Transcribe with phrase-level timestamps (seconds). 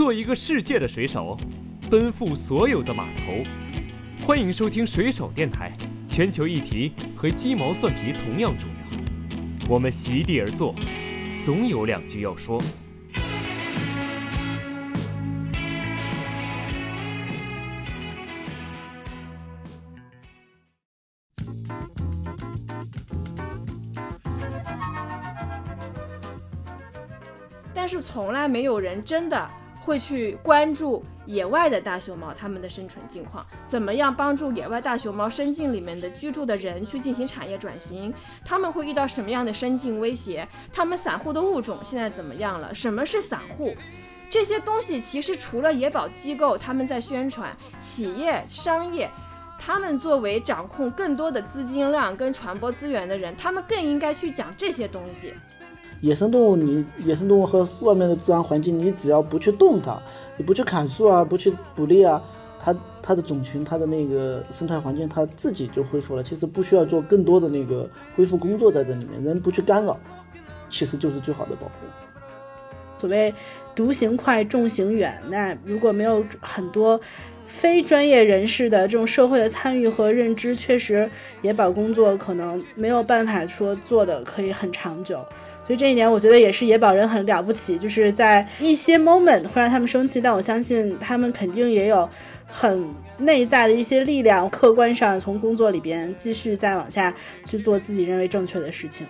[0.00, 1.36] 做一个世界的水手，
[1.90, 3.44] 奔赴所有的码头。
[4.24, 5.76] 欢迎收听水手电台，
[6.08, 9.68] 全球议题和鸡毛蒜皮同样重要。
[9.68, 10.74] 我们席地而坐，
[11.44, 12.62] 总有两句要说。
[27.74, 29.50] 但是从来没有人真的
[29.90, 38.14] 会去关注野外的大熊猫它们的生存境况，怎么样帮助野外大熊猫生境里面的居住的人去进行产业转型？
[38.44, 40.46] 他们会遇到什么样的生境威胁？
[40.72, 42.72] 他们散户的物种现在怎么样了？
[42.72, 43.74] 什么是散户？
[44.30, 49.10] 这些东西其实除了野保机构他们在宣传，企业商业，
[49.58, 55.34] 他们作为掌控更多的资金量跟传播资源的人，他们更应该去讲这些东西。
[56.00, 60.00] 野生动物，你野生动物和外面的自然环境，你只要不去动它，
[60.36, 62.22] 你不去砍树啊，不去捕猎啊，
[62.58, 66.22] 它它的种群，它的那个生态环境，它自己就恢复了。
[66.22, 69.98] 其实不需要做更多的那个恢复工作在这里面，人不去干扰，
[70.70, 71.72] 其实就是最好的保护。
[72.96, 73.34] 所谓
[73.74, 77.00] 独行快，众行远，那如果没有很多
[77.44, 85.24] 非专业人士的这种社会的参与和认知，确实野保工作可能没有办法说做的可以很长久。
[85.70, 92.10] 所以这一点，我觉得也是野保人很了不起，就是在一些 moment 会让他们生气，但我相信他们肯定也有
[92.48, 97.14] 很内在的一些力量，客观上从工作里边继续再往下
[97.46, 99.06] 去做自己认为正确的事情。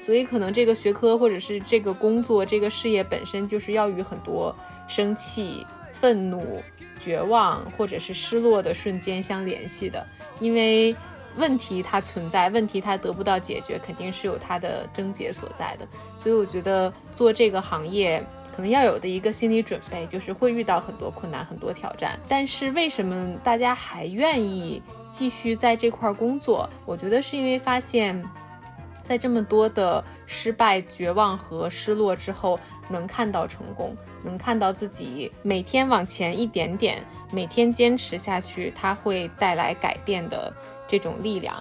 [0.00, 4.52] 所以可能这个学科或者是这个工作、这个事业本身就是要与很多
[4.88, 6.60] 生气、愤怒、
[6.98, 10.04] 绝望或者是失落的瞬间相联系的，
[10.40, 10.96] 因为。
[11.36, 15.86] 问题它存在，问题它得不到解决，肯定是有它的症结所在的。
[16.16, 22.18] 所以我觉得做这个行业，可能要有的一个心理准备，就是会遇到很多困难、很多挑战。
[22.28, 26.68] 但是为什么大家还愿意继续在这块工作？
[26.86, 28.22] 我觉得是因为发现，
[29.02, 40.54] 在这么多的失败、绝望和失落之后，能看到成功，能看到自己每天往前一点点，每天坚持下去，它会带来改变的。
[40.94, 41.52] 这种力量。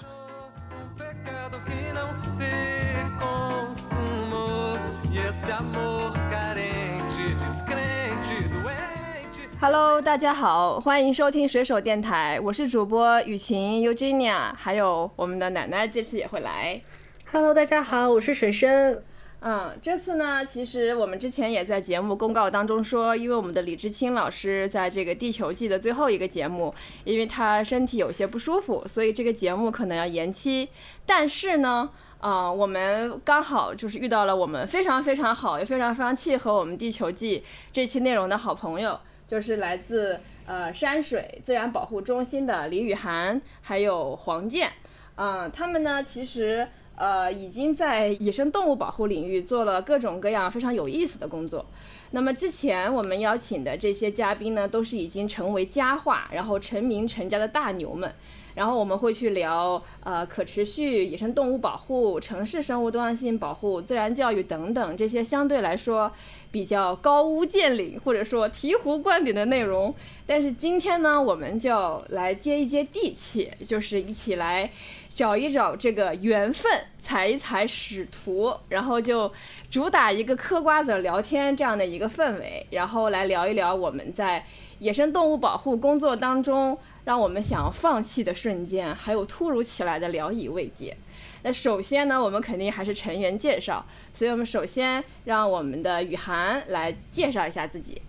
[9.59, 16.79] Hello，大家好，欢迎收听水手电台，我是主播雨晴 Eugenia，还有我们的奶奶这次也会来。
[17.31, 19.01] Hello，大家好，我是水生。
[19.45, 26.73] 嗯，这次呢，其实我们之前也在节目公告当中说，因为我们的李志清老师在这个地球季的最后一个节目，
[27.03, 30.69] 因为他身体有些不舒服，所以这个节目可能要延期。
[31.05, 31.89] 但是呢，
[32.21, 37.43] 啊，我们刚好就是遇到了我们非常非常好，也非常非常契合我们地球季
[37.73, 44.71] 这期内容的好朋友，就是来自呃山水自然保护中心的李雨涵还有黄健。
[45.15, 46.65] 嗯，他们呢，其实。
[46.95, 51.65] 呃，已经在野生动物保护领域做了各种各样非常有意思的工作。
[52.11, 58.13] 那么之前我们邀请的这些嘉宾呢，都是已经成为佳话，然后成名成家的大牛们。
[58.55, 66.11] 然后我们会去聊呃可持续野生动物保护、城市生物多样性保护、自然教育等等这些相对来说
[66.51, 69.93] 比较高屋建瓴或者说醍醐灌顶的内容。
[70.25, 74.69] 但是今天呢，我们就来接一接地气，就是一起来。
[75.15, 79.31] 找一找这个缘分，踩一踩使徒，然后就
[79.69, 84.43] 主打一个嗑瓜子聊天这样的一个氛围，然后来聊一聊我们在
[84.79, 86.75] 野生动物保护工作当中
[87.05, 90.95] 让我们想要放弃的瞬间，还有突如其来的聊以慰藉。
[91.41, 98.01] 那首先呢，我们肯定还是成员介绍，所以我们首先让我们的雨涵来介绍一下自己。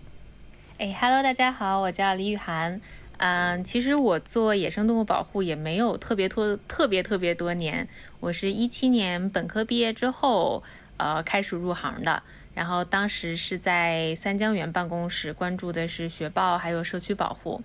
[0.77, 2.79] 哎，Hello，大家好，我叫李雨涵。
[3.17, 7.87] 嗯，其实我做野生动物保护也没有特别多、特别特别多年。
[8.19, 10.63] 我是一七年本科毕业之后，
[10.97, 12.23] 呃，开始入行的。
[12.53, 17.61] 然后当时是在三江源办公室，关注的是雪豹还有社区保护。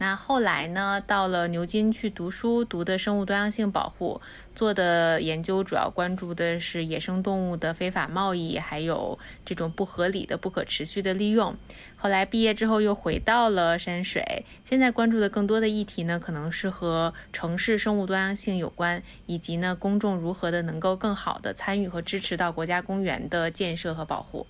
[0.00, 4.18] 那后来呢，到了牛津去读书，读的生物多样性保护，
[4.54, 11.54] 做的研究主要关注的是野生动物的非法贸易，还有这种不合理的、不可持续的利用。
[11.98, 24.46] 后来毕业之后又回到了山水，现在关注的更多的议题呢，可能是和城市生物多样性有关，以及呢公众如何的能够更好的参与和支持到国家公园的建设和保护。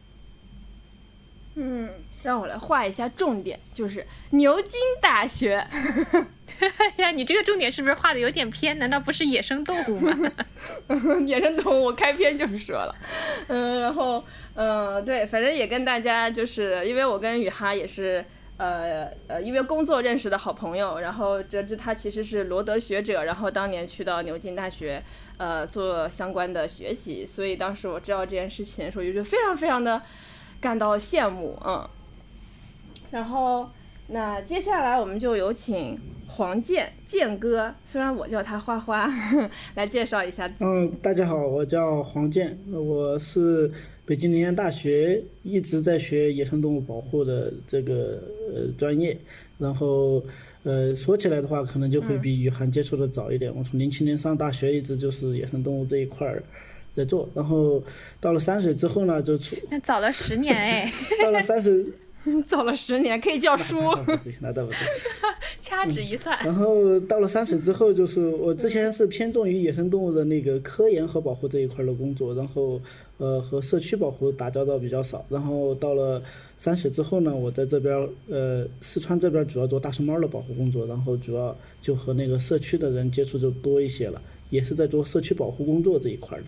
[1.57, 1.91] 嗯，
[2.23, 5.67] 让我来画一下重点，就是牛津大学。
[6.61, 8.79] 哎 呀，你这个重点是不是画的有点偏？
[8.79, 10.15] 难道不是野生动物吗？
[11.27, 12.95] 野生动物，我开篇就说了。
[13.49, 14.23] 嗯，然后，
[14.55, 18.25] 嗯，对，反正也跟大家就是因为我跟雨哈也是。
[18.63, 25.03] 呃呃，因为工作认识的好朋友，然后得知他其实是罗德学者，然后当年去到牛津大学，
[25.39, 30.03] 呃，做相关的学习，所以当时我知道这件事情的时候，就非常非常的
[30.61, 31.89] 感到羡慕，嗯。
[33.11, 33.69] 然后，
[34.09, 35.99] 那接下来我们就有请
[36.29, 39.09] 黄健健哥，虽然我叫他花花，
[39.75, 40.49] 来介绍一下。
[40.61, 43.71] 嗯，大家好，我叫黄健，我是。
[44.07, 48.21] 北京林业大学一直在学野生动物保护的这个
[48.53, 49.17] 呃专业，
[49.57, 50.21] 然后
[50.65, 53.55] 呃说起来的话，可能就会比雨涵接触的早一点。
[53.55, 56.43] 我从零七年上大学，一直就是野生动物这一块儿
[56.93, 57.81] 在做，然后
[58.21, 60.93] 到了三水之后呢，就出那早了十年 哎，
[61.23, 61.85] 到了三水。
[62.47, 63.77] 早了十年，可以叫叔。
[64.41, 64.79] 那倒不对，
[65.61, 66.39] 掐指一算。
[66.45, 72.81] 然后到了三水之后，就是我之前是偏重于野生动物的那个科研和保护这一块的工作，然后
[73.19, 75.25] 呃和社区保护打交道比较少。
[75.29, 76.23] 然后到了
[76.57, 84.21] 三水之后呢，我在这边呃四川这边主要做大熊猫的保护工作，然后主要就和那个社区的人接触就多一些了，
[84.51, 86.45] 也是在做社区保护工作这一块的。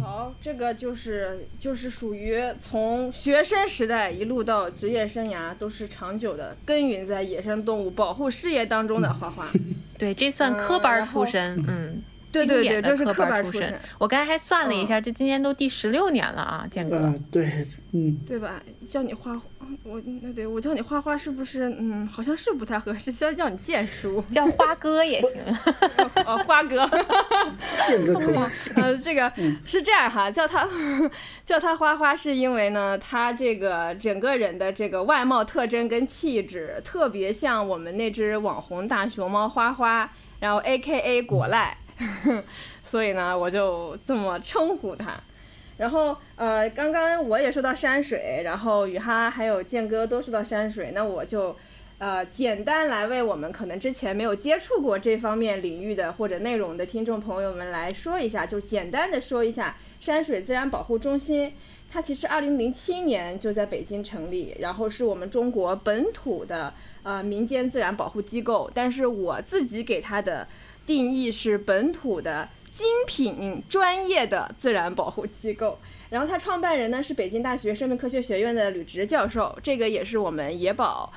[0.00, 9.46] 好，这个就是就是属于从学生时代一路到职业生涯都是长久的耕耘在野生动物保护事业当中的花花。
[9.98, 12.02] 对，这算科班出身，嗯。
[12.32, 13.78] 对对对，这是科班出身。
[13.98, 16.96] 我刚才还算了一下，这今年都第十六年了啊，建哥。
[16.96, 17.52] 嗯，对，
[17.92, 18.62] 嗯，对吧？
[18.84, 19.40] 叫你花，
[19.84, 21.68] 我那对我叫你花花是不是？
[21.78, 25.30] 嗯，好像是不太合适，先叫你建叔，叫花哥也行。
[26.26, 26.88] 哦，花哥，
[27.86, 28.36] 建哥可以。
[28.74, 29.30] 呃，这个
[29.64, 30.66] 是这样哈，叫他
[31.44, 41.76] 叫他花花，是因为呢，他这个整个人的这个外貌特征跟气质特别像我们那只网红大熊猫花花，然后 A K A 果赖。
[42.84, 45.18] 所以呢，我就这么称呼他。
[45.78, 51.56] 然后，呃，刚刚我也说到山水，然后雨哈还有剑哥都说到山水，那我就，
[51.98, 61.52] 呃，简单来为我们可能之前没有接触过这方面领域的或者内容的听众朋友们来说一下，就是简单的说一下山水自然保护中心。
[61.90, 66.72] 它其实二零零七年就在北京成立，然后是我们中国本土的
[67.02, 70.46] 呃民间自然保护机构，但是我自己给它的。
[70.86, 75.78] 定义是本土的精品专业的自然保护机构，
[76.10, 81.12] 然后它创办人呢是北京大学生命科学学院的吕植教授，这个也是我们野保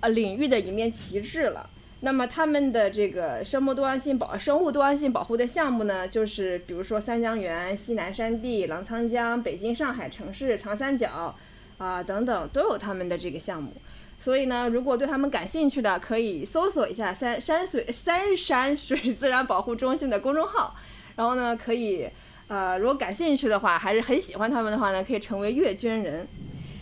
[0.00, 1.68] 呃领域的一面旗帜了。
[2.02, 11.36] 那么他们的这个生物多样性保生物多样性保护的项目呢，就是比如说三江源、西南山地、澜沧江、北京、上海城市、长三角
[11.76, 13.74] 啊等等都有他们的这个项目。
[14.20, 20.76] 所以呢，如果对他们感兴趣的，可以搜索一下三山水三山水自然保护中心的公众号。
[21.16, 22.06] 然后呢，可以，
[22.46, 26.28] 呃，如果感兴趣的话，还是很喜欢他们的话呢，可以成为月捐人。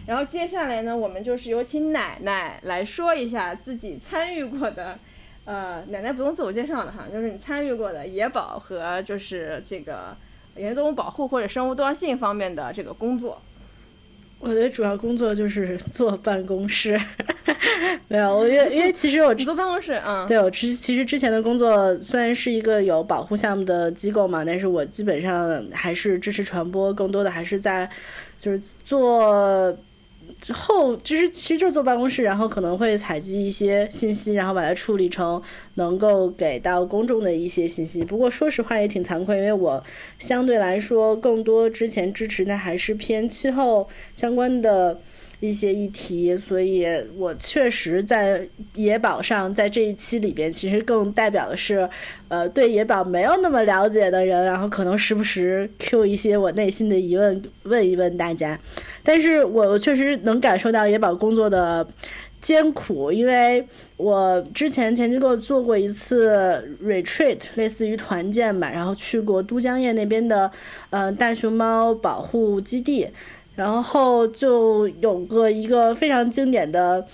[0.07, 4.99] 然后接下来呢，我们就是有请奶奶来说一下自己参与过的，
[5.45, 10.17] 呃，奶奶不用自我介绍了哈，就是你参与过的野保和就是这个
[10.57, 13.41] 野生动物保护或者生物多样性方面的这个工作。
[14.39, 16.99] 我的主要工作就是坐办公室，
[18.09, 27.89] 没有，我因为因为其实我坐办公室，啊，对我之其实之前的工作虽然是一个有保护项目的机构嘛，但是我基本上还是支持传播，更多的还是在
[28.39, 29.77] 就是做。
[30.53, 35.43] 后就是其实就是坐办公室，然后可能会采集一些信息，然后把它处理成
[35.75, 38.05] 能够给到公众的一些信息。
[38.05, 39.83] 不过说实话也挺惭愧，因为我
[40.19, 45.01] 相对来说更多之前支持的还是偏气候相关的。
[45.41, 51.89] 一些议题，所以我确实在野保上，在这一期里边，其实更代表的是，
[52.27, 58.59] 呃，对野保没有那么了解的人，然后可能时不时 Q 一些我内心的疑问，问一问大家。
[59.05, 61.87] 但是我确实能感受到野保工作的
[62.43, 63.65] 艰苦，因为
[63.97, 70.51] 我之前前机构做过一次 retreat，类似于团建吧，然后去过都江堰那边的，
[70.91, 73.09] 呃，大熊猫保护基地。
[73.59, 77.05] 然后就有个一个非常经典的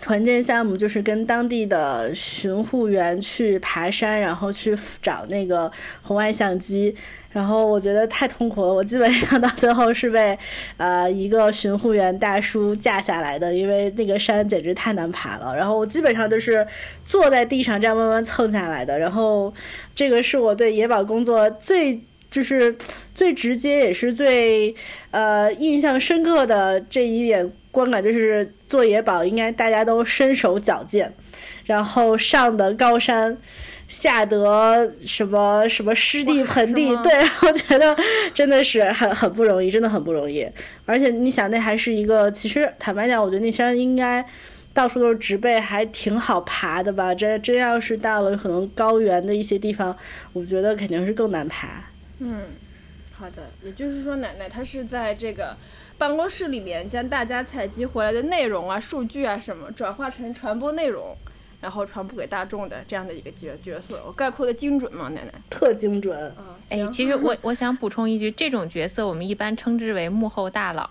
[0.00, 5.68] 团建项目，就是跟当地的巡护员去爬山，然后去找那个
[6.00, 6.94] 红外相机。
[7.32, 10.38] 然后我觉得太痛苦了，我基本上到最后是被
[10.76, 15.56] 呃一个巡护员大叔架下来的，因为那个山简直太难爬了。
[15.56, 16.64] 然后我基本上都是
[17.04, 18.96] 坐在地上这样慢慢蹭下来的。
[18.96, 19.52] 然后
[19.92, 22.00] 这个是我对野保工作最。
[22.30, 22.76] 就是
[23.14, 24.74] 最直接也是最
[25.10, 31.12] 呃印象深刻的这一点观感就是做野保应该大家都身手矫健，
[31.64, 33.38] 然后上的高山，
[33.86, 37.96] 下得什么什么湿地盆地， 对我觉得
[38.34, 40.46] 真的是很很不容易，真的很不容易。
[40.84, 44.24] 而且你想，那还是一个，其实坦白讲，我觉得那山应该
[44.74, 47.14] 到处都是植被，还挺好爬的吧？
[47.14, 49.96] 真真要是到了可能高原的一些地方，
[50.32, 51.84] 我觉得肯定是更难爬。
[52.18, 52.46] 嗯，
[53.12, 55.56] 好的，也就是说，奶奶她是在这个。
[55.98, 61.12] 办公室里面将大家采集回来的内容啊、数据啊什么转化成传播内容，
[61.60, 65.32] 然后传播给大众的这样的一个角角色，我概括的精准吗，奶奶？
[65.50, 66.32] 特精准。
[66.38, 70.88] 嗯，哎，其实我我想补充一句，这种角色我们一般称之为幕后大佬，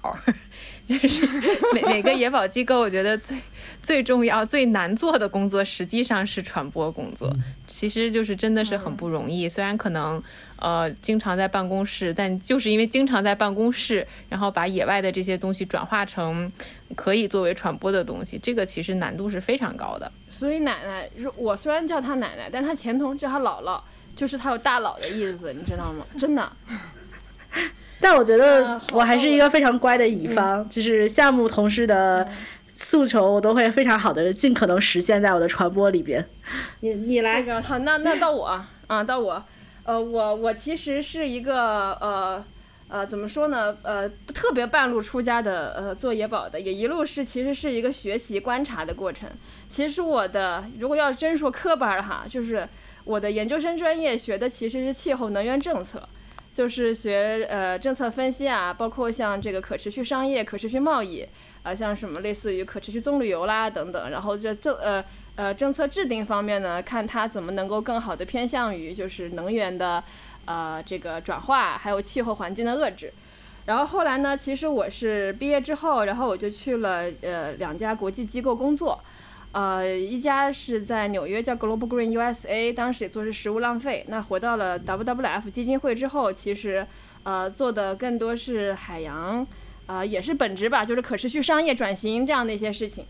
[0.88, 1.28] 就是
[1.74, 3.38] 每每个野保机构，我觉得最
[3.84, 7.32] 最重要、最难做的工作实际上是传播工作，
[7.68, 10.24] 其实就是真的是很不容易，虽然可能。
[10.60, 16.52] 呃，经常在办公室，但就是因为经常在办公室，然后把野外的这些东西转化成
[16.96, 20.12] 可以作为传播的东西，这个其实难度是非常高的。
[20.32, 23.80] 所以奶奶，我虽然叫她奶奶，但她前头叫她姥姥，
[24.16, 26.04] 就是她有大佬的意思，你知道吗？
[26.18, 26.52] 真的。
[28.00, 32.28] 但我觉得我还是一个非常乖的乙方，就是项目同事的
[32.76, 36.28] 诉求，我都会非常好的尽可能实现在我的传播里边。
[36.82, 38.46] 你你来个，好，那那到我
[38.88, 39.44] 啊，到我。
[39.84, 42.44] 呃，我我其实是一个呃
[42.90, 43.76] 呃怎么说呢？
[43.84, 49.30] 呃，特别半路出家的呃做野保的，也一路是其实是一个学习观察的过程。
[49.70, 52.68] 其实我的如果要真说科班儿哈，就是
[53.06, 56.08] 我的研究生专业学的其实是气候能源政策，
[56.58, 61.24] 就是学呃政策分析啊，包括像这个可持续商业、可持续贸易
[61.62, 65.04] 啊，像什么类似于可持续棕榈油啦等等，然后这政呃。
[65.38, 70.04] 呃，政策制定方面呢，看它怎么能够更好的偏向于就是能源的，
[70.46, 73.14] 呃，这个转化，还有气候环境的遏制。
[73.68, 79.00] 然后后来呢，其实我是毕业之后，然后我就去了呃两家国际机构工作，
[79.58, 84.06] 呃，一家是在纽约叫 Global Green USA，当时也做是食物浪费。
[84.08, 86.86] 那回到了 WWF 基金会之后，其实
[87.24, 89.48] 呃做的更多是海洋，
[89.88, 93.06] 呃也是本质吧，就是可持续商业转型这样的一些事情。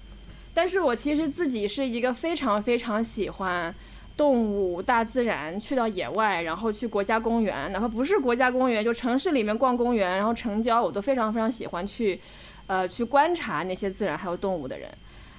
[0.53, 3.75] 但是我其实自己是一个非常非常喜欢
[4.15, 12.21] 动物、大自然，去到野外，然后去国家公园，哪怕不是国家公园，就城市里面逛公园，然后城郊，我都非常非常喜欢去，
[12.67, 14.89] 呃，去观察那些自然还有动物的人。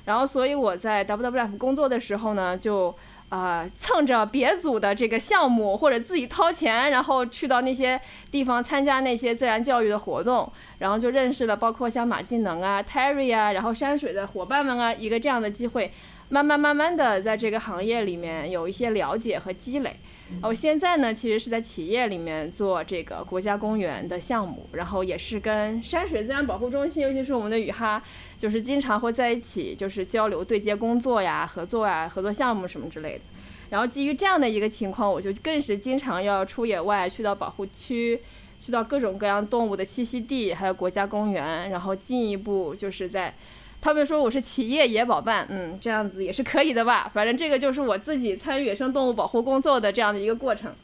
[0.09, 2.95] 然后，所以我在 WWF 工作的时候呢，就。
[3.31, 8.01] 啊，蹭着别组的这个项目，或者自己掏钱，然后去到那些
[8.31, 15.93] 地方参加那些自然教育的活动，然后就认识了包括像马技能啊、Terry 啊，然后山水的伙伴们啊，一个这样的机会，
[16.31, 19.95] 慢慢慢慢的在这个行业里面有一些了解和积累。
[20.43, 28.03] 我现在呢，其实是在企业里面做这个国家公园的项目，然后也是跟山水自然保护中心，尤其是我们的雨哈，
[28.37, 33.25] 就是经常会在一起，就是交流对接工作呀、合作啊、合作项目什么之类的。
[33.71, 38.21] 然后基于这样的一个情况，我就更是经常要出野外，去到保护区，
[38.61, 43.35] 去到各种各样动物的栖息地，还有国家公园，然后进一步就是在。
[43.81, 47.11] 他们说我是企业野保办，嗯，这样子也是可以的吧？
[47.15, 50.75] 反正这个就是我自己参与野生动物保护工作的这样的一个过程。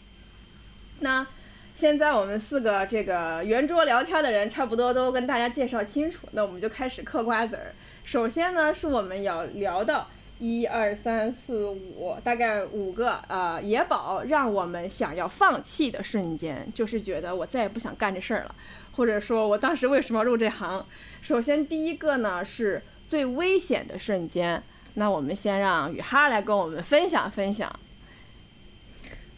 [1.01, 1.27] 那
[1.75, 7.75] 现在我们四个这个圆桌聊天的人差不多都跟大家介绍清楚，那我们就开始嗑瓜子儿。
[8.05, 10.09] 首先呢，是我们要聊到
[10.39, 18.55] 一二三四五，大概五个呃野保让我们想要放弃的瞬间，就是觉得我再也不想干这事儿了。
[18.95, 20.85] 或者说我当时为什么要入这行？
[21.21, 24.63] 首先第一个呢是最危险的瞬间，
[24.95, 27.81] 那我们先让雨哈来跟我们分享分享。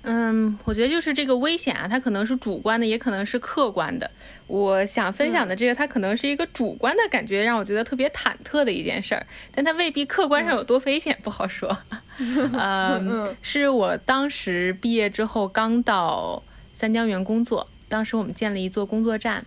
[0.09, 4.09] 嗯，我觉得就是这个危险啊，它可能是主观的，也可能是客观的。
[4.47, 11.77] 我想分享的这个，它可能是一个主观的感觉，让我觉得特别忐忑的一件事儿，但它未必客观上有多危险，不好说。
[12.19, 16.41] 嗯，是我当时毕业之后刚到
[16.73, 17.67] 三江源工作。
[17.89, 19.45] 当时我们建了一座工作站，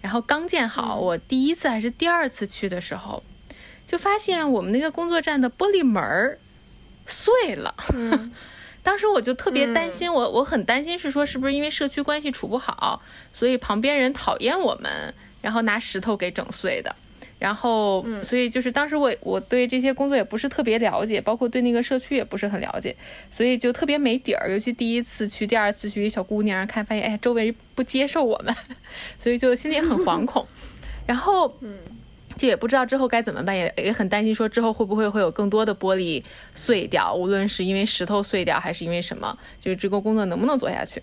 [0.00, 3.22] 然后刚建好，我第一次还是第二次去的时候，
[3.86, 6.38] 就发现我们那个工作站的玻璃门儿
[7.06, 7.74] 碎了。
[8.84, 13.00] 当时我就特别担心，我我很担心是说是不是因为社区关系处不好，
[13.32, 16.96] 所以旁边人讨厌我们，然后拿石头给整碎的。
[17.42, 22.94] 然后，嗯所以就是当时我我对这些工作也不是特别了解，包括对那个社区也不是很了解，
[23.32, 24.48] 所以就特别没底儿。
[24.48, 28.54] 尤其第一次去，第二次去，一小姑娘看发现，哎，周围不接受我们，
[29.18, 30.46] 所以就心里很惶恐。
[31.04, 31.78] 然后，嗯，
[32.36, 36.22] 就也不知道之后该怎么办，也也很担心说之后会不会会有更多的玻璃
[36.54, 41.02] 碎掉，无论是因为石头碎掉还是因为什么，就是这个工作能不能做下去。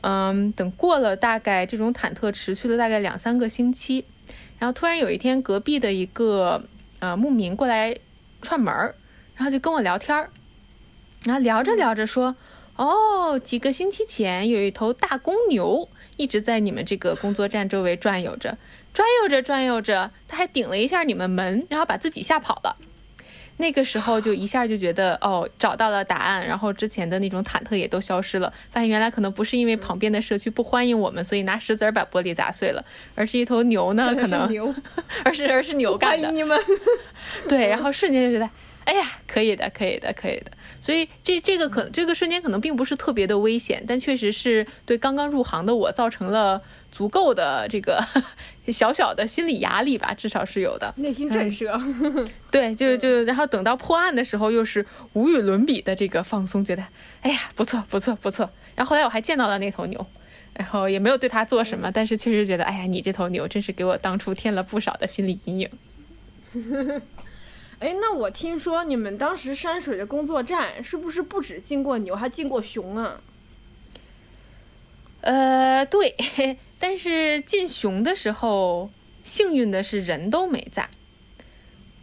[0.00, 4.02] 嗯，等过了大概这种忐忑持续了大概两三个星期。
[4.64, 6.64] 然后突然有一天，隔壁的一个
[6.98, 7.94] 呃牧民过来
[8.40, 8.94] 串门儿，
[9.34, 10.30] 然后就跟我聊天儿，
[11.24, 12.34] 然后聊着聊着说，
[12.76, 18.56] 哦，几个星期前有一头大公牛一直在你们这个工作站周围转悠着，
[18.94, 22.78] 转悠着转悠着，它还顶了一下你们门，然后把自己吓跑了。
[23.56, 28.52] 那个时候就一下就觉得哦，找到了答案，然后之前的那种忐忑也都消失了。
[28.70, 32.84] 发现原来可能不是因为旁边的社区不欢迎我们，所以拿石子儿把玻璃砸碎了，
[33.14, 34.74] 而是一头牛呢，可能，牛，
[35.24, 36.26] 而是而是牛干的。
[36.26, 36.58] 欢迎你们。
[37.48, 38.50] 对，然后瞬间就觉得，
[38.84, 40.50] 哎呀，可以的，可以的，可以的。
[40.80, 46.60] 所以这这个可这个瞬间可能并不是特别的危险，但确实是对刚刚入行的我造成了
[46.92, 48.04] 足够的这个
[48.72, 50.92] 小小的心理压力吧，至少是有的。
[50.96, 52.28] 内心震慑。
[52.50, 56.84] 对，就就然后等到破案的时候，又是无与伦比的这个放松，觉得
[57.20, 58.50] 哎呀不错不错不错。
[58.74, 60.06] 然后后来我还见到了那头牛，
[60.54, 65.70] 然后也没有对它做什么，但是确实觉得哎呀你这头牛真是给我当初添了不少的心理阴影。
[67.80, 73.20] 哎，那我听说你们当时山水的工作站是不是不止进过牛，还进过熊啊？
[75.20, 76.14] 呃，对，
[76.86, 78.90] 但是进熊的时候，
[79.24, 80.86] 幸运的是人都没在，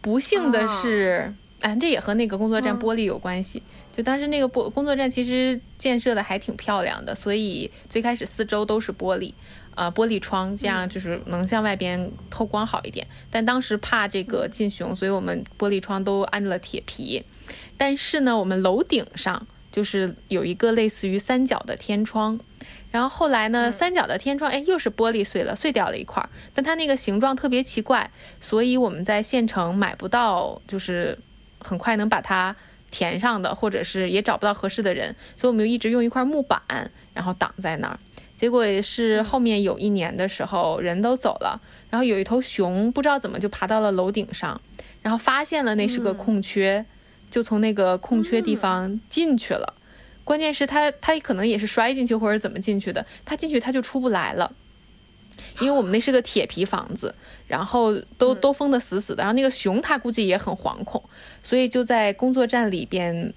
[0.00, 3.62] 不幸的是，啊，这也和那个工作站玻璃有关系。
[3.96, 9.32] 就当时那个玻工作站其实建设的还挺漂亮的，所以最开始四周都是玻璃。
[9.76, 13.06] 呃，玻璃窗这样就是能向外边透光好一点。
[13.30, 17.22] 但当时怕这个进熊，所以我们玻璃窗都安了铁皮。
[17.76, 22.40] 但是呢，我们楼顶上就是有一个类似于三角的天窗。
[22.92, 26.28] 然后后来呢，三角的天窗，哎，又是玻璃碎了，碎掉了一块儿。
[26.54, 28.08] 但它那个形状特别奇怪，
[28.38, 31.18] 所以我们在县城买不到，就是
[31.58, 32.54] 很快能把它
[32.90, 36.60] 填上的，或者是也找不到合适的人，所以我们就一直用一块木板，
[37.14, 37.98] 然后挡在那儿。
[38.36, 41.58] 结果也是后面有一年的时候，人都走了，
[41.88, 44.60] 然后有一头熊不知道怎么就爬到了楼顶上，
[45.00, 46.84] 然后发现了那是个空缺，
[47.30, 49.74] 就从那个空缺地方进去了。
[50.24, 54.52] 关键是它它可能也是摔进去或者怎么进去的，它进去它就出不来了，
[55.60, 57.14] 因为我们那是个铁皮房子，
[57.46, 59.22] 然后都都封得死死的。
[59.22, 61.02] 然后那个熊它估计也很惶恐，
[61.42, 63.32] 所以就在工作站里边，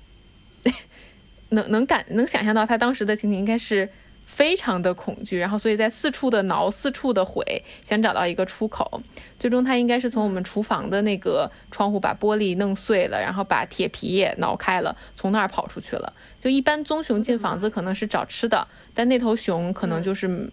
[1.49, 3.89] 能能感能想象到它当时的情景应该是。
[4.27, 8.99] 非常的恐惧，然后所以在四处的挠，四处的毁，想找到一个出口。
[9.39, 16.11] 最终他应该是从我们厨房的那个窗户把玻璃弄碎了，然后把铁皮也挠开了，从那儿跑出去了。
[16.45, 20.47] 就一般棕熊进房子可能是找吃的，但那头熊可能就是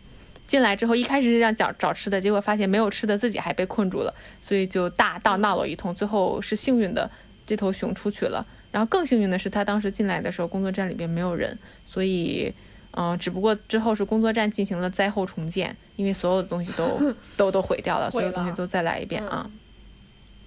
[0.46, 5.94] 进来之后一开始是让找找吃的，结果发现没有吃的，自己还被困住了，所以就大大闹了一通。
[5.94, 7.10] 最后是幸运的，
[7.46, 8.42] 这头熊出去了。
[8.70, 12.54] 然后更幸运的是，他当时进来的时候工作站里边没有人，所以。
[12.94, 19.50] 嗯，只不过之后是工作站进行了灾后重建，因为所有的东西都 都都毁掉了，所有东西都再来一遍啊。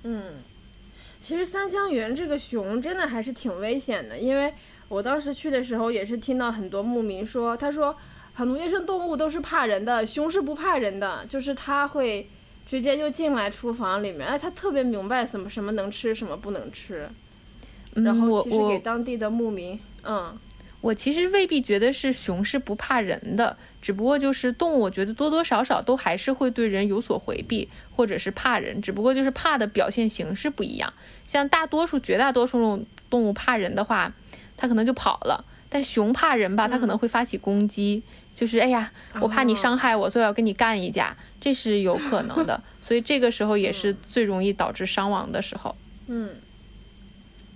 [0.03, 0.23] 嗯，
[1.19, 4.53] 其实三江源这个熊真的还是挺危险的，因为
[4.87, 7.95] 我当时去的时候也是听到很多牧民说，他说
[8.33, 12.29] 很多野生动物都是怕人的，熊是不怕人的，就是它会
[12.65, 17.09] 直接就进来厨房里面，哎，它特别明白什么什么能吃，什么不能吃，
[17.93, 20.37] 然后其实给当地的牧民，嗯。
[20.81, 30.93] 我其实未必觉得是熊是不怕人的，只不过就是动物，我觉得多多少少都还是会对人有所回避，或者是怕人，只不过就是怕的表现形式不一样。
[31.25, 34.13] 像大多数、绝大多数动物怕人的话，
[34.57, 42.61] 它可能就跑了；但熊怕人吧，它可能会发起攻击，就是哎呀，我怕你伤害我，所以要跟你干一架，这是有可能的。
[42.81, 45.75] 所以这个时候也是最容易导致伤亡的时候。
[46.07, 46.35] 嗯，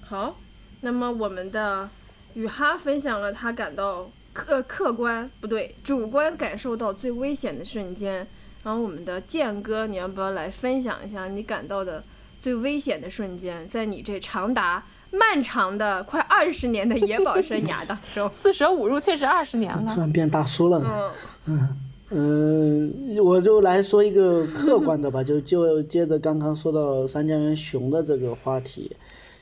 [0.01, 0.35] 好，
[0.81, 1.89] 那么我们的。
[2.35, 8.25] 雨哈分享了他感到客客观不对，主观感受到最危险的瞬间。
[8.63, 12.03] 然后我们的剑哥，你要不要来分享一下你感到的
[12.39, 13.67] 最危险的瞬间？
[13.67, 21.11] 在你这长达漫长的快二十年的野保生涯当中， 四舍五入确实二十年了，突然变大叔了呢。
[21.45, 21.69] 嗯
[22.11, 28.91] 嗯，我就来说一个客观的吧，就就接着刚刚说到三江源熊的这个话题。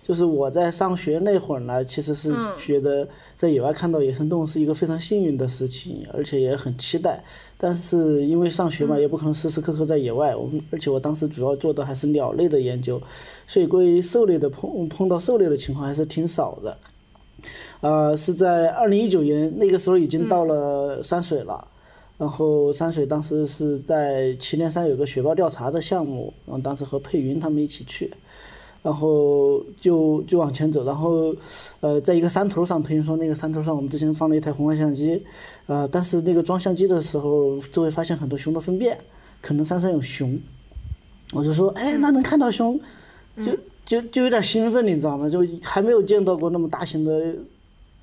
[0.04, 7.22] 就是我在上学那会儿呢，其实是觉得在野外看到野生动物是一个非常幸运的事情，而且也很期待。
[7.58, 10.34] 但是因为上学嘛，也不可能时时刻刻在野外。
[10.34, 13.02] 我们而且我当时主要做的还是鸟类的研究，
[13.48, 16.78] 所以关于狩猎的碰碰到狩猎的情况还是挺少的。
[17.82, 21.68] 呃，是在二零一九年那个时候已经到了山水了，
[22.18, 28.12] 然后山水当时是在祁连山有个雪豹调查的项目，然后当时和佩云他们一起去。
[28.84, 31.36] 然后就就往前走，然后，
[31.82, 35.22] 呃，在一个山头上，听说那个山头上我们之前放了一台红外相机，
[35.66, 38.98] 呃，但是那个装相机的时候，周围发现很多熊的粪便，
[39.42, 40.40] 可能山上有熊，
[41.34, 42.80] 我就说，哎，那能看到熊，
[43.44, 43.52] 就
[43.86, 45.30] 就就有点兴奋，你知道吗？
[45.30, 47.34] 就还没有见到过那么大型的，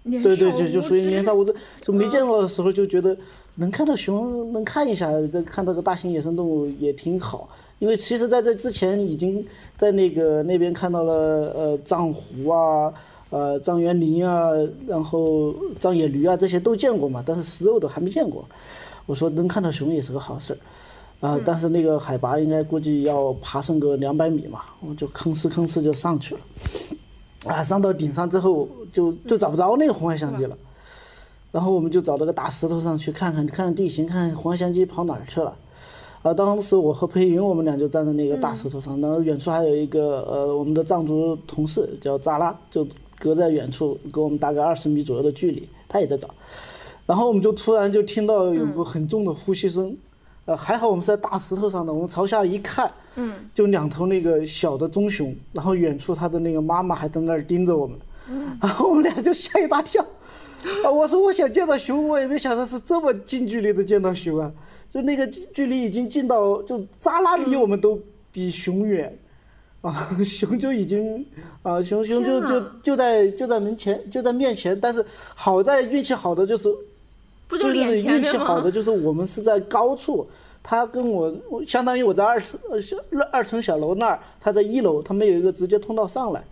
[0.05, 3.17] 对对，就就属于年少无知，就没见到的时候就觉得
[3.57, 7.49] 能看到熊，能看一下，再看到个大型野生动物也挺好。
[7.81, 9.45] 因为其实在这之前已经
[9.77, 11.13] 在那个那边看到了
[11.55, 12.93] 呃藏狐啊，
[13.31, 14.51] 呃藏原羚啊，
[14.87, 18.45] 然后藏野驴啊这些都见过嘛，但是食肉的还没见过。
[19.07, 20.59] 我说能看到熊也是个好事儿。
[21.27, 26.41] 啊、但是那个海拔应该估计要爬升个两百米嘛，我就吭哧吭哧就上去了。
[27.47, 30.55] 啊，上到顶上之后就就找不着那个红外相机了，
[31.51, 35.57] 然后我们就找了个大石头上去看看看看地形，看看红外相机跑哪儿去了。
[36.23, 42.87] 啊，当时我和裴云我们俩就站在那个大石头上，然后远处还有一个呃我们的藏族同事叫扎拉，就
[43.19, 46.29] 隔在远处跟我们大概二十米左右的距离，他也在找。
[47.07, 49.95] 然后我们就突然就听到有个很重的呼吸声，
[50.47, 57.99] 呃，还好我们是在大石头上的，我们朝下一看，嗯，就两头那个小的棕熊，然后远处它的那个妈妈还在那儿盯着我们，
[58.61, 60.05] 然后我们俩就吓一大跳。
[60.85, 64.51] 啊，我说我想见到熊，我也没想到是这么近距离的见到熊啊，
[64.91, 67.99] 就那个距离已经近到，就扎拉离我们都
[68.33, 69.15] 比熊远，
[69.83, 71.25] 啊， 熊就已经
[71.63, 75.05] 啊，熊熊就就就在就在门前，就在面前，但是
[75.35, 76.69] 好在运气好的就是
[77.49, 78.71] 不就对对对，脸前面运气好的？
[78.71, 80.27] 就是我们是在高处，
[80.63, 82.97] 他跟我我相当于我在二层呃小
[83.31, 86.43] 二层小楼那儿，他在一楼，他们有一个直接通道上来，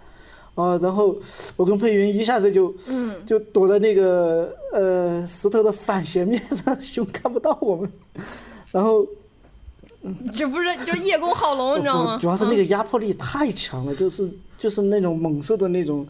[0.55, 1.17] 啊，然后
[1.57, 7.91] 我跟佩云一下子就嗯，就躲在那个呃石头的反斜面上， 熊看不到我们，
[8.71, 9.07] 然后
[10.35, 12.19] 这不是就是叶公好龙，你知道吗？
[12.23, 14.29] 主要是那个压迫力太强了，就是
[14.59, 16.07] 就是那种猛兽的那种。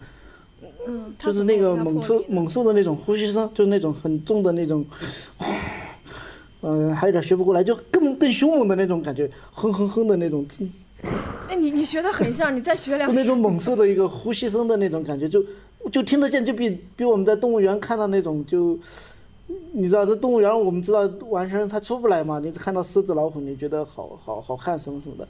[0.86, 4.84] 嗯，就是那个猛兽猛兽的那种呼吸声，就是那种很重的那种，
[6.62, 10.64] 嗯、还有点学不过来，就更更凶猛的那种感觉，哼哼哼的那种，就
[11.48, 13.24] 哎，你你学的很像，你再学两那。
[13.24, 15.44] 种猛兽的一个呼吸声的那种感觉，就
[15.90, 18.78] 就听得见，就比比我们在动物园看到那种就。
[19.74, 22.38] 你知道这动物园，我们知道完全它出不来嘛？
[22.38, 25.28] 你看到狮子、老虎，你觉得好好好看什么什么的，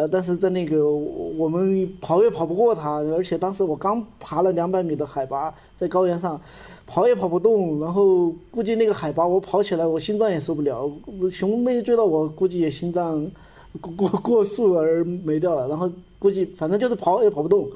[0.00, 6.40] 呃，但是在那个我们跑也跑不过它，而且当时我刚爬了两百米的海拔，在高原上，
[6.86, 10.90] 跑也跑不动，然后估计那个海拔我跑起来我心脏也受不了，
[11.30, 13.30] 熊没追到我，估计也心脏
[13.78, 17.68] 过过过速而没掉了，然后估计反正就是跑也跑不动，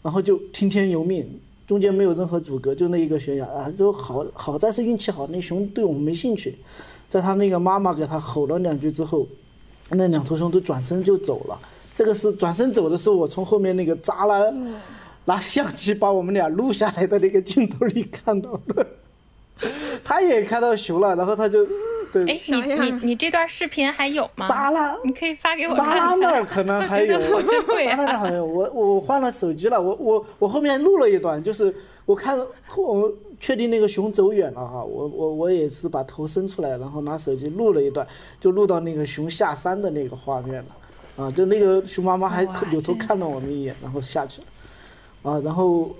[0.00, 1.28] 然后就听天由命，
[1.66, 6.56] 中间没有任何阻隔，就那一个悬崖啊，就好好在是运气好，那熊对我们没兴趣，
[7.10, 9.26] 在他那个妈妈给他吼了两句之后，
[9.90, 11.58] 那两头熊都转身就走了。
[11.96, 14.74] 这个是转身走的时候，我从后面那个栅栏
[15.24, 18.86] 拿相机把我们俩录下来的那个镜头里看到的。
[20.04, 21.66] 他也看到熊了，然后他就
[22.12, 24.46] 对哎，你你你这段视频还有吗？
[24.48, 26.20] 扎拉你可以发给我扎拉看看。
[26.20, 27.18] 那儿可能 还有，
[28.46, 31.74] 我我我换了手机了，我我我后面录了一段，就是
[32.06, 32.38] 我看
[32.76, 38.06] 我确定那个熊走远了哈，我我我也是把头伸出来，然后拿手机录了一段，
[38.40, 44.46] 就录到那个熊下山的那个画面了，啊，就那个熊妈妈还哇扭头看了我们一眼，然后下去了。
[45.20, 45.90] 啊，然后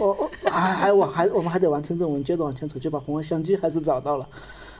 [0.00, 4.28] 我我还还我还我们还得完成任务，接着往前走，就把红外相机还是找到了，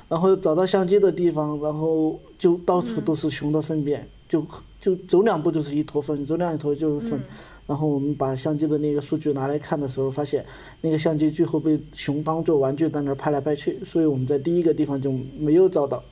[0.09, 4.45] 然后找到相机的地方，然后就到处都是熊的粪便，就
[4.81, 7.21] 就走两步就是一坨粪，走两坨就是粪。
[7.69, 10.43] 然后我们把相机的那个数据拿来看的时候，发现
[10.81, 16.03] 那个相机最后被熊当做玩具在那儿拍来拍去，所以我们在第一个地方就没有找到，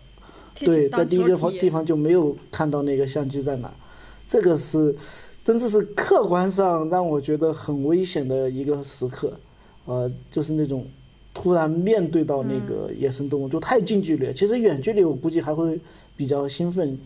[0.54, 3.72] 对，在第一个方地方就没有看到那个相机在哪，
[4.28, 4.94] 这个是，
[5.42, 9.32] 真的是客观上让我觉得很危险的一个时刻，
[9.86, 10.86] 呃，就是那种
[11.32, 14.30] 突然面对到那个野生动物，就太近距离。
[14.34, 15.80] 其实远距离我估计还会
[16.14, 16.98] 比较兴奋，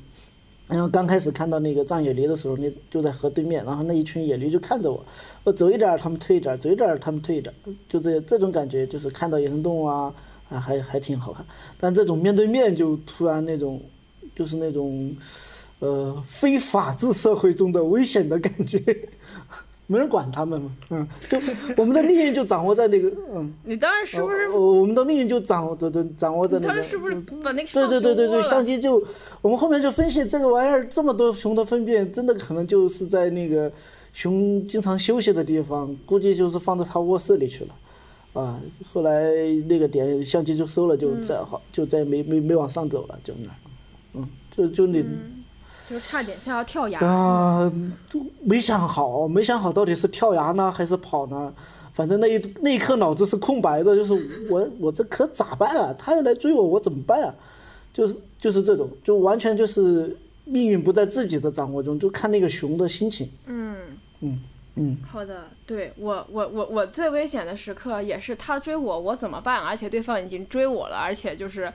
[0.70, 5.04] 然后刚开始看到那个藏野驴的时候，那就在河对面，然后那一群野驴就看着我，
[5.44, 10.14] 我走一点儿他们退一点儿，走一点儿他们退一点儿，就这这种感觉，就是看到野生动物啊，
[10.48, 11.44] 啊还还挺好看。
[11.78, 13.83] 但这种面对面就突然那种，
[14.37, 15.14] 就是那种，
[15.80, 18.78] 呃，非法治社会中的危险的感觉，
[19.90, 21.37] 没人管他们嘛，嗯，就
[21.76, 24.48] 我们的命运就掌握在那个，嗯，你当时是不是？
[24.50, 29.03] 我我们的命运就掌握着的掌握在那个，你当时是不是把那个对对对对对，相机就
[29.42, 33.72] 我们后面就分析这个玩意儿这么多熊的粪便，真的可能就是在那个
[34.12, 37.74] 熊经常休息的地方，估计就是放到他卧室里去了。
[38.33, 38.61] 啊，
[38.92, 39.29] 后来
[39.68, 43.50] 那个点相机就收了，就再好、就再没没没往上走了，就那，
[44.14, 45.03] 嗯，就就那、
[45.90, 47.00] 就差点像要跳崖。
[47.00, 47.70] 啊，
[48.09, 51.53] 就没想好，没想好到底是跳崖呢还是跑呢？
[51.92, 55.94] 反正那一那一刻脑子是空白的，就是我我这可咋办啊？
[55.98, 57.35] 他要来追我，我怎么办啊？
[57.92, 63.29] 就是就是这种，就完全就是命运不在自己的掌握中，就看那个熊的心情。
[63.46, 63.76] 嗯。
[64.20, 64.40] 嗯
[64.76, 69.61] 嗯，好的，对我我我我最危险的时刻也是他追我，我怎么办？
[69.61, 71.70] 而且对方已经追我了，而且就是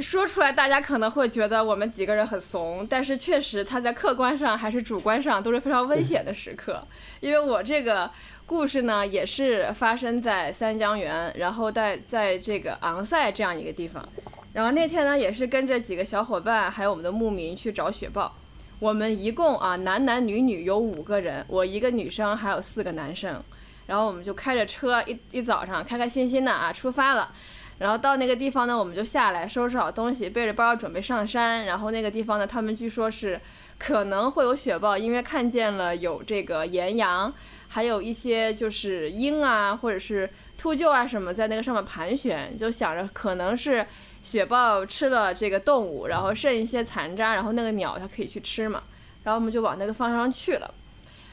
[0.00, 6.82] 说出来，大家可能会觉得我们几个人很怂，但是确实他在客观上还是主观上都是非常危险的时刻。
[7.20, 8.08] 因为我这个
[8.46, 14.08] 故事呢，也是发生在三江源，然后在在这个昂塞这样一个地方，
[14.52, 18.36] 然后那天呢，也是跟着几个小伙伴，还有我们的牧民去找雪豹。
[18.78, 23.42] 我们一共啊，男男女女有五个人，我一个女生，还有四个男生。
[23.86, 27.32] 然后我们就开着车，一一早上开开心心的啊出发了。
[27.78, 31.64] 然后到那个地方呢，我们就下来收拾好东西，背着包准备上山。
[31.66, 33.40] 然后那个地方呢，他们据说是
[33.78, 37.32] 可能会有雪豹，因为看见了有这个岩羊，
[37.68, 43.86] 还有一些就是鹰啊，或者是秃鹫啊什么在那个上面盘旋，就想着可能是。
[44.20, 48.82] 雪豹吃了这个动物，然后剩一些残渣，然后那个鸟它可以去吃嘛，
[49.22, 50.74] 然后我们就往那个方向上去了，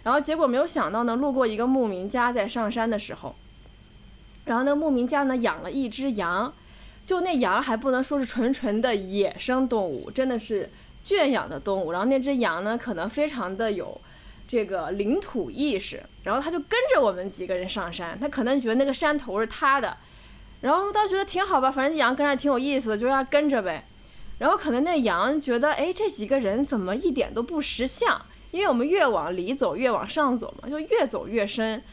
[0.04, 3.36] 然后结果没有想到呢，路过一个牧民家，在上山的时候，
[4.46, 6.54] 然后那牧民家呢养了一只羊，
[7.04, 10.70] 就那羊还不能说是纯纯的野生动物，真的是
[11.04, 14.00] 圈养的动物，然后那只羊呢可能非常的有
[14.48, 19.98] 这个领土意识，然后他就跟着我们几个人上山，他可能觉得那个山头是他的。
[20.62, 23.86] 然后当时觉得挺好吧，反正羊跟着挺有意思的，就让它跟着呗。
[24.40, 28.20] 然后可能那羊觉得，哎，这几个人怎么一点都不识相？
[28.52, 31.84] 因为我们越往里走，越往上走嘛，就越走越深。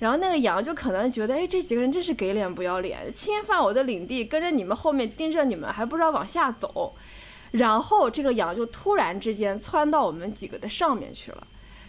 [0.00, 6.94] 然后那个羊就可能觉得，哎，这几个人真是给脸不要脸，侵犯我的领地，跟着你们后面盯着你们，还不知道往下走。
[7.52, 11.46] 然后这个羊就突然之间窜到我们几个的上面去了。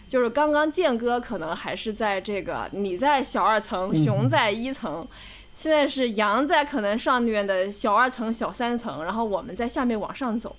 [0.08, 5.06] 就是刚刚剑哥可能还是在这个，你在小二层，熊在一层。
[5.54, 10.56] 现在是羊在可能上面的小二层、小三层，然后我们在下面往上走，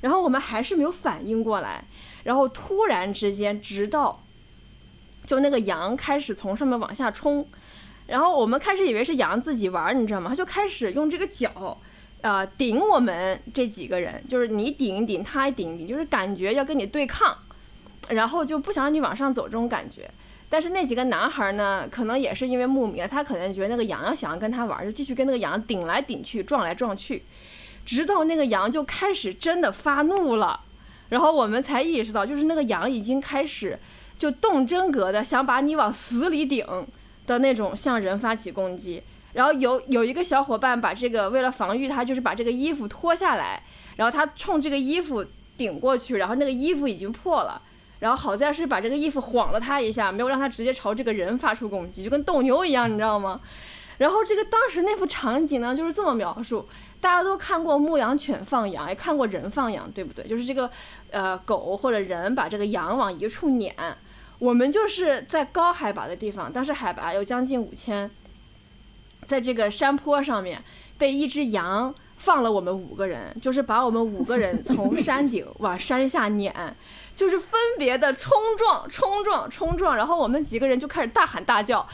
[0.00, 1.84] 然后我们还是没有反应过来，
[2.22, 4.21] 然后突然之间，直到
[5.24, 7.46] 就那个羊开始从上面往下冲，
[8.06, 10.28] 然后我们开始以为是羊自己玩，你知道吗？
[10.30, 11.78] 它就开始用这个脚，
[12.20, 17.36] 呃，顶我们这几个人，就是你顶一顶，它顶一顶，就是感觉要跟你对抗，
[18.08, 20.10] 然后就不想让你往上走这种感觉。
[20.48, 27.22] 但是那几个男孩呢，可能也是因为牧民，他可能觉得那个羊要想要跟他玩，就继续跟那个羊顶来顶去，撞来撞去，
[27.86, 30.60] 直到那个羊就开始真的发怒了，
[31.08, 33.78] 然后我们才意识到，就是那个羊已经开始
[34.22, 36.64] 就动真格的想把你往死里顶
[37.26, 39.02] 的那种向人发起攻击。
[39.32, 43.60] 然后有有一个小伙伴把这个为了防御他，就是把这个衣服脱下来，
[43.96, 47.60] 然后他冲这个衣服顶过去，然后那个衣服已经破了。
[47.98, 53.40] 然后好在是把这个衣服晃了他一下，没有让他直接朝这个人发出攻击，就跟斗牛一样，你知道吗？
[53.98, 56.68] 然后这个当时那幅场景呢，就是这么描述：
[57.00, 60.24] 大家都看过牧羊犬放羊，也看过人放羊，对不对？
[60.28, 60.70] 就是这个，
[61.10, 63.74] 呃，狗或者人把这个羊往一处撵。
[64.42, 68.10] 我们就是在高海拔的地方，当时海拔有将近五千，
[69.24, 70.64] 在这个山坡上面
[70.98, 71.94] 被一只羊。
[72.16, 76.54] 放了我们五个人，就是把我们五个人从山顶往山下撵，
[77.16, 81.84] 就是分别的冲撞、冲撞、冲撞，然后我们几个人就开始大喊大叫，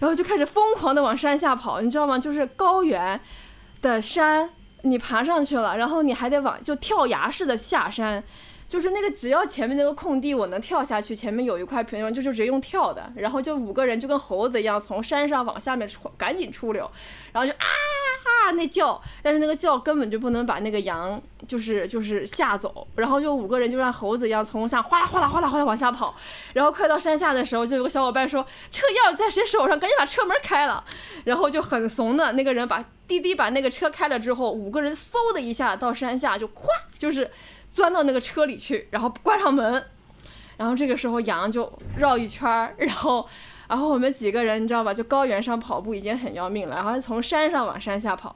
[0.00, 2.18] 然后就开始疯狂的往山下跑，你知道吗？
[2.18, 3.20] 就是高原
[3.80, 4.50] 的山，
[4.82, 8.24] 你爬上去了，然后你还得往就跳崖式的下山。
[8.68, 16.90] 就是那个，只要前面那个空地我能跳下去，前面有一块平地，就就直接用跳的，然后就五个人就跟猴子一样从山上往下面出，赶紧出溜，
[17.32, 17.64] 然后就啊
[18.24, 26.12] 啊那叫，但是那个叫根本就不能把那个羊就是就是吓走，然后就五个人就像猴子一样从下哗啦哗啦哗啦哗啦往下跑，
[26.52, 30.82] 然后快到山下的时候，就有个小伙伴说车钥匙在谁手上，赶紧把车门开了，
[31.24, 36.66] 然后就很怂的那个人把滴滴把那个车开了之后，五个人嗖的一下到山下就咵
[36.98, 37.30] 就是。
[37.76, 39.84] 钻到那个车里去，然后关上门，
[40.56, 43.28] 然后这个时候羊就绕一圈儿，然后，
[43.68, 48.34] 然后我们几个人你知道吧，就高原上跑步已经很要命了，然后从山上往山下跑，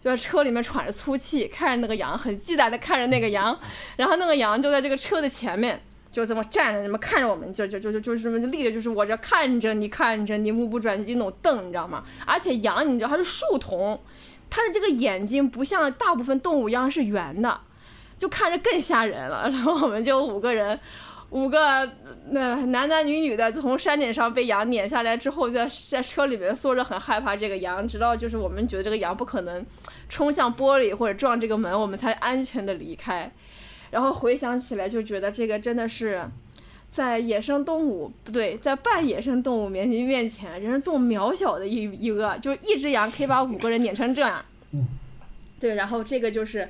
[0.00, 3.56] 就在车里面喘着粗气，看着那个羊，很忌惮的看着那个羊，
[3.94, 12.02] 然后那个羊就在这个车的前面，就这么站着，这么看着我们，就就就就就是这么立着，就是我这看着你看着你，目不转睛那种瞪，你知道吗？
[12.26, 14.00] 而且羊你知道它是树瞳，
[14.50, 17.60] 它的这个眼睛不像大部分动物一样是圆的。
[18.22, 20.78] 就看着更吓人了， 然后我们就五个人，
[21.30, 21.90] 五个
[22.30, 29.66] 那男男女女的从山顶上被羊撵下来之后，在在车里面缩着很害怕这个羊，直到就是我们觉得这个羊不可能
[30.08, 33.28] 冲向玻璃或者撞这个门，我们才安全的离开。
[33.90, 36.22] 然后回想起来就觉得这个真的是
[36.92, 44.44] 在野生动物不对，在半野生动物面面前，人是动物渺小的一一个，就一只羊可以把五个人撵成这样。
[45.58, 46.68] 对，然后这个就是。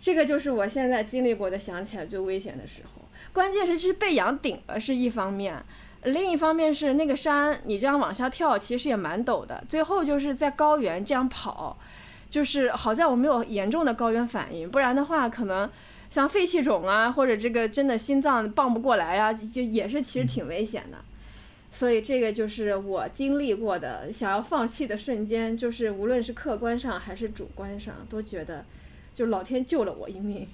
[0.00, 3.02] 这个就是我现在经历过的想起来最危险的时候。
[3.32, 5.62] 关键是是被羊顶了是一方面，
[6.04, 9.62] 另一方面是那个山你这样往下跳，其实也蛮陡的。
[9.68, 11.76] 最后就是在高原这样跑，
[12.30, 15.68] 就是好在我没有严重的高原反应，不然的话可能
[16.08, 20.98] 像肺气肿啊，或者这个真的心脏泵不过来呀、就也是其实挺危险的。
[21.70, 28.64] 所以这个就是我经历过的想要放弃的瞬间，就是无论是客观上还是主观上，都觉得
[29.18, 30.46] 就老天救了我一命。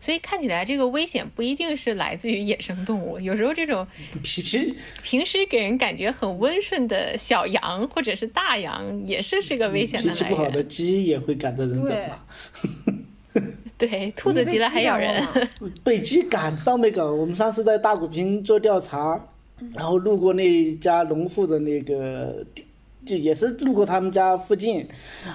[0.00, 3.86] 所以看起来这个危险不一定是来自于野生动物，有时候这种
[4.20, 10.60] 脾气平时给人感觉很温顺的小羊或者是大羊，也是是个危险的来脾气不好的。
[10.64, 12.18] 鸡也会赶着人走对嘛。
[13.78, 15.24] 对，兔子急了还咬人。
[15.24, 17.12] 被鸡赶过吗 被鸡赶上没搞？
[17.12, 19.24] 我们上次在大古坪做调查，
[19.72, 22.44] 然后路过那家农户的那个，
[23.06, 24.86] 就也是路过他们家附近，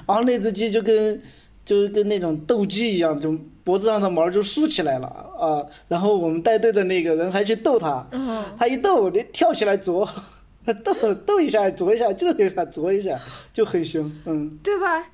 [0.06, 1.22] 然后那只鸡就跟
[1.66, 5.66] 就跟那种斗鸡一样，就脖子上的毛就竖起来了啊。
[5.88, 10.08] 然后我们带队的那个人还去逗它，嗯，它一逗，你跳起来啄，
[10.84, 13.18] 逗逗一下啄一下，就一下啄一下，
[13.54, 14.60] 就很凶，嗯。
[14.62, 15.08] 对吧？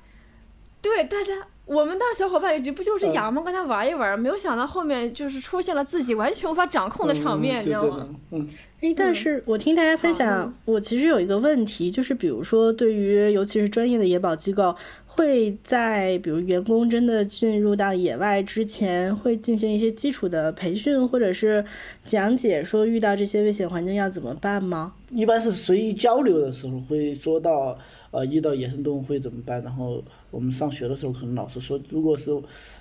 [0.80, 3.42] 对大家，我们当小伙伴一局不就是嗯羊吗？
[3.44, 8.08] 跟他玩一玩，没有想到后面就是出现了自己完全无法掌控的场面，嗯你知道吗？
[8.30, 8.48] 嗯，
[8.80, 14.74] 哎，但是我听大家分享嗯，我其实有一个问题，就是比如说，对于尤其是专业的野保机构，
[15.06, 21.62] 会在比如员工真的进入到野外之前，会进行一些基础的培训，或者是
[22.06, 24.94] 讲解，说遇到这些危险环境要怎么办吗？
[25.10, 27.76] 一般是随意交流的时候会说到，
[28.10, 29.62] 呃，遇到野生动物会怎么办？
[29.62, 32.30] 然后我们上学的时候，可能老师说，如果是，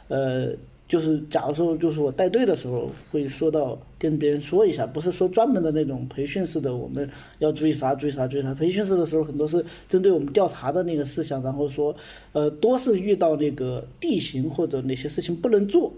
[0.07, 0.49] 呃，
[0.87, 7.09] 就是假如说就是我带队的时候，会说到跟别人说一下，不是说专门的那种培训式的，我们
[7.39, 8.53] 要注意啥注意啥注意啥。
[8.53, 11.95] 培训式的时候，很多是针对我们调查的那个事项，然后说，
[12.31, 15.91] 呃，多是遇到那个地形或者哪些事情不能做，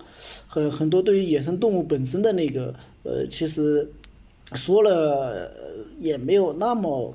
[0.48, 3.88] 很很多对于野生动物本身的那个，呃，其实。
[4.56, 5.52] 说了
[6.00, 7.14] 也没有那么，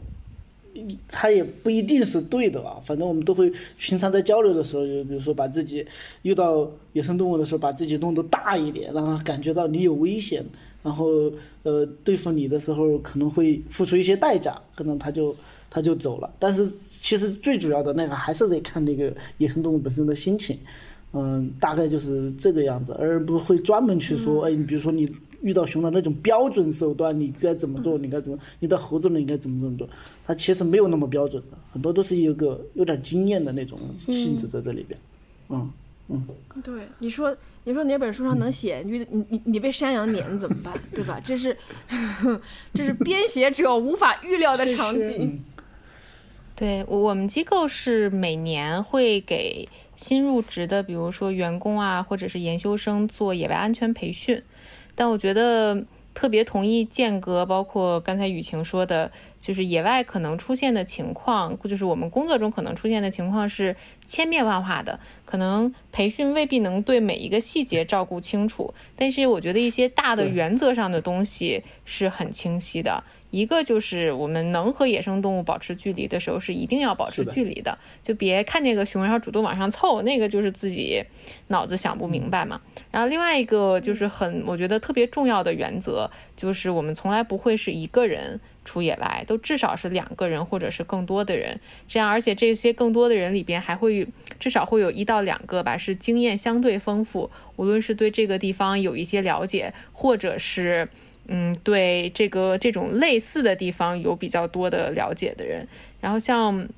[1.09, 2.81] 他也不一定是对的啊。
[2.85, 5.87] 反正我们都会平常在交流的时候，就比如说把自己
[6.23, 10.45] 遇到野生动物的时候，把自己弄得大一点，让他感觉到你有危险，
[10.83, 11.33] 然后
[11.63, 15.35] 呃对付你的时候可能会付出一些代价，可能他就
[15.71, 16.33] 他就走了。
[16.39, 16.69] 但是
[17.01, 20.59] 其实最主要的那个还是得看那个野生动物本身的心情。
[21.17, 25.09] 嗯，大概就是这个样子，而不会专门去说，哎，你比如说你
[25.45, 29.87] 遇到熊的那种标准手段，你该怎么做，你该怎么，你到猴子了，你该怎么怎么做，
[30.27, 34.99] 它其实没有那么标准的，很多都是有个有点经验的那种性质在这里边，
[35.51, 35.71] 嗯
[36.09, 36.27] 嗯，
[36.63, 40.73] 对，你说你说哪本书上能写你遇你你你被山羊撵怎么办？
[40.95, 41.21] 对吧？
[41.23, 41.55] 这是
[42.73, 45.45] 这是编写者无法预料的场景。
[46.57, 54.41] 对我，我们机构是每年会给新入职的，比如说员工啊，或者是研修生做野外安全培训。
[54.95, 63.75] 但我觉得特别同意间隔，包括刚才雨晴说的，就是野外可能出现的情况，就是我们工作中可能出现的情况是
[64.07, 73.03] 千变万化的，可能培训未必能对每一个细节照顾清楚，但是我觉得一些大的原则上的东西是很清晰的。
[73.35, 81.03] 一个就是我们能和野生动物保持距离的时候，是一定要保持距离的，就别看见个熊然后主动往上凑，那个就是自己
[81.49, 82.61] 脑子想不明白嘛。
[82.93, 94.07] 然后另外一个就是很我觉得特别重要的原则，就是我们从来不会是一个人出野外，都至少是两个人或者是更多的人，这样而且这些更多的人里边还会
[94.39, 100.89] 至少会有一到两个吧，是经验相对丰富，无论是对这个地方有一些了解，或者是。
[101.27, 105.67] 嗯，对这个这种类似的地方有比较多的了解的人，
[106.01, 106.69] 然后像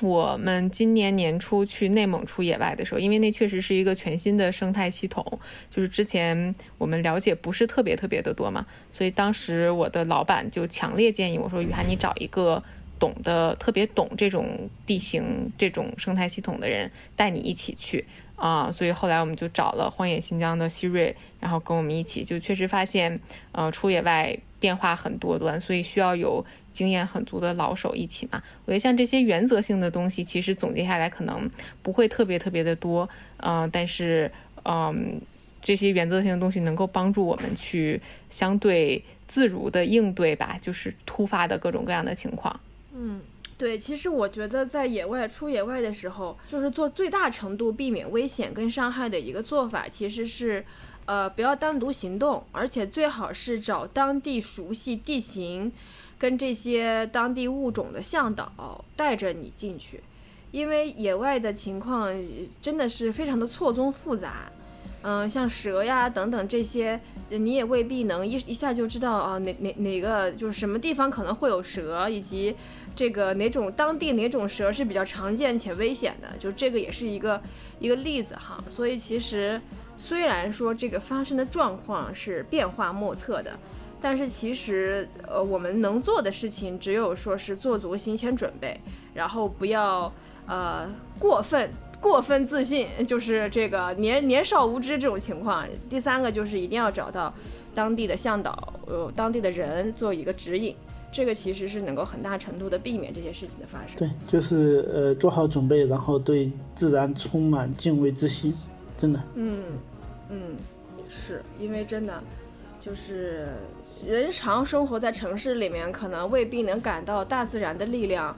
[0.00, 5.24] 我们今年年初去内蒙出野外的时候，因为那确实是一个全新的生态系统，
[5.70, 12.62] 就是之前我们了解不是特别特别的多嘛，所以当时我的老板就强烈建议我说：“雨涵，你找一个
[13.00, 18.04] 懂得特别懂这种地形、这种生态系统的人带你一起去。”
[18.38, 23.18] 啊，所以后来我们就找了荒野新疆的希瑞，然后跟我们一起，就确实发现，
[23.52, 28.40] 呃，出野外变化很多端，所以需要有经验很足的老手一起嘛。
[28.64, 31.50] 我觉得像这些原则性的东西，其实总结下来可能
[31.82, 33.08] 不会特别特别的多，
[33.38, 34.30] 嗯、但是，
[34.64, 35.20] 嗯、
[35.60, 42.58] 这些原则性的东西能够帮助我们去相对自如的应对吧，就是突发的各种各样的情况。
[42.94, 43.20] 嗯，
[43.58, 50.64] 对，其实我觉得在野外出野外的时候，就是做最大程度避免危险跟伤害的一个做法，其实是，
[51.06, 55.72] 呃，不要单独行动，而且最好是找当地熟悉地形
[56.16, 60.00] 跟这些当地物种的向导带着你进去。
[60.52, 62.10] 因为野外的情况
[62.62, 64.50] 真的是非常的错综复杂。
[65.02, 72.56] 嗯，像蛇呀等等这些，你也未必能一一下就知道啊哪哪哪个就是什么地方可能会有蛇，以及
[72.98, 77.40] 这个哪种当地哪种蛇是比较常见且危险的，就这个也是一个
[77.78, 78.58] 一个例子哈。
[78.68, 79.60] 所以其实
[79.96, 83.56] 虽然说这个发生的状况是变化莫测的，
[84.00, 88.76] 但是其实呃我们能做的事情只有说是做足行前准备，
[89.14, 90.12] 然后不要
[90.48, 90.90] 呃
[91.20, 91.70] 过分。
[92.00, 95.64] 过分自信就是这个年 年少无知这种情况。
[95.88, 97.32] 第三个就是一定要找到
[97.74, 100.74] 当地的向导，呃，当地的人做一个指引，
[101.10, 103.96] 这个其实是能够很大程度的避免这些事情的发生。
[103.96, 108.54] 对，就是呃做好准备，然后对自然充满敬畏之心，
[108.98, 109.20] 真的。
[109.34, 109.64] 嗯
[110.30, 110.56] 嗯，
[111.08, 112.22] 是因为真的
[112.80, 113.48] 就是
[114.06, 118.36] 人常生活在城市里面，可能未必能感到大自然的力量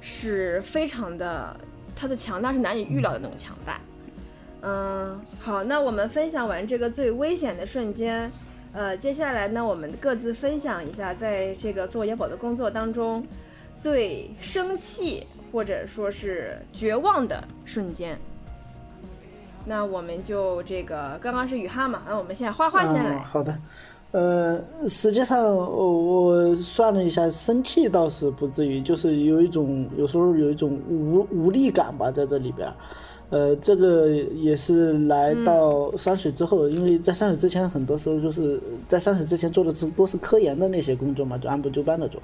[0.00, 1.56] 是非常的。
[1.96, 3.78] 它的强大是难以预料的那种强大。
[4.62, 8.30] 嗯，好，那我们分享完这个最危险的瞬间，
[8.72, 13.24] 呃，接下来呢，我们各自分享一下，在这个做野保的工作当中，
[13.76, 18.16] 最生气或者说是绝望的瞬间。
[19.64, 23.18] 那我们就这个刚刚是雨哈嘛，那我们现在花花先来。
[23.18, 23.58] 好的。
[24.12, 32.68] 呃，实际上我我算了一下，生气倒是不至于，就是有一种有时候有一种无无力感吧，在这里边。
[33.30, 42.20] 呃，这个也是来到山水之后，因为在山水之前，很多时候就是在山水之前做的是都是科研的那些工作嘛，就按部就班的做。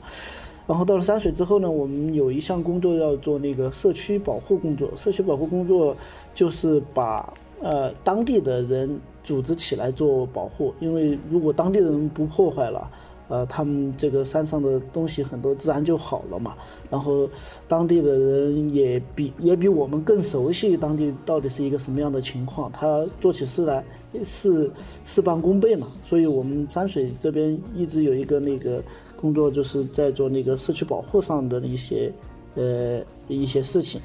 [0.67, 5.97] 然后到了山水之后呢，我们有一项工作要做那个社区保护工作，社区保护工作
[6.35, 7.33] 就是把
[7.63, 9.01] 呃当地的人。
[9.27, 12.89] 组织起来做保护，因为如果当地的人不破坏了，
[13.29, 16.55] 呃，他们这个山上的东西很多自然就好了嘛。
[16.91, 17.29] 然后
[17.67, 23.85] 当地的人也比也比我们更熟悉当地到底是一个什么样的情况，他做起事来
[24.25, 24.71] 是
[25.05, 25.87] 事半功倍嘛。
[26.05, 28.83] 所以我们山水这边一直有一个那个
[29.21, 32.13] 工作，就是在做那个社区保护上的一些
[32.55, 34.01] 呃一些事情。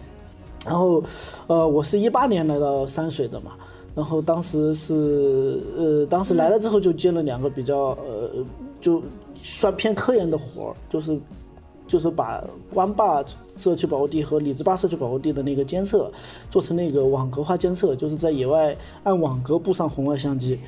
[0.64, 1.04] 然后，
[1.48, 3.54] 呃，我是一八年来到山水的嘛。
[3.94, 8.30] 然后当时是呃，当时来了之后就接了两个比较呃，
[8.82, 9.02] 就
[9.42, 11.18] 算偏科研的活儿，就是
[11.88, 13.24] 就是把关坝
[13.58, 16.12] 社区保护地和李子坝社区保护地的那个监测
[16.50, 20.60] 做成那个网格化监测，就是在野外按网格布上红外相机。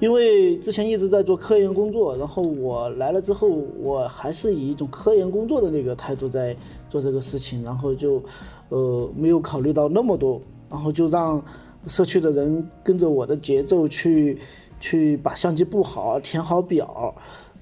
[0.00, 6.56] 因为之前一直在做科研工作，然后我来了之后，我还是以一种科研工作的那个态度在
[6.90, 8.22] 做这个事情，然后就
[8.68, 11.42] 呃没有考虑到那么多，然后就让。
[11.88, 14.38] 社区的人跟着我的节奏去，
[14.78, 17.12] 去把相机布好，填好表，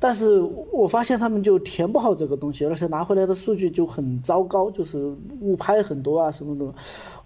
[0.00, 0.40] 但是
[0.72, 6.74] 我发现他们就填不好这个东西，而且拿回来的数据就很糟糕，就是误拍很多啊什么的。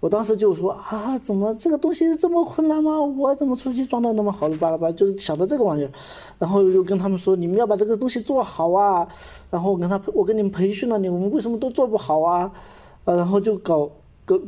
[0.01, 3.01] 我当时就说啊，怎么这个东西这么困难吗？
[3.01, 5.91] 我怎么出去装的那么好的巴拉巴，就是想到这个玩意儿，
[6.37, 9.07] 然后又跟他们说，你们要把这个东西做好啊。
[9.49, 12.51] 然后我跟他，我跟你们培训了，你们为什么都做不好啊？
[13.05, 13.89] 啊，然后就搞。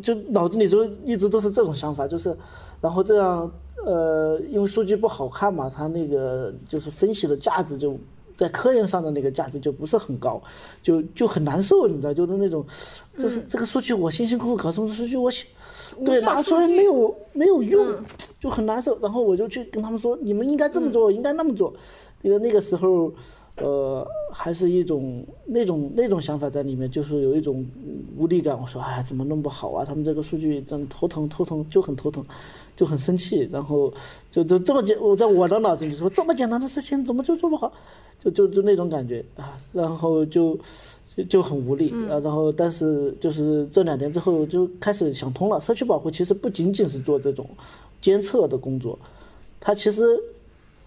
[0.01, 2.35] 就脑子里就一直都是这种想法，就是，
[2.81, 3.47] 然后这样，
[3.85, 7.95] 呃，因为数据不好看嘛，它那个就是分析的价值就
[8.37, 10.41] 在科研上的那个价值就不是很高，
[10.83, 12.65] 就就很难受，你知道，就是那种，
[13.17, 15.31] 就是这个数据我辛辛苦苦搞出来的数据，我
[16.05, 17.95] 对拿出来没有没有用，
[18.39, 18.97] 就很难受。
[18.99, 21.73] 然后我就去跟他们说，你们应该这么做，应该那么做，
[22.21, 23.11] 因为那个时候。
[23.59, 27.65] 呃，还是一种那种那种想法在里面，就是有一种
[28.15, 28.55] 无力感。
[28.55, 29.83] 我说，哎，怎么弄不好啊？
[29.83, 32.23] 他们这个数据真头疼，头疼就很头疼，
[32.75, 33.49] 就很生气。
[33.51, 33.91] 然后
[34.29, 37.73] 就就这么简，我在我的脑子里说，这么简单的事情怎么就做不好？
[38.31, 39.57] 就就就那种感觉啊。
[39.73, 40.57] 然后就
[41.29, 42.19] 就很无力啊。
[42.19, 47.47] 然后但是就是这两年之后就开始想通了，社区保护其实不仅仅是做这种
[48.01, 48.97] 监测的工作，
[49.59, 50.03] 它其实。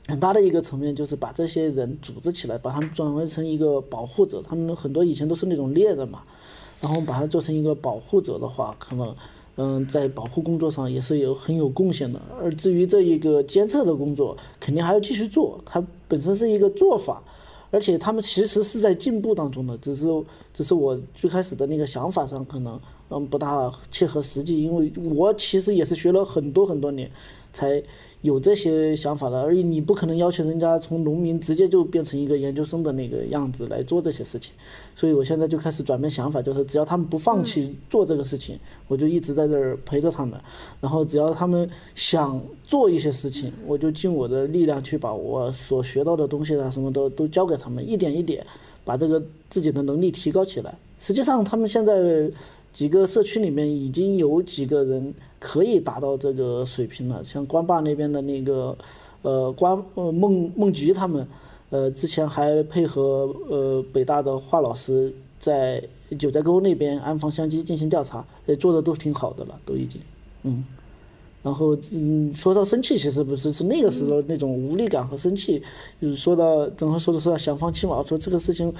[0.08, 4.42] 很大的一个层面就是把这些人组织起来，把他们转为成一个保护者。
[4.42, 6.22] 他们很多以前都是那种猎人嘛，
[6.80, 9.14] 然后把它做成一个保护者的话，可能，
[9.56, 12.20] 嗯，在保护工作上也是有很有贡献的。
[12.42, 15.60] 而至于这一个监测的工作，肯定还要继续做。
[15.64, 17.22] 它本身是一个做法，
[17.70, 20.06] 而且他们其实是在进步当中的，只是
[20.52, 27.10] 只是我最开始的那个想法上可能嗯不大切合实际，因为我其实也是学了很多很多年
[27.52, 27.82] 才。
[28.22, 34.52] 有这些想法了，而你不可能要求人家从农民直接就变成一个研究生的那个样子来做这些事情，
[34.94, 38.58] 所以我现在就开始转变想法，就是只要他们不放弃做这个事情，
[38.88, 40.38] 我就一直在这儿陪着他们，
[40.82, 48.46] 然后只要他们想做一些事情，我就尽我的力量去把我所学到的东西啊什么都都教给他们，一点一点
[48.84, 50.74] 把这个自己的能力提高起来。
[51.00, 52.30] 实际上他们现在
[52.74, 58.76] 几个社区里面已经有几个人可以达到这个水平了，像关坝那边的那个
[59.22, 61.26] 呃关呃孟孟菊他们，
[61.70, 65.82] 呃之前还配合呃北大的华老师在
[66.18, 70.00] 九寨沟那边安防相机进行调查，呃做的都挺好的了，都已经，
[70.44, 70.64] 嗯。
[71.42, 75.62] 然后，嗯，说到生气，其实不是，是那个时候那种无力感和生气，
[75.98, 78.70] 就是说到，正好说的是想放弃嘛，说这个事情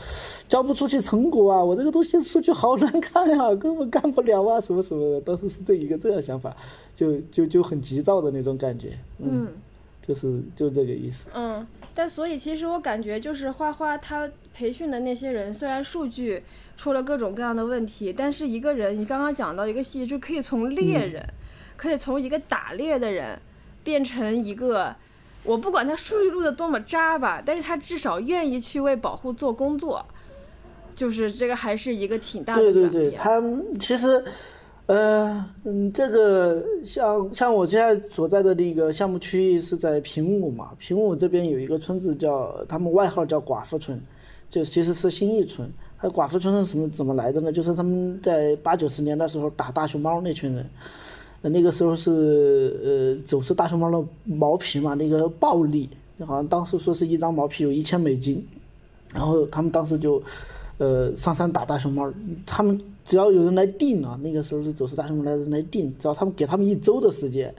[0.47, 6.55] 交不出去成果啊，我这个东西数据好难看呀，根本干不了啊，什么什么的，当时是这一个这样想法，
[6.95, 9.49] 就就就很急躁的那种感觉，嗯，
[10.07, 11.31] 就是就这个意思。
[11.33, 16.43] 嗯，但所以其实我感觉就是花花他培训的那些人，虽然数据
[16.77, 21.27] 出了各种各样的问题，但是一个人，你刚刚讲到一个细节，就可以从猎人。
[21.81, 23.39] 可以从一个打猎的人
[23.83, 24.95] 变成一个，
[25.43, 30.05] 我不管他数据录的多么渣吧，但是他至少愿意去为保护做工作，
[30.95, 33.43] 就是这个还是一个挺大的对对对，他
[33.79, 34.23] 其实，
[34.85, 43.99] 呃，嗯，这个像像我现在所在的那个项目区域是在平武嘛，平武这边有一个村子叫他们外号叫寡妇村，
[44.51, 45.67] 就其实是新义村。
[46.03, 47.51] 那寡妇村是什么怎么来的呢？
[47.51, 50.69] 就是他们在八九十年代时候打大熊猫那群人。
[51.49, 55.89] 那个时候是呃走私大熊猫的毛皮嘛，那个暴利，
[56.27, 58.47] 好像当时说是一张毛皮有一千美金，
[59.15, 60.23] 然后他们当时就，
[60.77, 62.13] 呃上山打大熊猫，
[62.45, 67.55] 他们只要有人来订啊，那个时候是走私大熊猫来人来订，只要他们给他们一周的时间，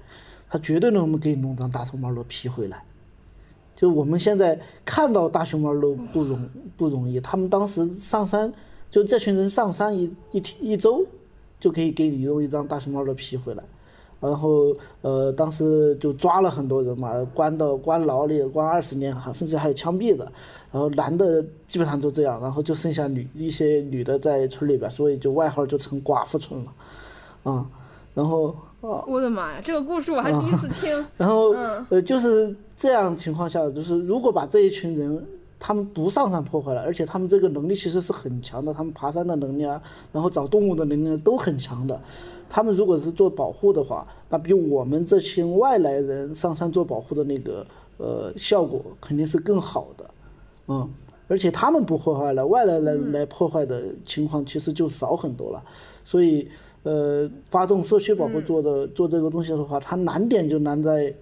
[0.47, 2.83] 他绝对能给你弄张大熊猫的皮回来。
[3.75, 8.53] 就我们现在看到大熊猫都不容不容易，他们当时上山，
[8.91, 11.03] 就这群人上山一一天一周。
[11.59, 13.63] 就可以给你弄一张大熊猫的皮回来，
[14.21, 20.31] 然后呃，当时就抓了很多人嘛，关到关牢里，关二十年，甚至还有枪毙的。
[20.71, 27.65] 然后男的基本上就这样，然后就剩下女一些女的在村里边，所以就外号就成寡妇村了，啊，
[28.13, 31.05] 然后啊，我的妈呀，这个故事我还第一次听。
[31.17, 31.49] 然后
[31.89, 35.25] 呃，就是这样情况下，就是如果把这一群人。
[35.63, 39.79] 他们不上山破坏了，而且他们这个能力其实是很强的，他们爬山的能力啊，
[40.11, 42.01] 然后找动物的能力都很强的。
[42.53, 47.65] 他们如果是做保护的话，那比我们这些外来人上山做保护的那个
[47.97, 50.09] 呃效果肯定是更好的，
[50.67, 50.89] 嗯，
[51.29, 55.63] 而且他们不破坏了，外来人来破坏的情况其实就少很多了。
[56.03, 56.45] 所以
[56.83, 61.13] 呃，发动社区保护做的做这个东西的话，它难点就难在。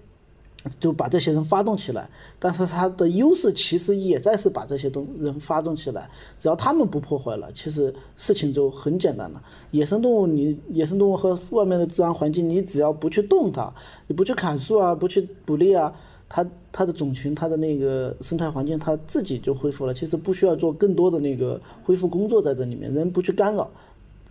[0.78, 2.06] 就把这些人发动起来，
[2.38, 6.08] 但是它的优势其实也在是把这些东人发动起来，
[6.38, 9.42] 只要他们不破坏了，其实事情就很简单了。
[9.70, 13.72] 野生动物，你野生动物和外面的自然环境，你只要不去动它，
[14.06, 15.90] 你不去砍树啊，不去捕猎啊，
[16.28, 19.94] 它它的种群，它的那个生态环境，它自己就恢复了。
[19.94, 23.70] 其实不需要做更多的那个恢复工作在这里面，人不去干扰，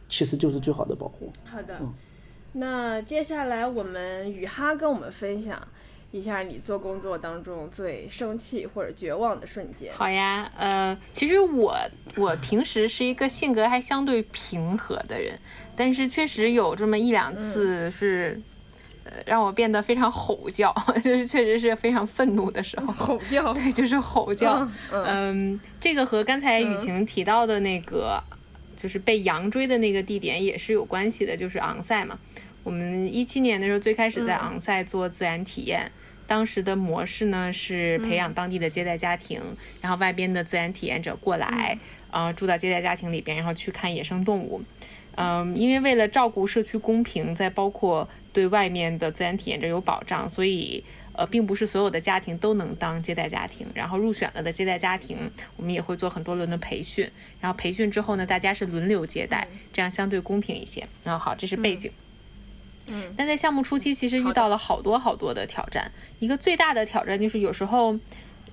[0.07, 1.27] 其实就是最好的保护。
[1.43, 1.79] 好的，
[2.53, 5.59] 那接下来我们雨哈跟我们分享。
[6.11, 9.93] 一下你做工作当中最生气或者绝望的瞬间。
[9.93, 11.77] 好呀，呃，其实我
[12.15, 15.39] 我平时是一个性格还相对平和的人，
[15.75, 18.41] 但是确实有这么一两次是，
[19.03, 22.91] 呃，让我变得非常吼叫， 就是确实是非常愤怒的时候。
[22.91, 23.53] 吼叫。
[23.53, 24.67] 对，就是吼叫。
[24.91, 28.19] 嗯，这个和刚才雨晴提到的那个，
[28.75, 32.17] 就是被羊追的那个地点也是有关系的，就是昂赛嘛。
[32.63, 35.91] 我们一七年的时候最开始在昂赛做自然体验。
[36.27, 39.41] 当时的模式呢是培养当地的接待家庭，
[39.81, 41.79] 然后外边的自然体验者过来，
[42.11, 44.61] 呃，住到接待家庭里边，然后去看野生动物。
[45.15, 50.83] 嗯，因为为了照顾社区公平，再包括对外面的自然体验者有保障，所以
[51.13, 53.65] 呃，并不是所有的家庭都能当接待家庭。
[53.73, 57.09] 然后入选了的接待家庭，我们也会做很多轮的培训。
[57.41, 60.87] 然后培训之后呢，大家是轮流接待，这样相对公平一些。
[61.03, 61.91] 然后好，这是背景。
[61.91, 62.08] 嗯，
[63.17, 65.91] 但在项目初期，其实遇到了好多好多的挑战。
[66.19, 67.97] 一个最大的挑战就是有时候，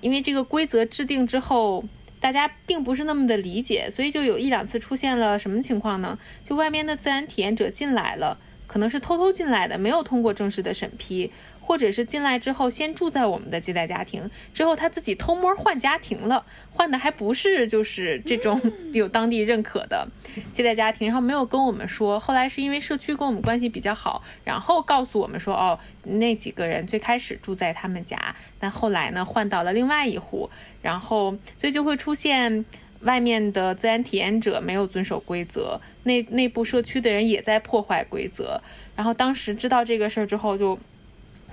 [0.01, 1.83] 因为这个规则制定之后，
[2.19, 6.17] 大家并不是那么的理解，所以就有一两次出现了什么情况呢？
[6.43, 11.31] 就外面的自然体验者进来了，可能是偷偷进来的，没有通过正式的审批。
[11.67, 18.57] 或者是进来之后先住在我们的接待家庭，之后他自己偷摸换家庭了，换的还不是就是这种
[18.93, 20.07] 有当地认可的
[20.53, 22.17] 接待家庭，然后没有跟我们说。
[22.17, 30.49] 后来是因为社区跟我们关系比较好，然后告诉我们说，哦，那几个人最开始住在他们家，但后来呢换到了另外一户，
[30.81, 32.63] 然后所以就会出现
[33.01, 38.61] 外面的自然体验者没有遵守规则，内内部社区的人也在破坏规则。
[38.95, 40.79] 然后当时知道这个事儿之后就。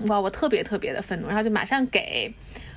[0.06, 2.32] 哇，我特别特别的愤怒，然后就马上给，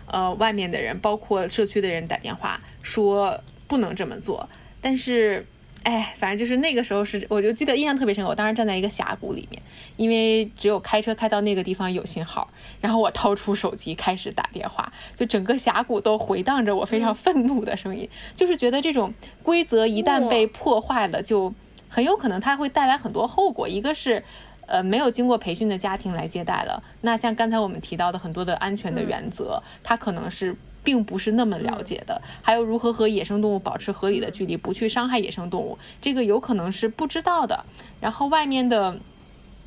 [0.06, 4.48] 呃，外面的人，包括社区的人打电话说不能这么做。
[4.82, 5.46] 但是
[5.84, 8.30] 哎，反正就是那个时候是，我就记得印象特别深刻。
[8.30, 9.62] 我当时站在一个峡谷里面，
[9.96, 12.50] 因为只有开车开到那个地方有信号，
[12.82, 19.14] 然后我掏出手机开始打电话，就整个峡谷都回荡着我非常愤怒的声音，就是觉得这种
[19.44, 21.54] 规则一旦被破坏了，就
[21.88, 23.68] 很有可能它会带来很多后果。
[23.68, 24.24] 一个是，
[24.68, 30.56] 呃，没有经过培训的家庭来接待了，那像刚才我们提到的很多的安全的原则，他可能是。
[30.84, 37.66] 并不是那么了解的，还有如何和野生动物保持合理的距离，不去伤害野生动物，这个有可能是不知道的。
[38.00, 38.98] 然后外面的。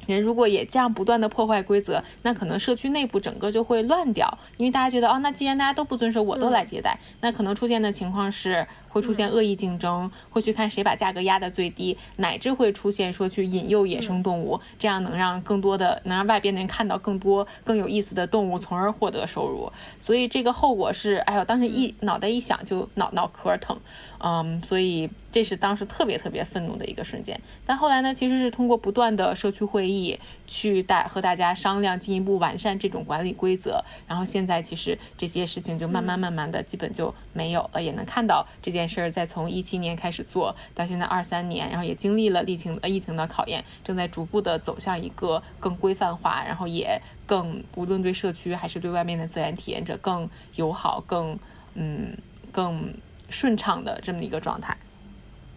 [0.07, 19.72] 人如果也这样不断的破坏规则，那可能社区内部整个就会乱掉，因为大家觉得哦，那既然大家都不遵守，我都来接待，那可能出现的情况是会出现恶意竞争，会去看谁把价格压得最低，乃至会出现说去引诱野生动物，这样能让更多的能让外边的人看到更多更有意思的动物，从而获得收入。
[19.99, 23.78] 所以这个后果是，哎呦，当时一脑袋一想就脑脑壳疼。
[24.22, 27.41] 嗯，所以这是当时特别特别愤怒的一个瞬间。
[27.64, 30.20] 但后来呢，其实是通过不断的社区会议
[30.51, 33.80] 去带和大家商量，进一步完善这种管理规则。
[34.09, 51.38] 然后现在其实这些事情就慢慢慢慢的基本就没有了，也能看到这件事儿在从一七年开始做到现在二三年，然后也经历了疫情呃疫情的考验，正在逐步的走向一个更规范化，然后也更无论对社区还是对外面的自然体验者更友好，更
[51.74, 52.18] 嗯
[52.51, 52.92] 更。
[53.32, 54.76] 顺畅的这么一个状态，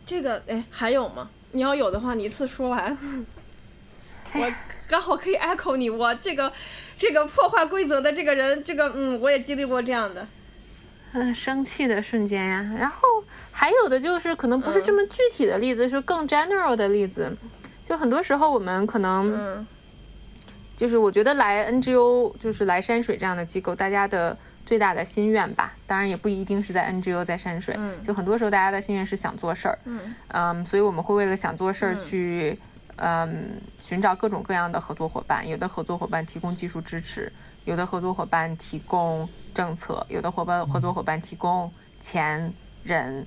[0.05, 1.27] 这个哎还有吗？
[1.53, 2.95] 你要有的话，你一次说完，
[4.35, 4.53] 我
[4.93, 5.89] 刚好可以 echo 你。
[5.89, 6.53] 我这个
[6.95, 10.27] 这个破坏规则的这个人，这个嗯，我也经历过这样的，
[11.13, 12.63] 嗯，生气的瞬间呀。
[12.77, 13.01] 然后
[13.51, 17.35] 还有的就是可能不是这么具体的例子，是更 general 的例子。
[17.83, 19.65] 就很多时候我们可能，
[20.77, 24.37] 就是我觉得来 NGO 就是来山水这样的机构，大家的。
[24.65, 27.77] 最大的心愿吧，当然也不一定是在 NGO 在山水，
[28.07, 29.77] 就很多时候大家的心愿是想做事儿，
[30.29, 32.72] 嗯，所以我们会为了想做事儿去，嗯，
[33.79, 37.31] 寻找各种各样的合作伙伴，有的合作伙伴提供技术支持，
[37.65, 43.25] 有的合作伙伴提供政策，有的伙伴合作伙伴提供钱人，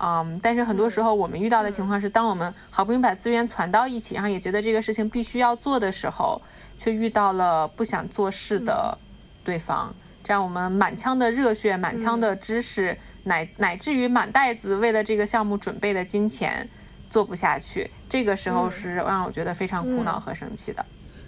[0.00, 6.40] 嗯，但是很多时候我们遇到的情况是，当我们好不容易把资源攒到一起，然后也觉得这个事情必须要做的时候，
[6.76, 8.96] 却遇到了不想做事的
[9.42, 9.94] 对方。
[10.22, 16.68] 这样，我们满腔的热血、满腔的知识，乃乃至于满袋子为了这个项目准备的金钱，
[17.08, 17.90] 做不下去。
[18.08, 20.84] 这个时候是让我觉得非常苦恼和生气的。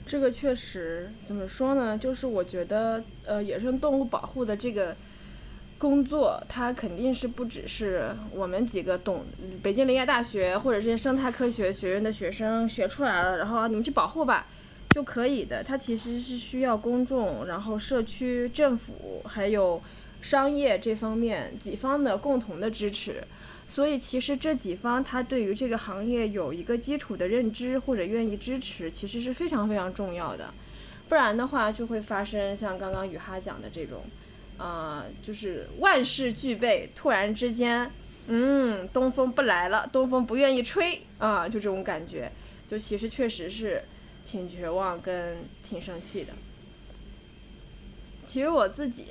[0.07, 1.97] 这个确实怎么说呢？
[1.99, 4.97] 就是我觉得，呃，野生动物保护的这个
[5.77, 9.25] 工作，它肯定是不只是我们几个懂
[9.63, 14.47] 北京林业大学或者这些生态科学学院的学生学出来了，然后你们去保护吧。
[14.91, 19.81] 就可以的，它其实是需要公众、然后社区、政府还有
[20.23, 23.23] 商业这方面几方的共同的支持，
[23.69, 30.53] 所以其实这几方他对于这个行业有一个基础的认知或者愿意支持，其实是非常非常重要的，
[31.09, 34.03] 不然的话就会发生像刚刚雨哈讲的这种，
[34.57, 37.91] 啊，就是万事俱备，突然之间，
[38.27, 42.33] 嗯，东风不来了，东风不愿意吹啊，就这种感觉，
[42.67, 43.85] 就其实确实是。
[44.31, 46.35] 挺绝望跟挺生气的。
[48.27, 49.07] 其实我自己，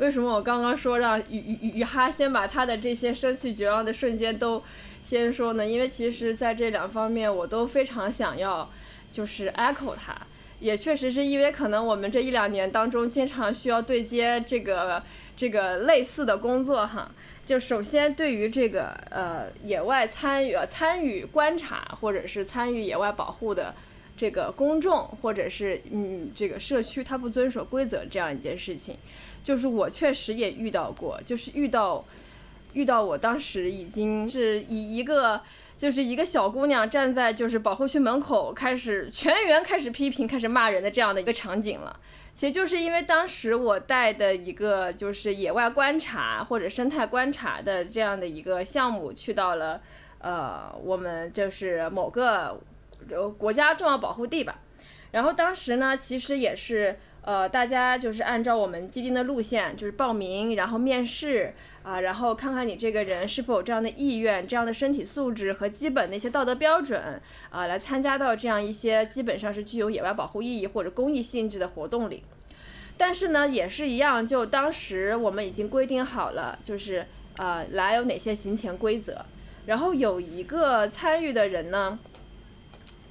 [0.00, 4.62] 为什么我刚刚说让雨雨雨哈先把他的这些生气绝望的瞬间都
[5.02, 5.66] 先说呢？
[5.66, 8.70] 因为其实在这两方面我都非常想要，
[9.12, 10.16] 就是 echo 他。
[10.58, 15.02] 也确实是因为可能我们这一两年当中经常需要对接这个
[15.36, 17.10] 这个类似的工作哈。
[17.44, 23.74] 就首先对于这个呃野外参与参与观察或者是参与野外保护的。
[24.16, 28.94] 这个公众或者是嗯，这个社区他不遵守规则这样一件事情，
[29.42, 32.04] 就是我确实也遇到过，就是遇到
[32.72, 35.40] 遇到我当时已经是以一个
[35.76, 41.98] 就是一个小姑娘站在就是保护区门口开始全员开始批评开始骂人的这样的一个场景了。
[42.34, 49.80] 其实就是因为当时我带的一个就是野外观察或者生态观察的这样的一个项目去到了
[50.20, 52.60] 呃我们就是某个。
[53.38, 54.60] 国家重要保护地吧，
[55.10, 61.52] 然后当时呢，其实也是呃，大家就是按照我们既定的路线，就是报名，然后面试
[61.82, 72.22] 啊，然后看看你这个人是否有这样的意愿、这样的身体素质和基本的一些道德标准啊，来参加到这样一些基本上是具有野外保护意义或者公益性质的活动里。
[72.96, 77.06] 但是呢，也是一样，就当时我们已经规定好了，就是
[77.36, 79.24] 呃，来有哪些行前规则，
[79.66, 81.98] 然后有一个参与的人呢。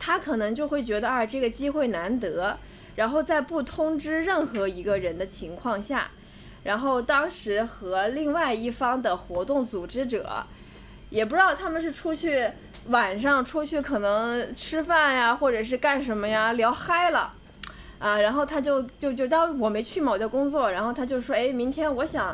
[0.02, 2.58] 他可能就会觉得啊，这个机会难得，
[2.96, 6.12] 然后在不通知任何一个人的情况下，
[6.64, 10.46] 然后当时和另外一方的活动组织者
[11.10, 12.50] 也不知道他们是出去
[12.88, 17.34] 晚上出去可能吃饭呀，或者是干什么呀，聊嗨了。
[18.00, 22.34] 啊，然后他就就就当我没去嘛，我在工作，然后他就说，哎，明天我想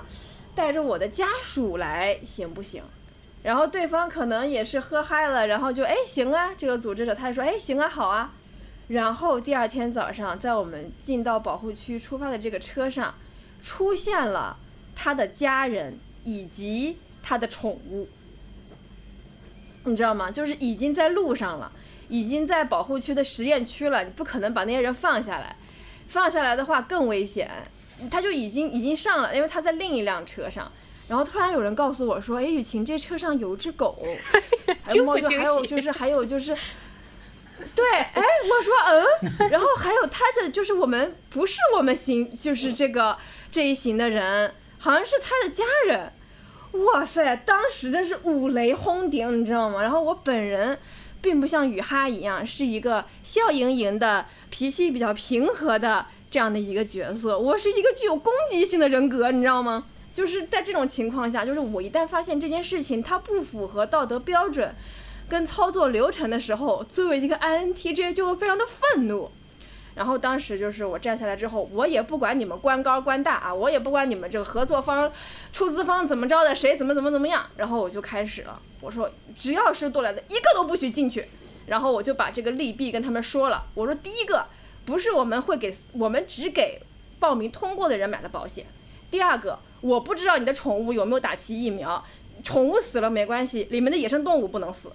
[0.53, 2.83] 带着我的家属来，行不行？
[3.41, 8.31] 然后对方可能也是喝嗨了，然后就哎行啊，这个组织者他就说哎行啊好啊，
[8.87, 13.15] 然后第二天早上在我们进到保护区出发的这个车上，
[13.61, 14.57] 出现了
[14.95, 18.07] 他的家人以及他的宠物，
[19.85, 20.29] 你知道吗？
[20.29, 21.71] 就是已经在路上了。
[22.07, 25.55] 已经在保护区的实验区了，你不可能把那些人放下来，
[26.05, 27.49] 放下来的话更危险。
[28.11, 30.71] 他就已经已经上了，因为他在另一辆车上。
[31.07, 34.05] 然后突然有人告诉我说：“哎，雨晴，这车上有只狗。”
[34.85, 36.55] 还有就还有就是还有就是，
[37.75, 43.17] 对，哎，我说嗯，然后还有他的就是我们不是我们行，就是这个
[43.51, 46.11] 这一行的人，好像是他的家人。
[46.85, 49.81] 哇塞，当时真是五雷轰顶，你知道吗？
[49.81, 50.77] 然后我本人。
[51.21, 59.85] 并不像雨哈一样是一个笑盈盈的、脾气比较平和的这样的一个角色，我是一个具有攻击性的人格，你知道吗？
[60.13, 64.75] 就是在这种情况下，就是我一旦发现这件事情它不符合道德标准
[65.27, 69.31] 跟操作流程的时候，作为一个 INTJ 就会非常的愤怒。
[69.95, 75.09] 然后当时就是我站下来之后，我也不管你们官高官大啊，我也不管你们这个合作方、
[75.53, 78.61] 出资方怎么着的，谁怎么怎么怎么样，然后我就开始了。
[78.81, 81.27] 我说只要是过来的，一个都不许进去。
[81.67, 83.65] 然后我就把这个利弊跟他们说了。
[83.73, 84.45] 我说第一个
[84.85, 86.79] 不是我们会给我们只给
[87.17, 88.67] 报名通过的人买的保险。
[89.09, 92.03] 第二个我不知道你的宠物有没有打齐疫苗，
[92.43, 94.91] 宠物死了没关系，里面的野生动物不能死。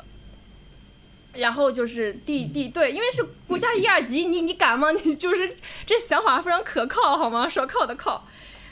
[1.34, 4.90] 然后就是第第对，因为是国家一二级，你你敢吗？
[4.90, 5.50] 你就是
[5.86, 7.48] 这想法非常可靠，好吗？
[7.48, 8.26] 说靠的靠。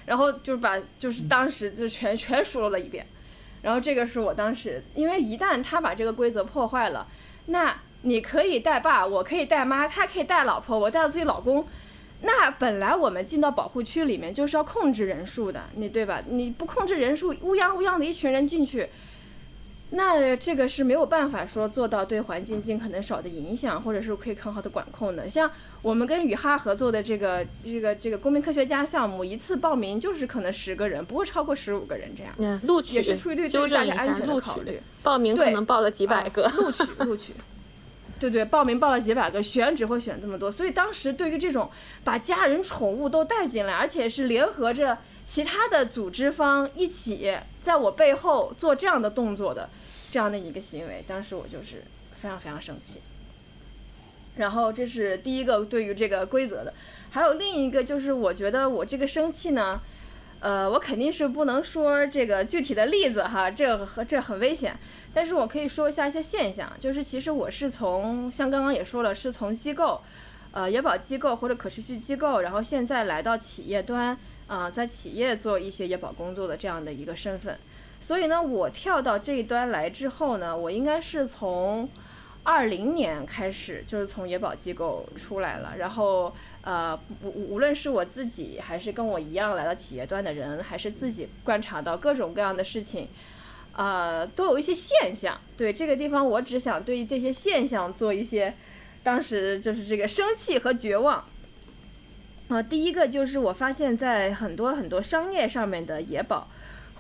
[0.07, 3.07] 然后就是把就是当时就全全说了一遍。
[3.61, 7.07] 然后这个是我当时，因为一旦他把这个规则破坏了，
[7.47, 11.67] 那你可以带爸，我可以带妈，他可以带老婆，我带自己老公。
[12.23, 16.23] 那本来我们进到保护区里面就是要控制人数的，你对吧？
[16.29, 18.89] 你不控制人数，乌泱乌泱的一群人进去。
[19.91, 25.31] 那这个是没有办法说做到对环境尽可能少的影响，或者是可以很好的管控的。
[25.31, 32.35] 像我们跟雨哈合作的这个这个这个公民科学家项目，一次报名就是可能十个人，不会超过十五个人这样。
[32.37, 34.79] 嗯，录取也是出于对大家安全的考虑。
[35.03, 36.47] 报名可能报了几百个。
[36.49, 37.33] 录取录取。
[38.21, 40.51] 对对，报名报了几百个，选只会选这么多。
[40.51, 41.71] 所以当时对于这种
[42.03, 47.33] 把家人宠物都带进来，而且是联合着其他的组织方一起
[47.69, 49.69] 在我背后做这样的动作的。
[50.11, 51.85] 这样的一个行为，当时我就是
[52.17, 53.03] 非常非常生气。
[54.37, 56.73] 然后这是第一个对于这个规则的，
[57.11, 59.83] 还有另一个就是我觉得我这个生气呢，
[60.41, 64.79] 呃，我肯定是不能说这个具体的例子哈，这个和这很危险。
[65.13, 70.01] 但是我可以说一下一些现象，就是其实我是从像刚刚也说了，是从机构，
[70.53, 74.19] 呃，野保机构或者可持续机构，然后现在来到企业端，
[74.49, 77.57] 啊，在企业做一些野保工作的这样的一个身份。
[78.01, 81.89] 所以呢，我跳到这一端来之后呢，我应该是从
[82.45, 85.75] 二零年开始，就是从野保机构出来了。
[85.77, 86.33] 然后，
[86.63, 93.09] 呃，无无论是我自己，还是跟我一样来到企业端的人，还是自己观察到各种各样的事情，
[93.75, 95.39] 呃，都有一些现象。
[95.57, 98.55] 对这个地方，我只想对这些现象做一些，
[99.03, 101.23] 当时就是这个生气和绝望。
[102.49, 106.49] 啊，第一个就是我发现，在很多很多商业上面的野保。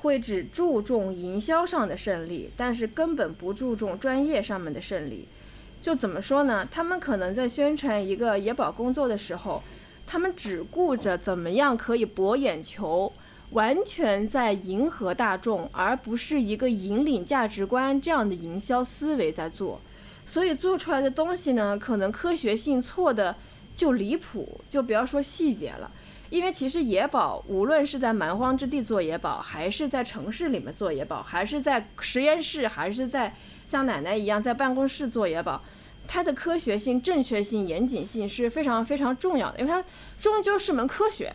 [0.00, 5.26] 会只注重营销上的胜利，但是根本不注重专业上面的胜利。
[5.82, 6.64] 就怎么说呢？
[6.70, 9.60] 他们可能在宣传一个野保工作的时候，
[10.06, 13.12] 他们只顾着怎么样可以博眼球，
[13.50, 19.80] 完全在迎合大众，而不是一个引领价值观这样的营销思维在做。
[20.24, 23.34] 所以做出来的东西呢，可能科学性错的
[23.78, 25.88] 就离谱，就不要说细节了。
[26.30, 33.32] 因为其实野保，无论是在蛮荒之地做野保，还是在城市里面做野保，还是在实验室，还是在
[33.68, 35.62] 像奶奶一样在办公室做野保，
[36.08, 39.82] 它的科学性、正确性、严谨性是非常非常重要的，因为它
[40.18, 41.32] 终究是门科学。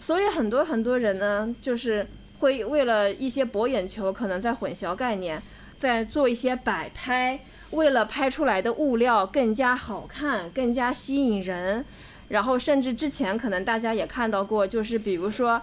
[0.00, 2.06] 所以很多很多人呢，就是
[2.38, 5.40] 会为了一些博眼球，可能在混淆概念，
[5.78, 11.86] 在做一些摆拍，为了拍出来的物料更加好看、更加吸引人。
[12.28, 15.62] 然后甚至之前可能大家也看到过，就是比如说，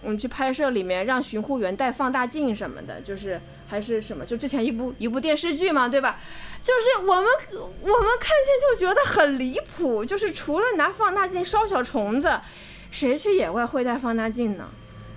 [0.00, 6.18] 我们去拍摄里面让巡护员带放大镜什么的，就是还是什么，就之前一部一部电视剧嘛，对吧？
[6.62, 12.40] 就是我们我们看见就觉得很离谱，就是除了拿放大镜烧小虫子，
[12.90, 14.70] 谁去野外会带放大镜呢？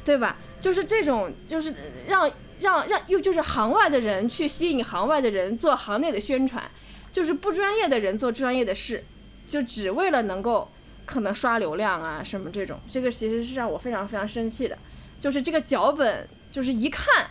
[0.04, 0.36] 对吧？
[0.60, 1.74] 就是这种，就是
[2.08, 2.30] 让
[2.62, 6.64] 让让又就是行外的人去吸引行外的人做行内的宣传，
[7.12, 9.04] 就是不专业的人做专业的事，
[9.46, 10.70] 就只为了能够
[11.06, 14.78] 可能刷流量啊什么这种，这个其实是让我非常非常生气的，
[15.20, 17.28] 就是这个脚本就是一看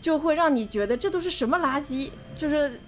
[0.00, 2.80] 就会让你觉得这都是什么垃圾，就是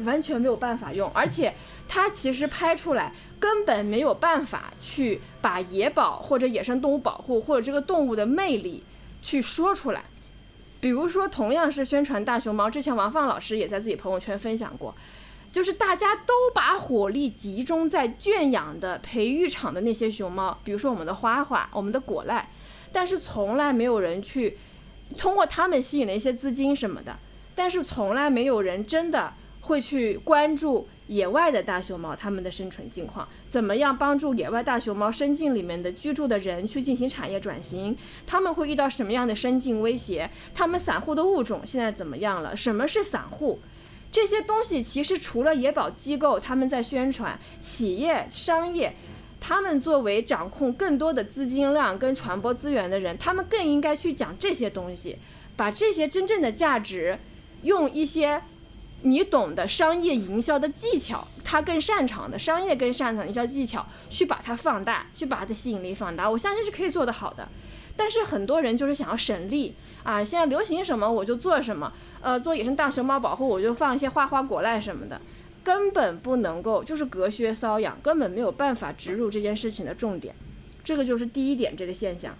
[0.00, 1.52] 完全没有办法用，而且
[1.88, 8.84] 它其实拍出来根本没有办法去把野保或者野生动物保护或者这个动物的魅力
[9.20, 10.04] 去说出来。
[10.82, 14.92] 比如说，同样是宣传大熊猫，之前王放老师也在自己朋友圈分享过，
[15.52, 22.48] 就是大家都把火力集中在圈养的培育场的那些熊猫，比如说我们的花花、我们的果赖，
[22.90, 24.58] 但是从来没有人去
[25.16, 27.16] 通过他们吸引了一些资金什么的，
[27.54, 37.96] 但是从来没有人真的会去关注野外的大熊猫它们的生存境况，怎么样帮助野外大熊猫生境里面的居住的人去进行产业转型，
[38.26, 42.56] 他们会遇到什么样的生境威胁，他们散户的物种现在怎么样了？
[42.56, 43.60] 什么是散户？
[44.10, 48.94] 这些东西其实除了野保机构他们在宣传，企业商业。
[49.44, 55.18] 他们作为掌控更多的资金量跟传播资源的人，他们更应该去讲这些东西，
[55.56, 57.18] 把这些真正的价值，
[57.62, 58.40] 用一些
[59.02, 66.28] 你懂的商业营销的技巧，他更擅长的商业更擅长营销技巧，去把它放大，去把它的吸引力放大。
[66.30, 67.48] 我相信是可以做得好的，
[67.96, 69.74] 但是很多人就是想要省力
[70.04, 75.20] 啊，现在流行什么我就做什么，呃， 做野生大熊猫保护我就放一些花花果赖什么的。
[75.64, 80.34] 根本不能够，就是隔靴搔痒，根本没有办法植入这件事情的重点，
[80.82, 82.34] 这个就是第一点这个现象。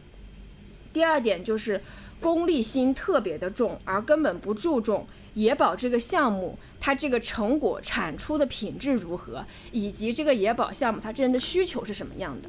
[0.93, 1.81] 第二点就是
[2.21, 12.49] 功利心特别的重，而根本不注重野保这个项目它这个成果产出的品质如何，以及这个野保项目它真正的需求是什么样的。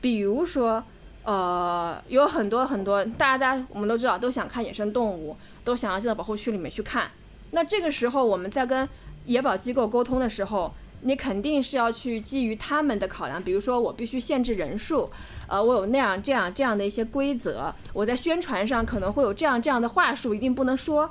[0.00, 0.84] 比如说，
[1.24, 7.10] 呃，有很多很多大家大家我们都知道都想看野生动物，都想要进到保护区里面去看，
[7.50, 8.88] 那这个时候我们在跟
[9.24, 15.10] 野保机构沟通的时候，你肯定是要去基于他们的考量，比如说我必须限制人数，
[15.48, 21.10] 呃，我有那样这样这样的一些规则，我在宣传上可能会有这样这样的话术，一定不能说。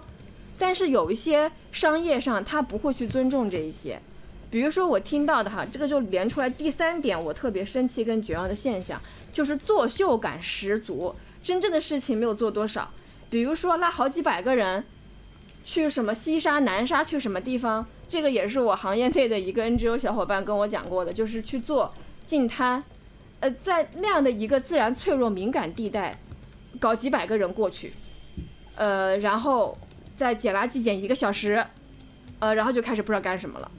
[0.58, 4.00] 但是有一些商业上他不会去尊重这一些，
[4.50, 9.02] 比如说我听到的哈，这个就连出来第三点我特别生气跟绝望的现象，
[9.34, 12.90] 就是作秀感十足，真正的事情没有做多少，
[13.30, 14.86] 比如说拉好几百个人
[15.64, 17.86] 去什么西沙南沙去什么地方。
[18.08, 21.92] 这个也是我行业内的一个 NGO 小伙伴跟我讲过的，就是去做
[22.28, 22.84] 净滩，
[23.40, 26.20] 呃，在那样的一个自然脆弱敏感地带，
[26.80, 27.92] 搞几百个人过去，
[28.76, 29.76] 呃，然后
[30.16, 31.66] 在捡垃圾捡一个小时，
[32.40, 33.70] 呃，然后就开始不知道干什么了，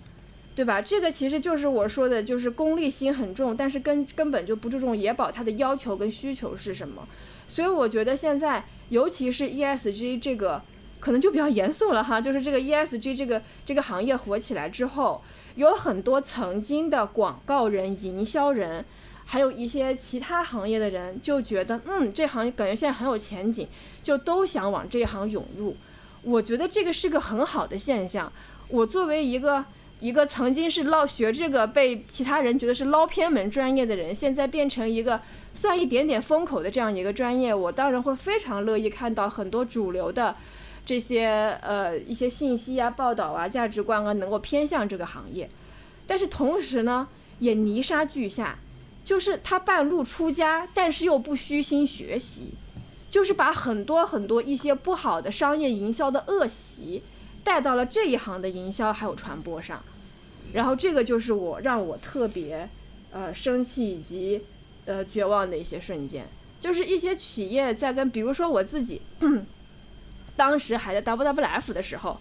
[0.54, 0.80] 对吧？
[0.80, 7.06] 这个其实就是我说的，就是功利心很重，但是根根本就不注重野保它的要求跟需求是什么，
[7.48, 10.62] 所以我觉得现在尤其是 ESG 这个。
[10.98, 15.22] 可能就比较严肃了哈，就是这个 ESG 这个这个行业火起来之后，
[15.54, 18.84] 有很多曾经的广告人、营销人，
[19.26, 23.68] 还有一些其他行业的人，就觉得嗯，这行感觉现在很有前景，
[24.02, 25.76] 就都想往这一行涌入。
[26.22, 28.32] 我觉得这个是个很好的现象。
[28.68, 29.64] 我作为一个
[30.00, 35.20] 一个曾经是捞学这个被其他人觉得是捞偏门专业的人，现在变成一个
[35.54, 40.36] 算一点点风口的这样一个专业，我当然会非常乐意看到很多主流的。
[40.84, 45.50] 这些呃一些信息啊、报道啊、价值观啊，能够偏向这个行业，
[46.06, 47.08] 但是同时呢，
[47.40, 48.56] 也泥沙俱下，
[49.02, 52.50] 就是他半路出家，但是又不虚心学习，
[53.16, 57.02] 就是把很多很多一些不好的商业营销的恶习
[57.42, 59.82] 带到了这一行的营销还有传播上，
[60.52, 62.68] 然后这个就是我让我特别
[63.12, 64.44] 呃生气以及
[64.84, 66.28] 呃绝望的一些瞬间，
[66.60, 69.00] 就是一些企业在跟，比如说我自己。
[70.36, 72.20] 当时还在 WWF 的时候，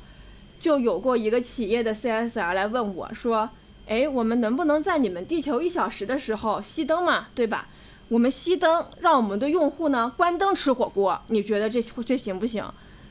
[0.61, 3.49] 就有过一个企业的 CSR 来问我说
[3.85, 7.27] ：“哎，我们能不能在你们地球一小时的时候熄灯嘛？
[7.35, 7.67] 对吧？
[8.07, 12.63] 我们熄灯，让我们的用户呢关灯吃火锅，你觉得这这行不行？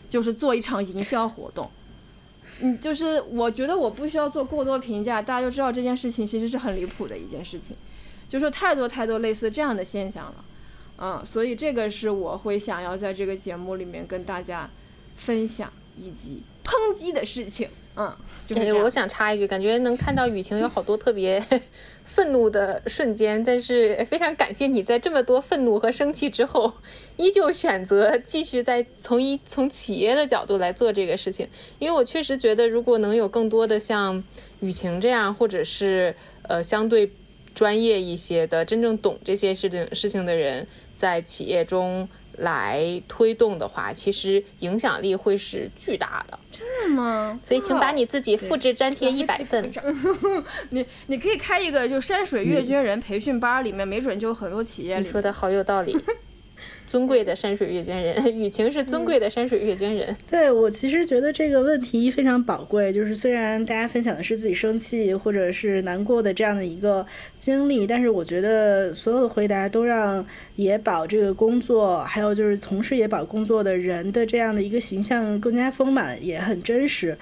[0.09, 1.71] 就是做一场营销活动。
[2.61, 7.77] 嗯，就是我觉得我不需要做过多评价，大家就知道这件事情其实是很离谱的一件事情，
[8.29, 10.45] 就是太多太多类似这样的现象了。
[10.99, 14.71] 嗯，所以这个是我会想要在这个节目里面跟大家。
[15.17, 18.13] 分享以及抨击的事情，嗯，
[18.45, 21.41] 就是我想插一句，感觉能看到雨晴有好多特别
[22.05, 26.73] 愤怒的瞬间，但是非常感谢你在这么多愤怒和生气之后，
[27.17, 34.25] 依旧选择继续在从一从企业的角度来做这个事情，因为我确实觉得，如果能有更多的像
[34.59, 37.09] 雨晴这样，或者是呃相对
[37.55, 40.67] 专业一些的、真正懂这些事情事情的人，
[40.97, 42.09] 在企业中。
[42.39, 46.39] 来推动的话，其实影响力会是巨大的。
[46.51, 47.39] 真的吗？
[47.43, 49.65] 所以，请把你自己复制粘贴一百份。
[50.71, 54.99] 你你可以开一个就山水阅卷人培训班，里面没准就有很多企业。
[54.99, 55.97] 你说的好有道理。
[56.87, 60.17] 尊贵的山水阅卷人， 雨晴是尊贵的山水阅卷人。
[60.31, 67.05] 对我其实觉得这个问题非常宝贵，就是虽然大家分享的是自己生气或者是难过的这样的一个
[67.37, 70.25] 经历，但是我觉得所有的回答都让
[70.57, 77.17] 野保这个工作，还有就是从事野保工作的人的这样的一个形象更加丰满，也很真实。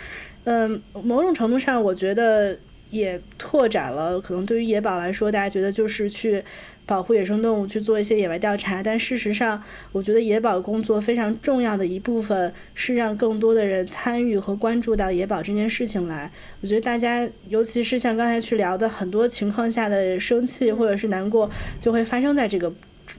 [0.45, 2.59] 嗯，某种程度上，我觉得
[2.91, 6.43] 也拓展了可能对于野保来说，大家觉得就是去。
[6.85, 9.63] 保护野生动物去做一些野外调查，但事实上，
[9.93, 16.31] 我觉得野保工作非常重要的一部分是让更多的人参与和关注到野保这件事情来。
[16.61, 22.73] 我觉得大家，尤其是像刚才去聊的很多情况下的生气或者是难过，就会发生在这个。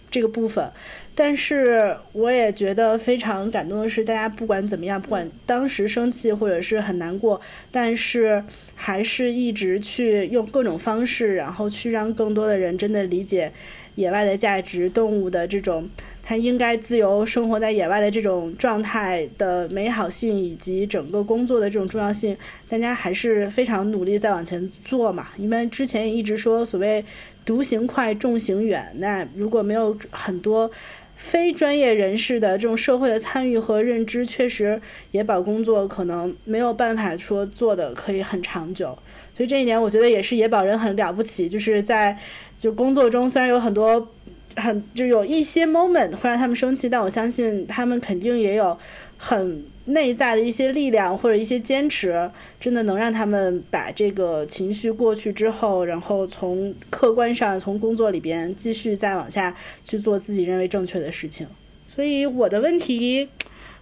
[0.09, 0.71] 这个部分，
[1.15, 7.39] 但是我也觉得非常感动的是，大家不管怎么样，不管当时生气或者是很难过，
[7.71, 8.43] 但是
[8.75, 13.51] 还是一直去用各种方式，然后去让更多的人真的理解
[13.95, 15.89] 野外的价值，动物的这种
[16.21, 22.37] 它应该自由生活在野外的这种状态的美好性，以及整个工作的这种重要性。
[22.69, 27.03] 大家还是非常努力在往前做嘛，因为之前一直说所谓。
[27.45, 28.91] 独行快，重行远。
[28.97, 30.69] 那如果没有很多
[31.15, 34.81] 非专业人士的这种社会的参与和认知，确实
[35.11, 38.97] 野保工作可能没有办法说做的可以很长久。
[39.33, 42.17] 所以这一点，我觉得也是野保人很了不起，就是在
[42.57, 44.09] 就工作中虽然有很多
[44.55, 48.77] 很就有一些 moment 会让他们生气，但我相信他们肯定也有
[49.17, 49.63] 很。
[49.85, 52.29] 内在的一些力量或者一些坚持，
[52.59, 61.47] 真的能让他们把这个情绪过去之后，然后从客观上从工作里边继续再往下去做自己认为正确的事情。
[61.93, 63.27] 所以我的问题，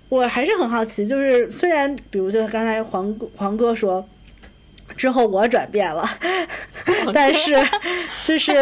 [0.10, 4.08] 我还是很好奇，就是虽然比如就刚才黄黄哥说。
[4.96, 6.04] 之后我转变了，
[7.14, 7.52] 但是
[8.24, 8.54] 就是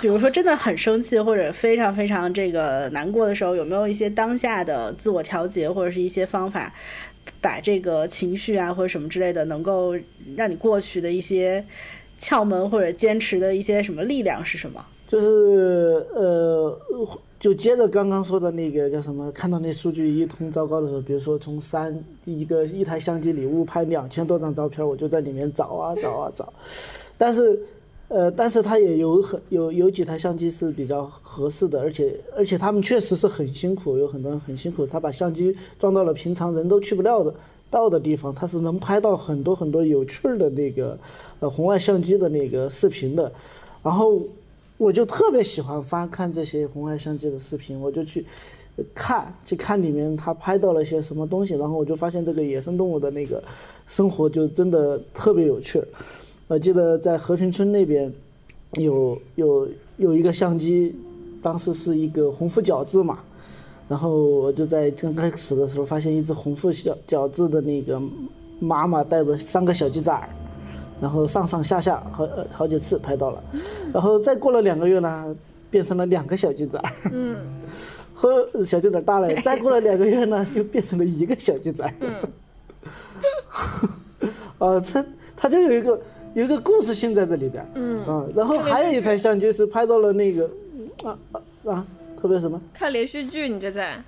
[0.00, 6.72] 比如说真的很生气或者非常非常这个难过的时候，有没有一些当下的自我调节或者是一些方法，
[7.40, 9.94] 把这个情绪啊或者什么之类的能够
[10.36, 11.64] 让你过去的一些
[12.18, 14.84] 窍门或者坚持的一些什么力量是什么？
[15.06, 16.78] 就是呃。
[17.42, 21.92] 就接着刚刚说的那个叫什么，看到那数据一通糟糕的时候，比如说从三
[22.24, 26.52] 一个一台相机里误拍两千多张照片，我就在里面找啊找啊找，
[27.18, 27.58] 但是，
[28.06, 37.34] 呃，但是他也有很有有几台相机是比较合适的，而且而且他们确实是很辛苦，有很多人很辛苦，他把相机装到了平常人都去不了的
[37.68, 40.96] 到的地方，他是能拍到很多很多有趣的那个
[41.40, 43.32] 呃红外相机的那个视频的，
[43.82, 44.22] 然后。
[44.82, 48.26] 我就特别喜欢翻看这些红外相机的视频，我就去
[48.92, 53.40] 看，去看里面他拍到了些什么东西，然后我就发现这个野生动物的那个
[53.86, 55.80] 生活就真的特别有趣。
[56.48, 58.12] 我记得在和平村那边
[58.72, 59.68] 有有
[59.98, 60.92] 有一个相机，
[61.40, 63.20] 当时是一个红腹角质嘛，
[63.88, 68.02] 然后我就在刚开始的时候发现一只红腹小角质的那个
[68.58, 70.28] 妈妈带着三个小鸡崽。
[71.02, 73.42] 然后上上下下好好几次拍到了，
[73.92, 75.34] 然后再过了两个月呢，
[75.68, 76.92] 变成了两个小鸡仔儿。
[77.10, 77.36] 嗯，
[78.14, 81.92] 和小鸡仔大了，再过了两个月呢， 又变成了一个小鸡仔儿。
[81.98, 82.14] 嗯，
[84.60, 85.04] 啊，它
[85.36, 86.00] 它就有一个
[86.34, 87.66] 有一个故事性在这里边。
[87.74, 90.48] 嗯，啊，然后还有一台相机是拍到了那个
[91.02, 91.86] 啊啊啊，
[92.20, 92.60] 特别什么？
[92.72, 94.00] 看连续剧，你这在？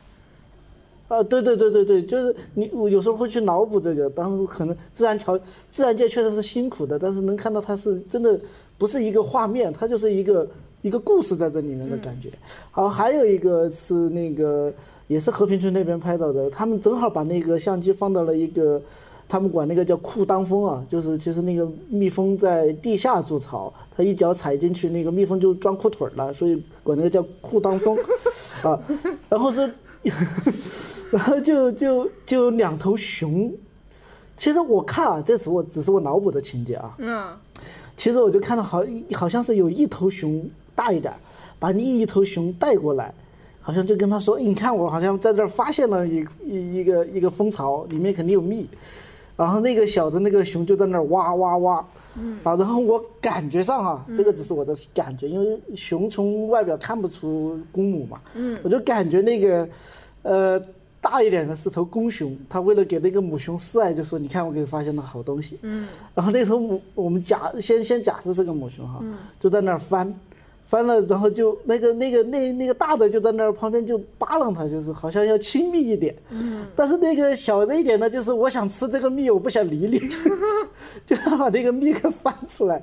[1.06, 4.08] 啊，对对对对对，就是你，我有时候会去脑补这个。
[4.08, 5.38] 当时可能自然条
[5.70, 8.40] 自然界确实是辛苦的，但是能看到它是真的
[8.78, 10.48] 不是一个画面，它就是一个
[10.80, 12.30] 一个故事在这里面的感觉。
[12.70, 14.72] 好，还有一个是那个
[15.06, 18.80] 也是和平村那边拍到的，他们正好把那个相机放到了一个，
[19.28, 27.94] 他们管那个叫裤裆风啊，就是其实那个蜜蜂在地下筑巢，它一脚踩进去，那个蜜蜂就钻裤腿了，所以管那个叫裤裆风
[28.64, 28.80] 啊。
[29.28, 29.70] 然后是。
[31.10, 33.52] 然 后就就就两头熊，
[34.36, 36.94] 其实我看啊，这是我只是我脑补的情节啊。
[36.98, 37.28] 嗯。
[37.96, 40.44] 其实我就看到好好像是有一头熊
[40.74, 41.14] 大一点，
[41.60, 43.14] 把另一头熊带过来，
[43.60, 48.66] 好像就跟他说：“你看我好像在这儿发现了一一一个一个蜂巢，里面肯定有蜜。”
[49.36, 51.86] 然后那个小的那个熊就在那儿挖挖挖。
[52.16, 52.36] 嗯。
[52.42, 58.20] 啊，然后我感觉上啊，这个只是我的感觉，因为熊从外表看不出公母嘛。
[58.34, 58.58] 嗯。
[58.64, 59.68] 我就感觉那个，
[60.22, 60.60] 呃。
[61.04, 69.04] 大一点的是头公熊，他为了给那个母熊示爱，就说：“你看，我给你发现了好东西。”嗯，然后那头母，我们假先先假设是个母熊哈，
[69.38, 70.12] 就在那儿翻，
[70.66, 76.14] 翻了，然后就那个那个那那个大的就在那儿旁边就扒拉它，就是好像要亲密一点。
[76.30, 76.64] 嗯。
[76.74, 80.00] 但是那个小的一点呢，就是我想吃这个蜜，我不想理你，
[81.06, 82.82] 就他把那个蜜给翻出来，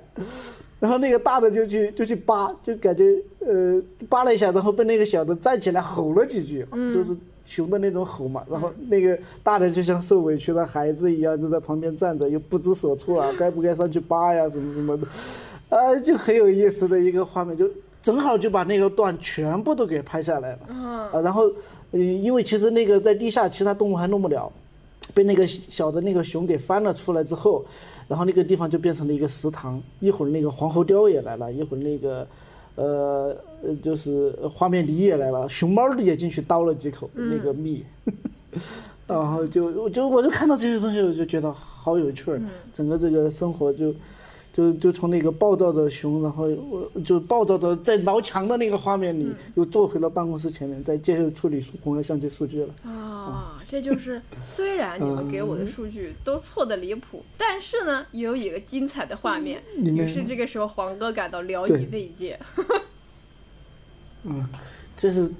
[0.79, 7.17] 然后那个大的就去就去扒，就感觉呃扒了一下，然后被那个小的站起来吼了几句，就是
[7.51, 8.43] 熊的那种吼嘛。
[8.49, 15.05] 然后那个大的就像受委屈的孩子一样，就在旁边站着，又不知所措啊，该不该上去扒呀，什么什么的。
[15.69, 17.69] 啊，就很有意思的一个画面，就
[18.01, 20.59] 正好就把那个段全部都给拍下来了。
[20.73, 21.51] 啊，然后，
[21.91, 24.51] 嗯，因为其实那个在地下其他动物还弄不了，
[25.13, 27.63] 被那个小的那个熊给翻了出来之后，
[28.07, 29.81] 然后那个地方就变成了一个食堂。
[29.99, 32.27] 一会儿那个黄喉貂也来了，一会儿那个，
[32.75, 33.35] 呃，
[33.81, 37.83] 就是画面狸也来了，熊猫也进去叨了几口那个蜜，
[39.07, 42.41] 然后就就我就看到这些东西，我就觉得好有趣儿，
[42.73, 43.93] 整个这个生活就。
[44.53, 52.73] 就就从那个暴躁的熊，然后我就暴躁的在挠墙的那个画面里，又坐回了办公室前面，再接着处理红外相机数据了。
[52.83, 59.61] 啊，这就是虽然你们给我的数据都错的离谱，但是呢，也有一个精彩的画面。
[59.77, 62.39] 于是这个时候，黄哥感到聊以慰藉。
[64.25, 64.47] 嗯，
[64.97, 65.31] 就是。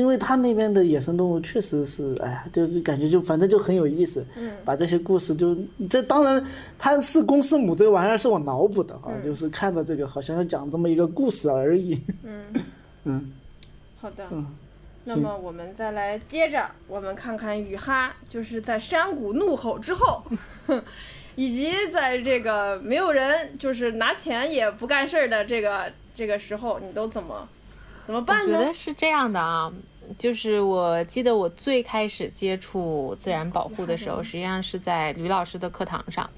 [0.00, 4.24] 因为他那边的野生动物确实是，哎呀，就是感觉就反正就很有意思。
[4.36, 5.56] 嗯，把这些故事就
[5.88, 6.44] 这当然
[6.78, 12.00] 他是公是母这个玩意儿是我脑补的啊，就是看到这个好像要讲这么一个故事而已。
[12.22, 12.44] 嗯
[13.04, 13.32] 嗯，
[14.00, 14.26] 好的。
[14.30, 14.46] 嗯，
[15.04, 20.22] 那么我们再来接着，我们看看雨哈就是在山谷怒吼之后，
[21.36, 27.48] 以及在这个没有人就是拿钱也不干事儿的这个这个时候，你都怎么？
[28.06, 28.56] 怎么办呢？
[28.56, 29.72] 我觉得是这样的啊，
[30.16, 36.30] 就是我记得我最开始接触自然保护的时候，实际上是在吕老师的课堂上，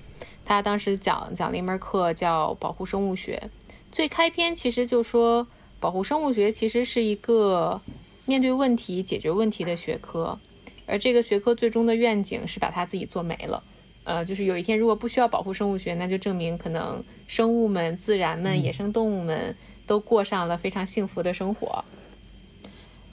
[0.47, 3.51] 他当时讲讲了一门课叫保护生物学，
[3.93, 5.47] 最开篇其实就说
[5.79, 7.79] 保护生物学其实是一个
[8.25, 10.39] 面对问题、解决问题的学科，
[10.87, 13.63] 而这个学科最终的愿景是把它自己做没了，
[14.05, 19.55] 呃，就是有一天如果不需要保护生物学，那就证明可能生物们、自然们、野生动物们。
[19.89, 21.85] 都过上了非常幸福的生活，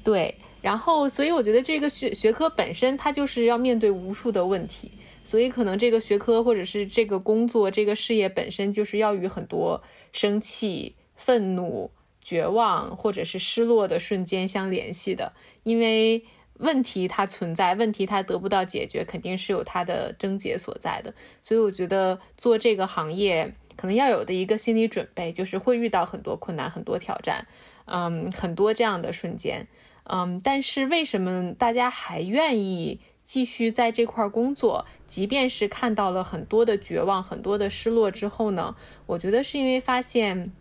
[0.03, 4.91] 对，然后所以我觉得这个学学科本身它就是要面对无数的问题，
[5.23, 11.89] 所以可能这个学科或者是这个工作这个事业本身就是要与很多生气、愤怒、
[12.21, 15.31] 绝望或者是失落的瞬间相联系的，
[15.63, 16.23] 因为
[16.59, 23.55] 问题它存在，问题它得不到解决，肯定是有它的症结所在的，所以我觉得做这个行业。
[23.77, 27.45] 可能要有的一个心理准备，就是会遇到很多困难、很多挑战，
[27.85, 29.67] 嗯，很多这样的瞬间，
[30.03, 34.85] 嗯，但是为什么大家还愿意继续在这块工作？
[35.07, 38.75] 即便是看到了很多的绝望、很多的失落之后呢？
[39.05, 40.51] 我觉得是因为发现，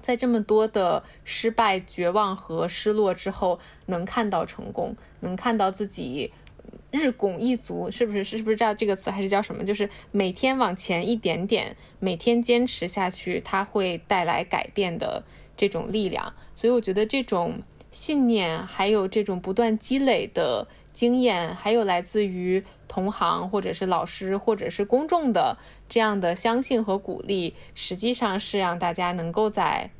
[0.00, 6.32] 在这么多的失败、绝望和失落之后，能看到成功，能看到自己。
[6.92, 8.22] 日拱一卒，是不是？
[8.22, 9.64] 是不是叫这个词，还是叫什么？
[9.64, 15.24] 就是每天往前一点点，每天坚持下去，它会带来改变的
[15.56, 16.32] 这种力量。
[16.54, 25.56] 所以我觉得这种信念，还有这种不断积累的经验，还有来自于同行或者是老师或者是公众的
[25.88, 29.90] 这样的相信和鼓励，实际上是让大家能够在。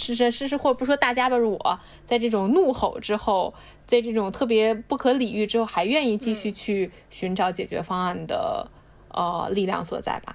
[0.00, 3.52] 是是是是，或者不说大家吧，我在这种怒吼之后，
[3.86, 8.66] 在这种特别不可理喻之后，还愿意继续去寻找解决方案的
[9.10, 10.34] 呃力量所在吧？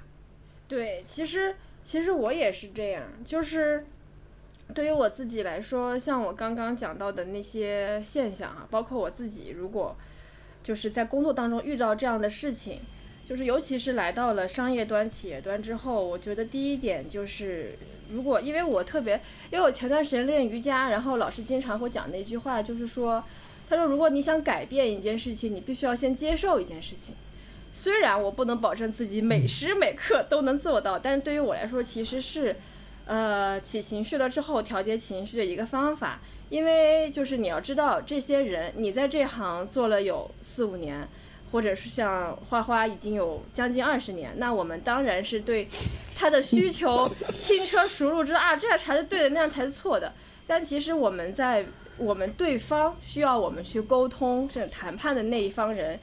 [0.67, 3.83] 对，其实其实我也是这样，就是
[4.75, 9.95] 对于我自己来说，像我刚刚讲到的那些现象啊，包括我自己，如果
[10.61, 12.81] 就是在工作当中遇到这样的事情。
[13.25, 17.75] 就是，尤其是来到了商业端、企业端之后，我觉得第一点就是，
[18.11, 19.19] 如果因为我特别，
[19.49, 23.23] 因为我前段时间练瑜伽，然后老师经常会讲那句话，就是说，
[23.67, 27.15] 他说，如果你想改变一件事情，你必须要先接受一件事情。
[27.73, 32.55] 虽然我不能保证自己每时每刻都能做到，但是对于我来说，其实是，
[33.05, 36.21] 呃，起情绪了之后调节情绪的一个方法。
[36.49, 41.07] 因为就是你要知道，这些人你在这行做了有四五年。
[41.55, 45.69] 或者是像花花已经有将近二十年，那我们当然是对
[46.13, 47.09] 他的需求
[47.39, 50.11] 轻车熟路，知道啊这样才是对的，那样才是错的。
[50.45, 51.65] 但其实我们在
[51.97, 55.97] 我们对方需要我们去沟通甚至谈判的那一方人，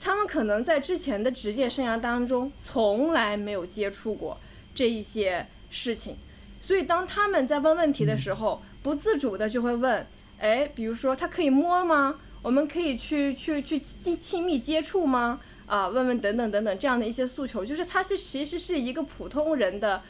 [0.00, 4.36] 他们可能在之前的职业生涯当中从来没有接触过
[4.74, 6.16] 这一些事情，
[6.60, 10.04] 所以当他们在问问题的时候，不自主的就会问，
[10.40, 12.18] 哎，比如说他可以摸吗？
[12.42, 15.40] 我们可以去去去亲亲密接触吗？
[15.66, 20.02] 啊，问问等等等等这样的一些诉求，就是他是其实是一个普通人的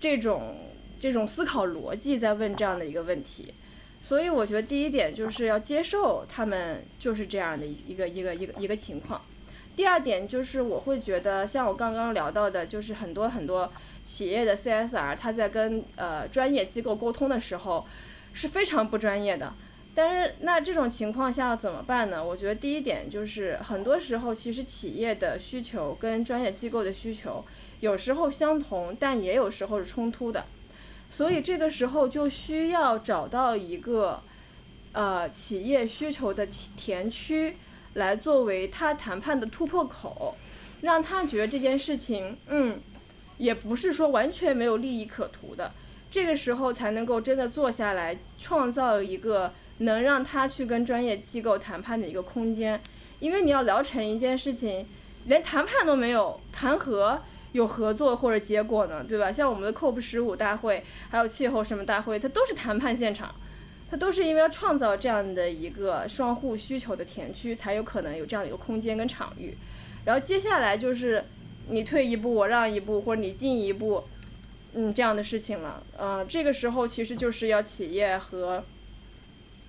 [0.00, 0.56] 这种
[0.98, 3.52] 这种思考逻辑在问这样的一个问题。
[4.00, 9.20] 所以我觉得第一点就是要接受他们就是这样的一一个一个一个一个情况。
[9.76, 13.70] 第二点就是我会觉得，像我刚刚聊到的，就是很多很多
[14.02, 17.86] 企业的 CSR，他在跟呃专业机构沟通的时候
[18.32, 19.54] 是非常不专业的。
[19.94, 22.24] 但是那这种情况下怎么办呢？
[22.24, 27.44] 我觉得第一点就是很多时候其实企业的需求跟专业机构的需求
[27.80, 30.44] 有时候相同，但也有时候是冲突的。
[31.10, 34.22] 所以这个时候就需要找到一个
[34.92, 36.46] 呃企业需求的
[36.76, 37.56] 田区。
[37.94, 40.34] 来作为他谈判的突破口，
[40.80, 42.80] 让他觉得这件事情，嗯，
[43.36, 45.70] 也不是说完全没有利益可图的。
[46.08, 49.52] 这个时候才能够真的坐下来，创造一个
[49.82, 52.80] 能让他去跟专业机构谈判的一个空间。
[53.20, 54.84] 因为你要聊成一件事情，
[55.26, 57.22] 连谈判都没有，谈何
[57.52, 59.04] 有合作或者结果呢？
[59.04, 59.30] 对吧？
[59.30, 63.32] 像我们的 COP 十五大会，还有气候什么大会，它都是谈判现场。
[63.88, 69.54] 它都是因为要创造这样的一个双户需求的田区，才有可能有这样的一个空间跟场域。
[70.06, 71.22] 然后接下来就是
[71.68, 74.02] 你退一步，我让一步，或者你进一步，
[74.72, 75.82] 嗯，这样的事情了。
[75.98, 78.64] 嗯，这个时候其实就是要企业和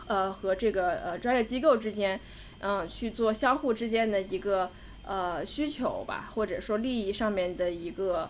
[0.07, 2.19] 呃和这个呃专业机构之间，
[2.59, 4.69] 嗯，去做相互之间的一个
[5.05, 8.30] 呃需求吧，或者说利益上面的一个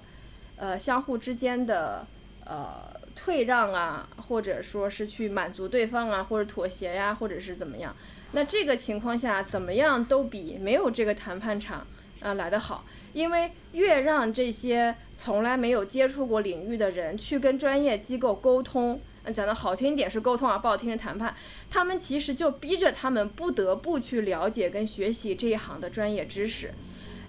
[0.58, 2.06] 呃相互之间的
[2.46, 2.94] 呃。
[3.16, 7.96] 退让啊，或者说是去满足对方啊，或者妥协呀，或者是怎么样？
[8.32, 11.86] 那这个情况下，怎么样都比没有这个谈判场
[12.22, 12.86] 啊来得好。
[13.14, 19.00] 因为越让这些从来没有接触过领域的人去跟专业机构沟通，
[19.32, 21.36] 讲的好听一点是沟通啊，不好听是谈判。
[21.70, 26.74] 他们其实就逼着他们不得不去了解跟学习这一行的专业知识。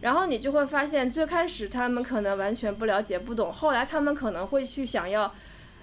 [0.00, 5.34] 然后你就会发现，最开始他们可能完全不了解、不懂，后来他们可能会去想要。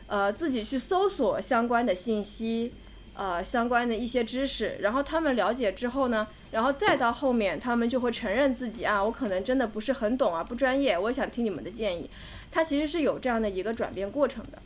[0.07, 2.73] 呃，自己去搜索相关的信息，
[3.13, 12.09] 呃，相关的一些知识，然后他们了解之后呢，然后再到后面，他们就会承认自己啊，我可能真的不是很懂啊，不专业，我想听你们的建议。
[12.51, 14.61] 他其实是有这样的一个转变过程的，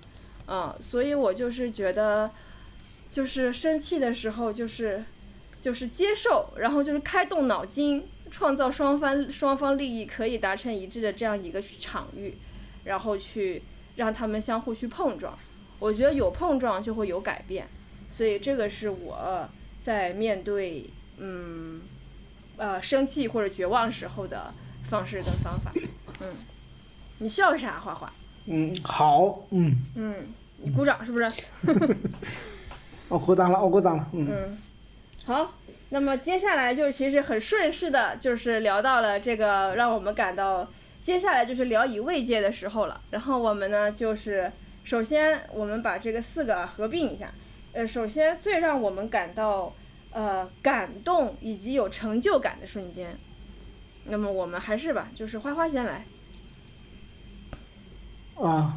[0.47, 2.31] 嗯，所以我就是觉得，
[3.09, 5.03] 就是生气的时候，就是
[5.61, 12.38] 就是接受，然后就是开动脑筋，创造双方双方利益可以达成一致的这样一个场域，
[12.84, 13.63] 然后去。
[13.95, 15.34] 让他们相互去碰撞，
[15.80, 17.65] 我觉得有碰撞就会有改变，
[18.09, 19.49] 所以这个是我
[19.80, 21.80] 在面对嗯
[22.57, 24.53] 呃生气或者绝望时候的
[24.84, 25.72] 方式跟方法。
[26.19, 26.27] 嗯，
[27.19, 28.11] 你笑啥，花花？
[28.45, 30.15] 嗯，好，嗯嗯，
[30.57, 31.26] 你鼓掌是不是？
[33.09, 34.07] 我 鼓掌了，我鼓掌了。
[34.13, 34.57] 嗯，
[35.26, 35.53] 好，
[35.89, 40.67] 那么接下来就其实很顺势的，就是聊到了这个让我们感到。
[40.99, 42.99] 接下来就是聊以慰藉的时候了。
[43.11, 44.51] 然后我们呢，就是
[44.84, 47.31] 首先我们把这个四个合并一下。
[47.73, 49.72] 呃，首先最让我们感到
[50.09, 53.15] 呃感动以及有成就感的瞬间。
[54.05, 56.05] 那么我们还是吧，就是花花先来。
[58.36, 58.74] 啊，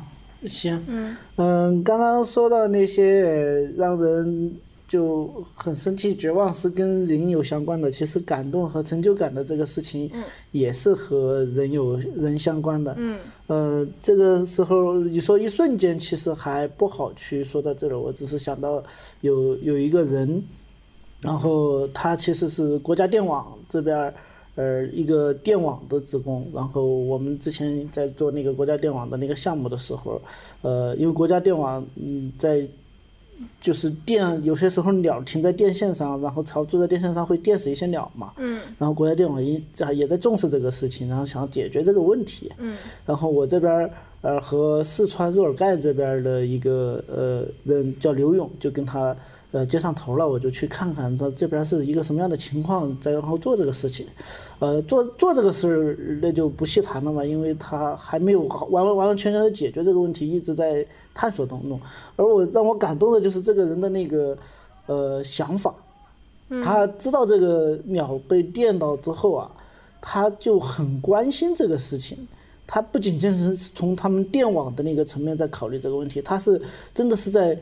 [0.46, 0.84] 行。
[0.86, 1.16] 嗯。
[1.36, 4.56] 嗯，刚刚说到那些让人。
[4.88, 10.10] 就很生气、绝望是跟人有相关的，其实感动和成就感的这个事情，
[10.50, 12.94] 也是和人有人相关的。
[12.96, 13.18] 嗯，
[13.48, 18.00] 呃，这个时候你说一瞬间，其实还不好去说到这了。
[18.00, 18.82] 我只是想到
[19.20, 20.42] 有有一个人，
[21.20, 24.10] 然后他其实是国家电网这边
[24.58, 30.20] 呃一个电网的职工，然后我们之前在做那个国家电网的那个项目的时候，
[30.62, 32.66] 呃，因为国家电网嗯在。
[33.60, 38.32] 就是电，有些时候鸟停在电线上，然后巢住在电线上会电死一些鸟嘛。
[38.36, 38.60] 嗯。
[38.76, 42.50] 然后国家电网也在也在重视这个事情，然后想要解决这个问题。
[42.58, 42.76] 嗯。
[43.06, 43.88] 然后我这边
[44.22, 49.16] 呃和四川若尔盖这边的一个呃人叫刘勇，就跟他
[49.52, 54.06] 呃接上头了，我就去看看他这边是一个什么样的情况，再然后做这个事情。
[54.58, 60.86] 呃，做做这个事儿那就不细谈了嘛，因为他还没有完完完完全全的解决这个问题，一直在。
[61.14, 61.80] 探索当中，
[62.14, 64.38] 而我让我感动的就是这个人的那个
[64.86, 65.74] 呃想法，
[66.62, 69.50] 他知道这个鸟被电到之后啊，
[70.00, 72.16] 他就很关心这个事情。
[72.68, 76.62] 他不仅仅是从他们电网的那个层面在考虑这个问题，他是
[76.94, 77.58] 真的是在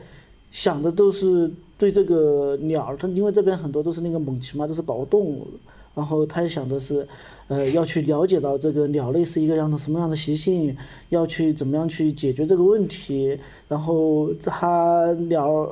[0.51, 5.47] 想的都是对这个鸟，他因为这边很多都是那个猛禽嘛，都是保护动物，
[5.93, 7.07] 然后他也想的是。
[7.49, 10.75] 呃，要去了解到这个鸟类是一个样的什么样的习性，
[11.07, 13.39] 要去怎么样去解决这个问题，
[13.69, 15.65] 然后他鸟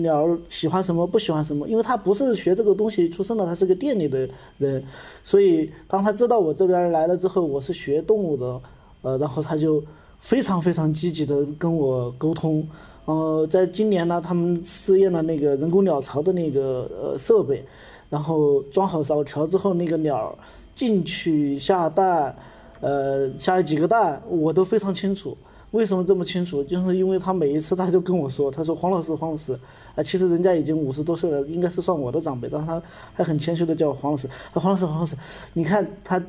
[0.00, 4.82] 鸟喜欢什么不喜欢什么，因为他不是学这个东西出生的，他是个店里的人，
[5.22, 8.60] 所以当他知道我这边来了之后，我是学动物的，
[9.02, 9.84] 呃，然后他就
[10.18, 12.66] 非常非常积极的跟我沟通。
[13.04, 17.64] 呃，在今年呢，他们试验了那个人工鸟巢的那个呃设备，
[18.08, 20.36] 然后装好巢巢之后，那个鸟
[20.76, 22.32] 进去下蛋，
[22.80, 25.36] 呃，下了几个蛋，我都非常清楚。
[25.72, 26.62] 为什么这么清楚？
[26.62, 29.58] 就是因为他每一次他就跟我说，他说黄老师，黄老师，
[29.96, 32.80] 啊，其实人家已经五十多岁了，应该是算我的长辈，但他
[33.14, 34.28] 还很谦虚的叫我黄老师。
[34.52, 35.16] 啊，黄老师，黄老师，
[35.54, 36.22] 你看他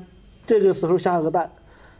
[0.47, 1.51] 这个时候下了个蛋，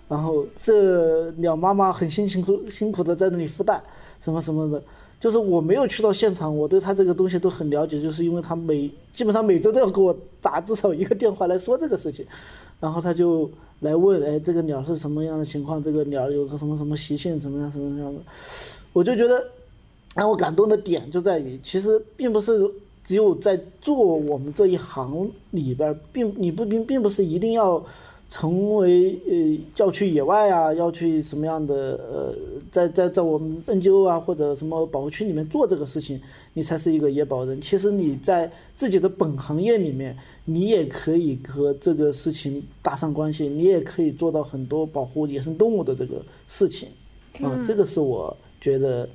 [0.08, 3.84] 然后这鸟妈妈很辛辛苦辛苦的在那里孵蛋。
[4.24, 4.82] 什么什么的，
[5.20, 12.26] 就是我没有去到现场，我对他这个东西都很了解，就是因为他每基本上每周都要给我打至少一个电话来说这个事情，
[12.80, 13.52] 然后他就
[13.82, 15.84] 来问，哎，这个鸟是什么样的情况？
[15.84, 17.38] 这个鸟有个什么什么习性？
[17.42, 18.22] 什么样什么样的？
[18.94, 19.44] 我就觉得
[20.16, 22.66] 让我感动的点就在于，其实并不是
[23.04, 27.84] 只有在做我们这一行里边，并你不并并不是一定要。
[28.34, 32.36] 成为呃要去野外啊，要去什么样的呃，
[32.72, 36.20] 在在在我们 NGO 啊或者什么保护区里面做这个事情，
[36.54, 37.62] 你才是一个野保人。
[37.62, 46.90] 其实你在自己的本行业里面，你也可以和这个事情搭上关系，你也可以做到很多保护野生动物的这个事情。
[47.44, 49.08] 啊，这个是我觉得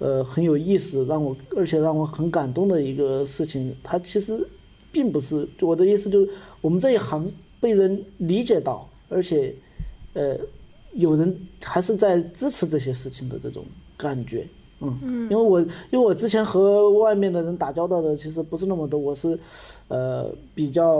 [0.00, 3.72] 呃很有意思，让我而且让我很感动的一个事情。
[3.84, 4.44] 它其实
[4.90, 6.28] 并不是我的意思，就是
[6.60, 7.30] 我们这一行。
[7.60, 9.54] 被人理解到，而且，
[10.14, 10.36] 呃，
[10.92, 13.64] 有人还是在支持这些事情的这种
[13.96, 14.46] 感觉，
[14.80, 19.38] 嗯，因为我因为我之前和外面的人打交道的其实不是那么多，我是，
[19.88, 20.96] 呃，比较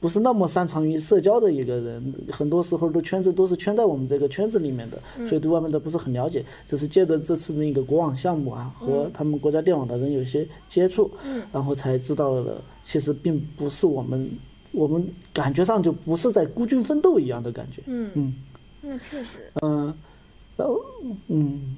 [0.00, 11.08] 不是那么擅长于社交的一个人，很多时候的圈子都是圈在我们这个圈子里面的，所以对外面的不是很了解，只是借着这次那个国网项目啊，和他们国家电网的人有些接触，
[11.52, 14.28] 然后才知道了，其实并不是我们。
[14.72, 17.82] 我们感觉上就不是在孤军奋斗一样的感觉。
[17.86, 18.34] 嗯嗯，
[18.80, 19.50] 那确实。
[19.62, 19.92] 嗯，
[20.56, 20.80] 然后
[21.28, 21.76] 嗯，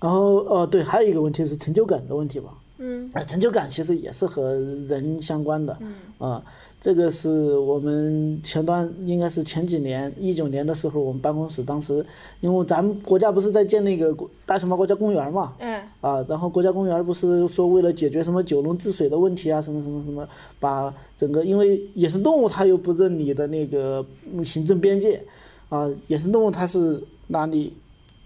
[0.00, 2.54] 然后哦对，还有一个问题是成就感的问题吧。
[2.78, 3.10] 嗯。
[3.14, 4.54] 啊，成就感其实也是和
[4.88, 5.76] 人相关的。
[5.80, 5.94] 嗯。
[6.18, 6.44] 啊，
[6.80, 12.04] 这个是我们前段应该是前几年一九年的时候，我们办公室当时，
[12.40, 15.54] 因为咱们国家不是在建那个大熊猫国家公园嘛。
[15.58, 15.80] 嗯。
[16.00, 20.28] 啊，然后国家公园不是说为了解决什么九龙治水的问题啊，什么什么什么，
[20.60, 20.94] 把。
[21.18, 24.06] 整个因为野生动物它又不认你的那个
[24.44, 25.20] 行政边界，
[25.68, 27.72] 啊，野生动物它是哪里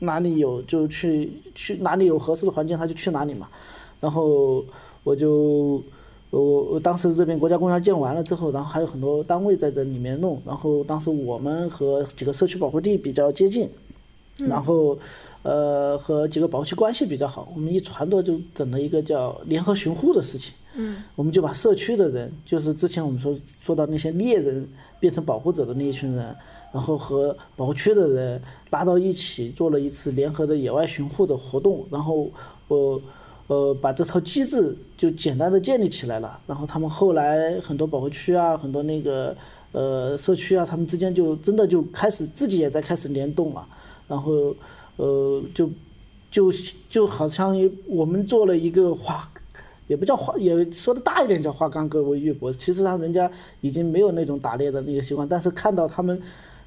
[0.00, 3.48] 哪里有就去去哪里有合适的环境它就去哪里嘛，
[3.98, 4.62] 然后
[5.04, 5.82] 我就
[6.40, 13.68] 我我当时这边国家公园建完了之后，然后还有很多单位在这里面弄，然后当时我们和几个社区保护地比较接近，
[14.38, 14.98] 然后
[15.42, 20.54] 呃和几个保护区关系比较好，我们一传播就整了一个叫联合巡护的事情。
[20.74, 24.66] 嗯，我们就把社区的人，就是之前我们说说到那些猎人
[24.98, 26.34] 变成保护者的那一群人，
[26.72, 28.40] 然后和保护区的人
[28.70, 32.30] 拉到一起，做了一次联合的野外巡护的活动，然后
[32.68, 33.02] 我呃
[33.52, 39.36] 呃把这套机制就简单的建立起来了，然后他们后来很多保护区啊，很多那个
[39.72, 43.66] 呃社区啊，他们之间就真的就开始自己也在开始联动了，
[44.08, 44.56] 然后
[44.96, 45.68] 呃就
[46.30, 46.52] 就
[46.88, 47.54] 就好像
[47.86, 49.28] 我们做了一个花。
[49.88, 52.50] 也不叫花，也说的大一点叫花岗各为玉帛。
[52.54, 53.30] 其实上人家
[53.60, 56.18] 已经没有那种打猎的那个习惯，但是看到他们，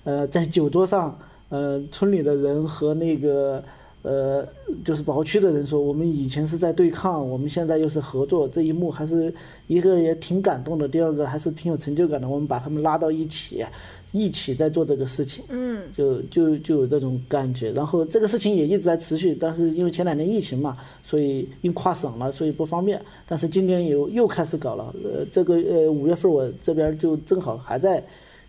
[0.03, 1.17] 呃，在酒桌上，
[1.49, 3.63] 呃，村里的人和那个，
[4.05, 4.47] 呃，
[4.83, 9.33] 就是保护区的人说，我们以前是在对抗，我们现在又是合作，这一幕还是
[9.67, 12.29] 一个也挺感动的，第二个还是挺有成就感的。
[12.29, 13.65] 我们把他们拉到一起。
[14.11, 23.01] 一起在做这个事情，嗯，就就就有这种感觉，然后这个事情也一直在持续，但是因为前两年疫情嘛，所以因跨省了，所以不方便。
[23.27, 28.01] 但是今年又又开始搞了，呃，这个呃五月份我这边就正好还在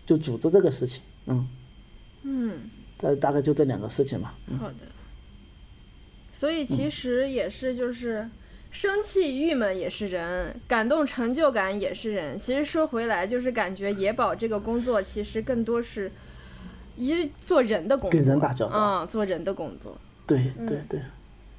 [0.05, 1.45] 就组织这个事情，嗯，
[2.23, 2.53] 嗯，
[2.97, 4.31] 大大概就这两个事情嘛。
[4.57, 4.75] 好的，
[6.37, 8.29] 所以其实也是就是。
[8.69, 12.37] 生气、郁闷也是人，感动、成就感也是人。
[12.37, 16.11] 其实说回来，就是感觉野保这个工作，其实更多是
[16.97, 19.97] 一做人的工作，跟人打交道，嗯，做人的工作。
[20.27, 21.01] 对对对，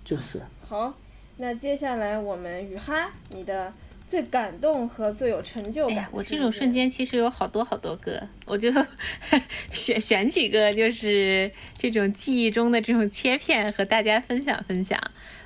[0.05, 0.39] 就是。
[0.69, 0.95] 好，
[1.39, 3.73] 那接下来我们雨哈，你的
[4.09, 6.09] 最感动和最有成就感。
[6.11, 8.73] 我这种瞬间其实有好多好多个，我就
[9.71, 14.99] 选选几个，就是这种记忆中的这种切片，和大家分享分享。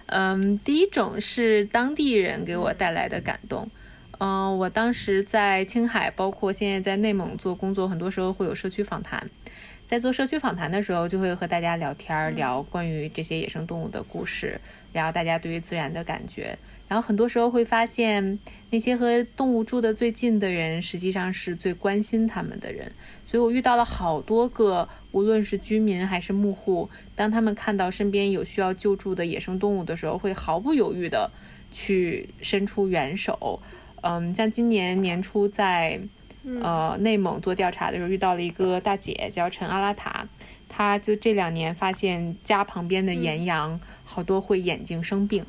[0.07, 3.69] 嗯，第一种是当地人给我带来的感动。
[4.19, 9.29] 嗯，我当时在青海，包括现在在内蒙做工作，很多时候会有社区访谈。
[9.85, 14.61] 在做社区访谈的时候，就会和大家聊天，聊关于这些野生动物的故事，
[14.93, 16.57] 聊大家对于自然的感觉。
[16.93, 18.39] 然后很多时候会发现，
[18.69, 22.93] 那些和动物住的最近的人，实际上是最关心他们的人。
[23.25, 31.31] 所以我遇到了好多个，无论是居民还是牧户，当他们看到身边有需要救助的野生动物的时候，会毫不犹豫的
[31.73, 33.63] 去伸出援手。
[34.03, 35.99] 嗯，像今年年初在
[36.61, 40.29] 呃内蒙做调查的时候，遇到了一个大姐叫陈阿拉塔，
[40.69, 45.47] 她就这两年发现家旁边的岩羊好多会眼睛生病。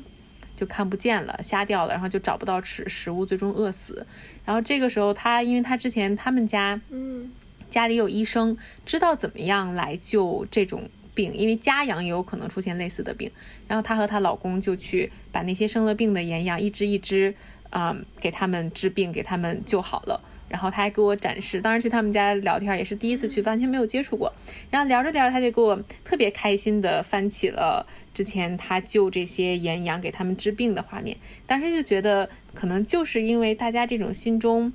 [0.56, 4.06] 就看不见了，瞎掉了，然后就找不到吃食物，最终饿死。
[4.44, 7.32] 然后这个时候，他因为他之前他们家，嗯，
[7.70, 13.30] 家里有医生，知道怎么样来救这种病，因为家养也有可能出现类似的病。
[13.66, 17.34] 然后她和她老公就去把那些生了病的岩羊一只一只，
[17.70, 20.20] 嗯，给他们治病，给他们救好了。
[20.46, 24.32] 然后他还给我展示，当时去他们家聊天也是第一次去，完全没有接触过。
[24.70, 25.74] 然后聊着聊着，他就给我
[26.04, 27.84] 特别开心的翻起了
[28.14, 31.16] 之前他救这些岩羊给他们治病的画面。
[31.46, 34.72] 当时就觉得，可能就是因为大家这种心中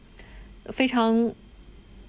[0.65, 1.33] 非常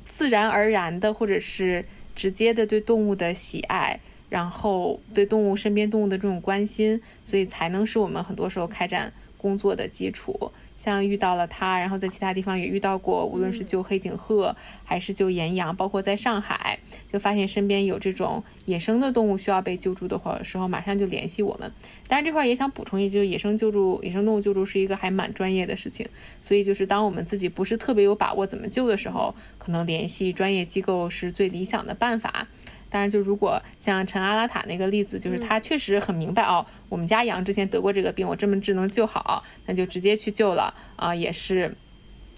[0.07, 1.85] 自然而然的，或者是
[2.17, 10.53] 直接的对动物的喜爱，然后对动物身边动物的这种关心，所以才能使我们很多时候开展工作的基础。
[10.77, 16.79] 像遇到了他，然后在其他地方也遇到过，无论是救黑颈鹤还是救岩羊，包括在上海，
[17.13, 21.71] 就发现身边有这种野生的动物需要被救助的话时候，马上就联系我们。
[22.09, 26.09] 当然这块也想补充一句，就是野生救助、野生动物救助是一个还蛮专业的事情，
[26.41, 32.49] 所以就是当我们自己不是特别有把握怎么救的时候，可能联系专业机构是最理想的办法。
[32.91, 41.73] 当然，就如果像陈阿拉塔那个例子，就是他确实很明白哦，我们家羊之前得过这个病，我这么治能救好，那就直接去救了啊，也是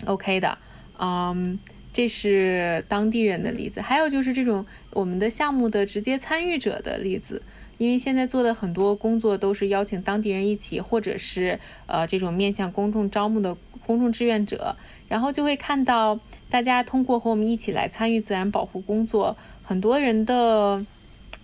[0.04, 0.58] OK 的。
[0.98, 1.58] 嗯，
[1.92, 3.80] 这是当地人的例子。
[3.80, 7.42] 还有就是这种我们的项目的直接参与者的例子，
[7.78, 13.56] 因为现在做的很多工作都是邀请当地人一起，或者是呃这种面向公众招募的
[13.86, 14.76] 公众志愿者，
[15.08, 16.20] 然后就会看到
[16.50, 19.36] 大家通过和我们一起来参与自然保护工作。
[19.72, 20.84] 很多人的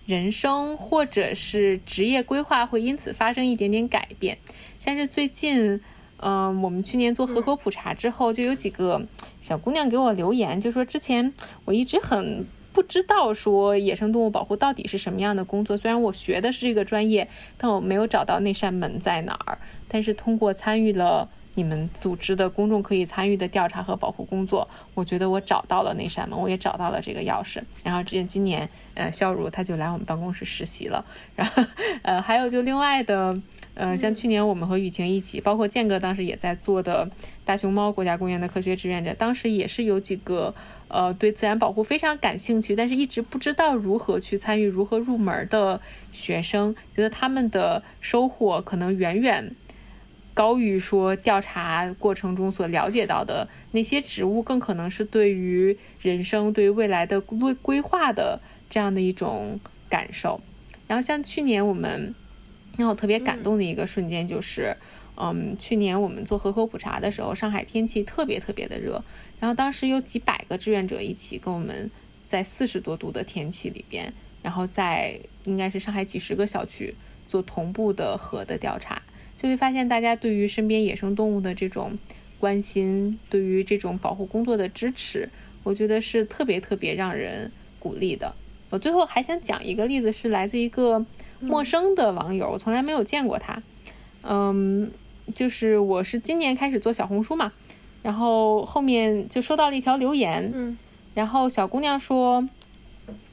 [0.05, 4.37] 人生或者是职业规划会因此发生一点点改变，
[4.77, 5.81] 像是最近，
[6.17, 9.01] 嗯，我们去年做河口普查之后，就有几个
[9.41, 11.33] 小姑娘给我留言，就说之前
[11.65, 17.27] 我一直很不知道说野生动物保护到底是什么样的工作，虽然我学的是这个专业，
[17.57, 19.57] 但我没有找到那扇门在哪儿，
[19.87, 21.27] 但是通过参与了。
[21.59, 27.61] 你们组织的公众可以参与的调查和保护工作，我觉得我找到了那扇门，我也找到了这个钥匙。
[27.83, 31.03] 然后，这今年，呃，肖如他就来我们办公室实习了。
[31.35, 31.61] 然后，
[32.01, 33.37] 呃，还有就另外的，
[33.73, 37.09] 呃，像去年我们和雨晴一起，包括建哥当时也在做的
[37.43, 40.55] 大熊猫国家公园的科学志愿者，当时也是有几个，
[40.87, 45.81] 呃，对自然保护非常感兴趣，但是一直不知道如何去参与、如何入门的
[46.13, 49.53] 学生，觉得他们的收获可能远远。
[50.39, 58.39] 高于说调查过程中所了解到的那些植物，更可能是对于人生、对于未来的规规划的
[58.69, 59.59] 这样的一种
[59.89, 60.39] 感受。
[60.87, 62.15] 然后像去年我们
[62.77, 64.77] 让我特别感动的一个瞬间，就是，
[65.17, 69.03] 嗯，去年我们做河口普查的时候，上海天气特别特别的热，
[69.41, 71.91] 然后当时有几百个志愿者一起跟我们
[72.23, 76.95] 在四十多度的天气里边，然后在应该是上海几十个小区
[77.27, 79.01] 做同步的河的调查。
[79.39, 81.97] 就会发现，大家对于身边野生动物的这种
[82.41, 85.29] 关心，对于这种保护工作的支持，
[85.63, 87.49] 我觉得是特别特别让人
[87.79, 88.35] 鼓励的。
[88.69, 91.05] 我最后还想讲一个例子，是来自一个
[91.39, 93.63] 陌生的网友，我从来没有见过他。
[94.23, 94.91] 嗯，
[95.33, 97.53] 就是我是今年开始做小红书嘛，
[98.03, 100.77] 然后后面就收到了一条留言，嗯，
[101.13, 102.45] 然后小姑娘说，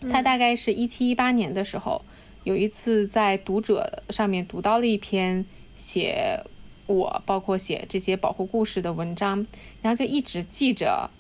[0.09, 2.03] 她大概是一七一八年的时候，
[2.45, 5.45] 有一次在读者上面读到了一篇。
[5.77, 6.43] 写
[6.87, 9.47] 我包括写这些保护故事的文章，
[9.83, 11.11] 然后就一直记着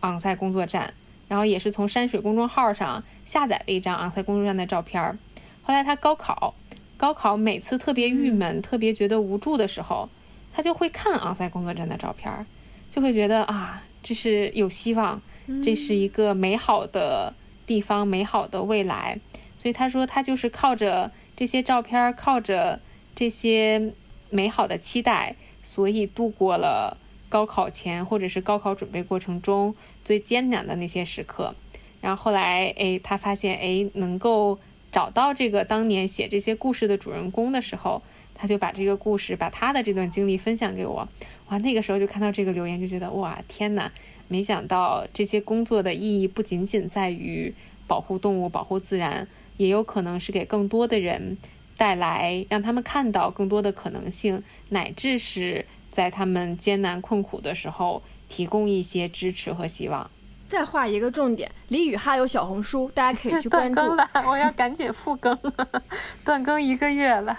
[0.00, 0.94] 昂赛工作站，
[1.28, 5.18] 然后也是从山水公众号上下载了一张昂赛工作站的照片。
[5.62, 6.54] 后来他高考，
[6.96, 10.08] 高考每次特别郁闷、特别觉得无助的时候，
[10.52, 12.46] 他就会看昂赛工作站的照片，
[12.90, 15.20] 就会觉得啊，这是有希望，
[15.62, 17.34] 这是一个美好的
[17.66, 19.20] 地方、美好的未来。
[19.58, 22.80] 所以他说，他就是靠着这些照片，靠着。
[23.18, 23.94] 这些
[24.30, 25.34] 美好的期待，
[25.64, 26.96] 所以度过了
[27.28, 29.74] 高考前或者是高考准备过程中
[30.04, 31.52] 最艰难的那些时刻。
[32.00, 34.60] 然后后来，哎，他发现，哎，能够
[34.92, 38.00] 找到这个当年写这些故事的主人公的时候，
[38.36, 41.08] 他就把这个故事，把他的这段经历分享给我。
[41.48, 43.90] 哇，那个时候就看到这个留言，就觉得哇，天哪！
[44.28, 47.52] 没想到这些工作的意义不仅仅在于
[47.88, 49.26] 保护动物、保护自然，
[49.56, 51.36] 也有可能是给更多的人。
[51.78, 60.10] 带来让他们看到更多的可能性，乃至是在他们艰难困苦的时候提供一些支持和希望。
[60.48, 63.80] 再画一个重点，李雨哈有小红书，大家可以去关注。
[63.80, 65.38] 断更了，我要赶紧复更，
[66.24, 67.38] 断更一个月了。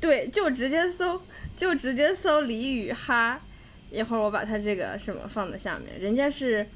[0.00, 1.20] 对，就直接搜，
[1.56, 3.40] 就直接搜李雨哈。
[3.90, 6.68] 一会儿我把他这个什么放在下面，人家是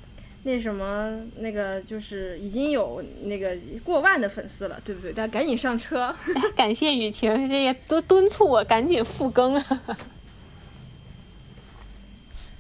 [0.46, 5.12] 那什么那个就是已经有那个过万的粉丝了，对不对？
[5.12, 6.14] 大家赶紧上车。
[6.54, 9.62] 感谢雨晴，这也都敦促我赶紧复更，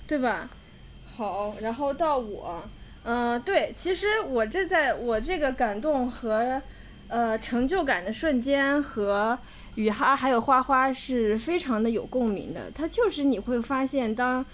[0.06, 0.48] 对吧？
[1.16, 2.64] 好，然后到我，
[3.04, 6.60] 嗯，对，其实我这在我这个感动和
[7.08, 9.38] 呃成就感的瞬间和
[9.74, 12.70] 雨哈还有花花是非常的有共鸣的。
[12.74, 14.44] 它就是你会发现，当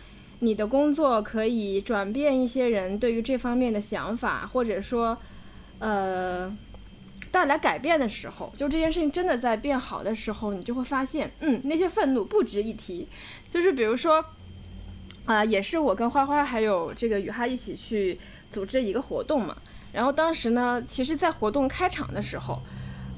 [0.40, 5.16] 你的工作可以转变一些人对于这方面的想法，或者说
[5.78, 6.54] 呃
[7.30, 13.08] 带来改变的时候，就这件事情真的在变好的时候，你就会发现，嗯，那些愤怒不值一提。
[13.48, 14.24] 就是比如说。
[15.26, 18.18] 啊，也是我跟花花还有这个雨哈一起去
[18.50, 19.54] 组织一个活动嘛。
[19.92, 22.60] 然后当时呢，其实，在活动开场的时候，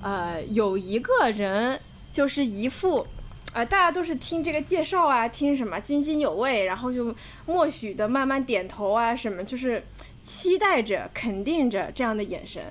[0.03, 1.81] 呃，有一个人
[2.11, 3.07] 就是一副，
[3.53, 7.15] 啊，大家都是听这个介绍啊，听什么津津有味，然后就
[7.47, 9.85] 默许的慢慢点头啊，什么就是
[10.23, 12.63] 期待着、肯定着这样的眼神。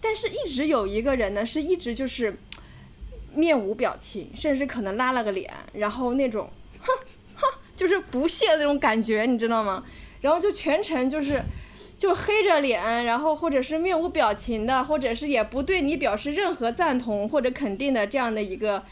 [0.00, 2.38] 但是，一直有一个人呢，是一直就是
[3.34, 6.50] 面无表情，甚至可能拉了个脸，然后那种，
[6.80, 6.92] 哼
[7.36, 7.46] 哼。
[7.76, 9.84] 就是不屑的那种感觉，你知道吗？
[10.20, 11.40] 然后就全程就是，
[11.96, 18.82] 就黑着脸，然后或者是面无表情的，或者是也不对你表示任何赞同或者肯定的这样的一个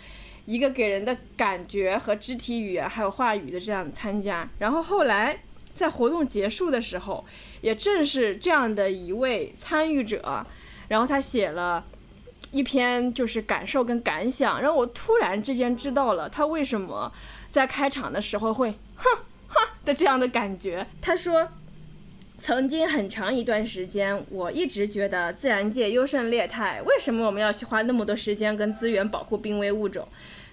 [0.47, 4.49] 一个给人的感觉和肢体语言还有话语的这样参加。
[4.59, 5.39] 然后后来
[5.75, 7.25] 在活动结束的时候，
[7.61, 10.47] 也正是这样的一位参与者，
[10.89, 11.85] 然后他写了
[12.53, 17.13] 一篇就是感受跟感想，让我突然之间知道了他为什么。
[17.49, 19.05] 在开场的时候会哼
[19.49, 20.87] 哼的这样的感觉。
[21.01, 21.49] 他说，
[22.39, 26.83] 曾经很长一段时间，我一直觉得自然界优胜劣汰。
[26.83, 30.07] 为什么我们要去花那么多时间跟资源保护濒危物种？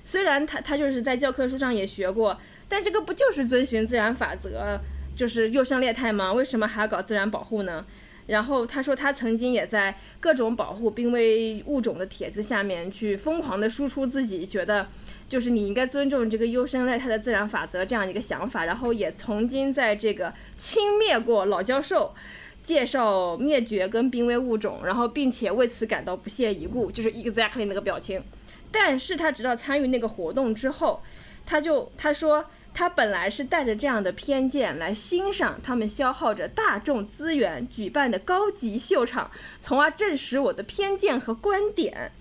[0.04, 4.80] 虽然他他就是在教科书上也学过，但这个不就是遵循自然法则，
[5.16, 6.32] 就是优胜劣汰吗？
[6.32, 7.86] 为什么还要搞自然保护呢？
[8.28, 14.88] 然后他说，他曾经也在各种保护濒危物种的帖子下面去疯狂的输出自己觉得。
[15.34, 22.14] 就是你应该尊重这个优胜劣汰的自然法则这样一个想法，然后也曾经在这个轻蔑过老教授
[22.62, 28.24] 介绍灭绝跟濒危物种，然后并且为此感到不屑一顾，就是 exactly 那个表情。
[28.72, 31.02] 但是他直到参与那个活动之后，
[31.48, 42.12] 他就他说他本来是带着这样的偏见来欣赏他们消耗着大众资源举办的高级秀场，从而证实我的偏见和观点。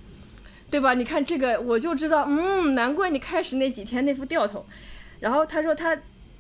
[0.73, 0.95] 对吧？
[0.95, 4.65] 你看这个，我就知道，嗯，难怪你开始那几天那副掉头。
[5.21, 5.97] 然后他说他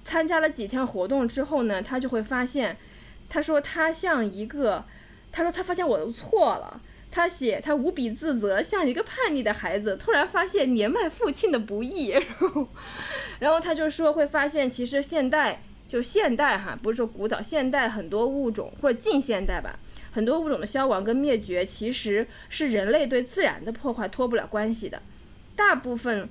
[0.06, 2.78] 参加了几天活动之后呢，他就会发现，
[3.28, 4.86] 他说他像一个，
[5.30, 6.80] 他说他发现我都错了。
[7.10, 12.06] 他写他无比自责，像一个叛逆的孩子，突然发现年迈父亲的不易。
[12.16, 12.68] 然后，
[13.40, 19.78] 然后他就说会发现，其实现代就现代哈，不是说古早，现代很多物种或者近现代吧。
[20.12, 25.02] 很多物种的消亡跟灭绝，其实是人类对自然的破坏脱不了关系的。
[25.56, 26.28] 大部分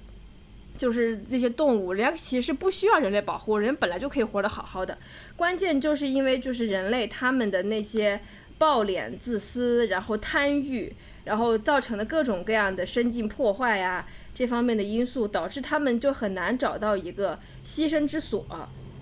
[0.78, 4.98] 就是这些动物，人家其实不需要人类保护，人本来就可以活得好好的。
[5.36, 8.20] 关键就是因为就是人类他们的那些
[8.58, 10.94] 暴敛、自私，然后贪欲，
[11.26, 18.45] 然后造成的各种各样的生境破坏呀，这方面的因素，导致他们就很难找到一个栖身之所。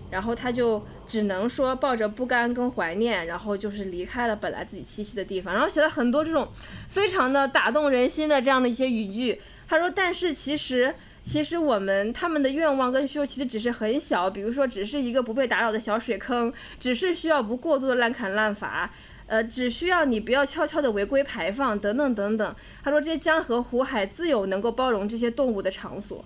[0.09, 6.47] 然后他就只能说抱着不甘跟怀念，然后就是离开了本来自己栖息的地方，然后写了很多这种
[6.87, 9.39] 非常的打动人心的这样的一些语句。
[9.67, 18.91] 他说：“但是其实，其实我们他们的愿望跟需求其实只是很小，比如说只是一个不被打扰的小水坑，只是需要不过度的滥砍滥伐，
[19.27, 26.25] 呃，只需要你不要悄悄的违规排放等等等等。”他说：“这些江河湖海自有能够包容这些动物的场所。”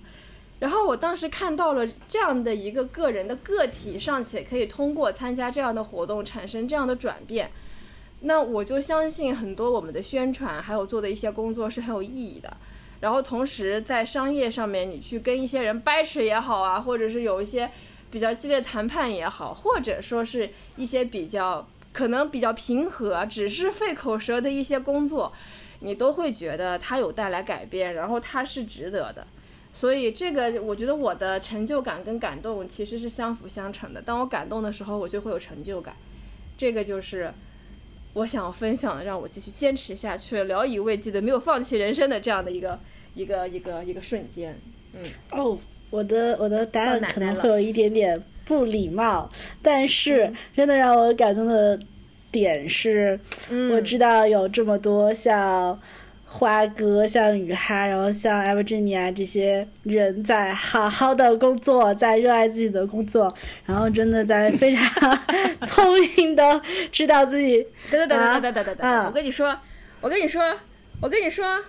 [0.64, 7.52] 然后我当时看到了这样的一个个人的个体尚且可以通过参加这样的活动产生这样的转变，
[8.22, 12.56] 那我就相信很多我们的宣传还有做的一些工作是很有意义的。
[13.02, 17.70] 然后同时在商业上面，你去跟一些人掰扯也好啊，或者是有一些
[18.10, 25.34] 比较激烈谈判也好，或者说是一些比较可能比较平和，只是费口舌的一些工作，
[25.82, 29.28] 你都会觉得它有带来改变，然后它是值得的。
[29.74, 34.00] 所以这个，我觉得我的成就感跟感动其实是相辅相成的。
[34.00, 35.96] 当我感动的时候，我就会有成就感。
[36.56, 37.34] 这个就是
[38.14, 42.80] 我想分享的，让我继续坚持下去、聊以慰藉的、没有放弃人生的这样的一个
[43.16, 44.56] 一个一个一个瞬间。
[44.94, 45.58] 嗯哦，
[45.90, 49.28] 我的我的答案可能会有一点点不礼貌，
[49.64, 51.80] 但是嗯真的让我感动的
[52.32, 53.20] 点是，
[53.50, 55.80] 嗯我知道有这么多像
[56.36, 63.32] 花哥、像雨哈，然后像艾维珍尼亚这些人在好好的工作，在热爱自己的工作，
[63.68, 65.16] 然后真的在非常
[65.62, 66.60] 聪明的
[66.92, 69.56] 知道自己等等等等等等等等，我跟你说，
[70.02, 70.44] 我跟你说，
[71.00, 71.64] 我跟你说，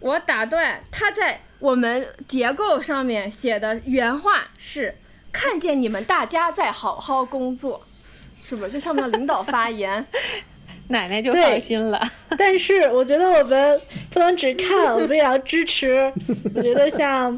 [0.00, 4.94] 我打断他在我们结构上面写的原话是：
[5.32, 7.82] 看见你们大家在好好工作，
[8.44, 8.72] 是不是？
[8.72, 10.06] 就像不像领导发言？
[10.92, 12.00] 奶奶就对放心了。
[12.38, 16.12] 但是我觉得我们不能只看，我们也要支持。
[16.54, 17.36] 我觉得像，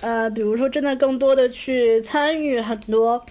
[0.00, 3.24] 呃，比如说真的更多的去参与很多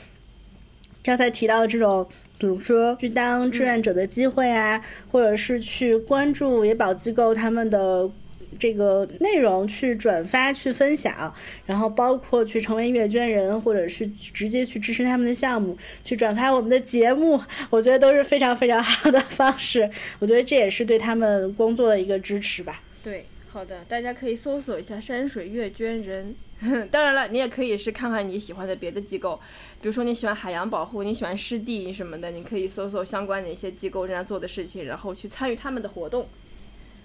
[1.04, 2.08] 刚才提到的这种，
[2.40, 4.82] 比如说去当志愿者的机会啊，
[5.12, 8.10] 或者是去关注野保机构他们的。
[8.58, 11.34] 这个内容去转发、去分享，
[11.66, 19.90] 然后包括去成为阅捐人，或者是直接去支持他们的项目，去转发我们的节目，我觉得都是非常非常 好的方式。
[20.20, 22.82] 我觉得这也是对他们工作的一个支持吧。
[23.04, 26.36] 对，好的，大家可以搜索一下山水月捐人。
[26.90, 29.38] 当然了，你也可以是看看你喜欢的别的机构，
[29.82, 36.30] 比如说你喜欢海洋保护，你喜欢湿地什么的，你可以搜索相关的一些机构正在做的事情，然后去参与他们的活动。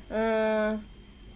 [0.08, 0.80] 嗯，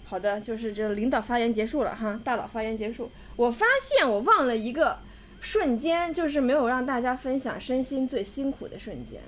[0.05, 3.10] 好的，就是这领导发言结束了哈，大佬发言结束。
[3.36, 4.98] 我发现我忘了一个
[5.40, 9.20] 瞬间，就是没有让大家分享身心最辛苦的瞬间。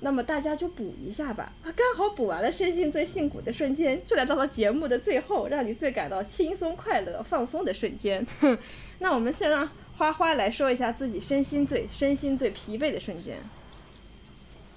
[0.00, 8.26] 那么大家就补一下吧，啊刚好补完了身心最辛苦的瞬间，就来到了节目的最后，让你最感到轻松、快乐、放松的瞬间。
[8.40, 8.58] 哼，
[8.98, 13.36] 那我们先让花花来说一下自己身心最、身心最疲惫的瞬间。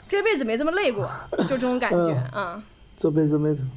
[0.08, 1.10] 这辈子没这么累过，
[1.40, 2.64] 就这种感觉啊。
[2.96, 3.72] 这辈子没怎么。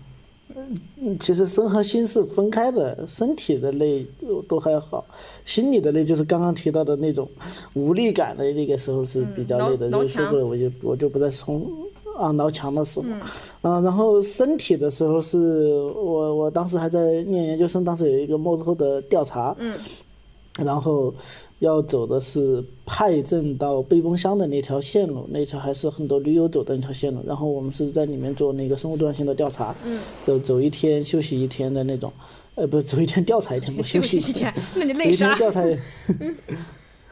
[0.56, 5.04] 嗯，其实身和心是分开的，身体的累呃都还好，
[5.44, 7.28] 心理的累就是刚刚提到的那种
[7.74, 11.70] 无力感的那个时候是比较累的，就说挠过了，我就我就不再从
[12.18, 15.38] 啊挠墙的时候，啊，然后身体的时候是
[15.94, 19.78] 我我当时还在念研究生，当时有一个幕后的调查，嗯，
[20.64, 21.14] 然后
[21.60, 27.20] 要走的是派镇到背崩乡的那条线路，那条还是很多驴友走的那条线路。
[27.26, 32.12] 然后我们是在里面做那个生物多样性的调查，嗯，走走一天休息一天的那种，
[32.54, 35.34] 呃，不，走一天调查一天，不休息息一天， 那你走一天？
[35.36, 35.62] 调查，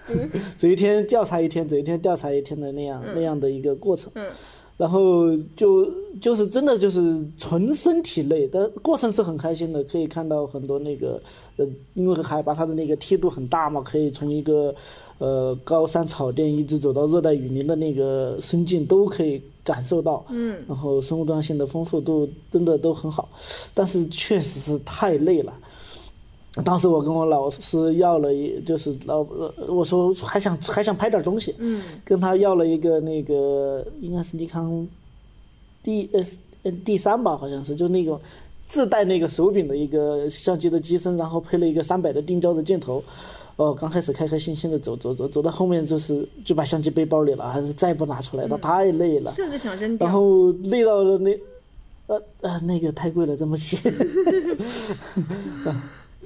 [0.57, 4.13] 走一天调查一天，走一天调查一天的那样、那样的一个过程。
[4.15, 4.31] 嗯
[4.77, 5.91] 然后就
[6.21, 11.21] 就是真的就是纯身体累，但过程是很开心的，可以看到很多那个
[11.57, 14.75] 呃，因为海拔它的那个梯度很大嘛，可以从一个
[15.19, 23.29] 呃高山草甸一直走到热带雨林的那个深境都可以感受到，嗯，然后生物多样性的丰富度真的都很好，
[23.73, 25.53] 但是确实是太累了。
[26.65, 34.87] 当时我跟我老师要了一，就是老呃我说还想还想拍点东西，嗯跟他要了一个那个应该是尼康
[35.83, 38.19] D S 呃 D 三吧，好像是就那个
[38.69, 43.03] 自带那个手柄的一个相机的机身，然后配了一个三百的定焦的镜头。
[43.57, 49.33] 哦，刚开始开开心心的走走走，走到后面就是就把相机背包里了，还是再不拿出来了，太累了。
[49.33, 50.13] 甚至想扔然。
[50.13, 51.31] 后累到了那，
[52.07, 53.79] 呃呃，那个太贵了，这么写。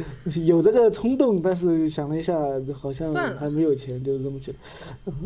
[0.46, 2.38] 有这个冲动，但是想了一下，
[2.74, 4.56] 好像还没有钱，就这么去了。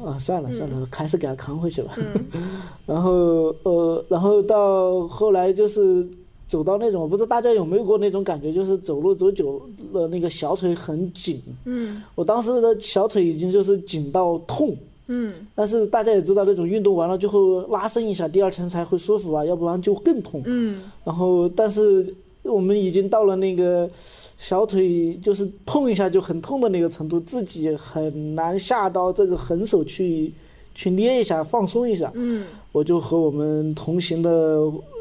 [0.06, 1.96] 啊，算了算了，还是给他扛回去吧。
[1.96, 2.26] 嗯
[2.86, 6.06] 然后呃，然后到后来就是
[6.46, 9.60] 走到那种，我不知道大家有没有过那种感觉，就是走路走久
[9.92, 11.40] 了，那个小腿很紧。
[11.64, 14.76] 嗯我当时的小腿已经就是紧到痛。
[15.06, 20.40] 嗯但是大家也知道，那种运动完了之后拉伸一下，第二天才会舒服啊，要不然就更痛。
[20.46, 23.88] 嗯然后，但是我们已经到了那个
[24.46, 30.30] 小腿就是碰一下就很痛的那个程度，自己很难下到这个狠手去
[30.74, 32.12] 去捏一下，放松一下。
[32.12, 32.44] 嗯。
[32.70, 34.60] 我就和我们同行的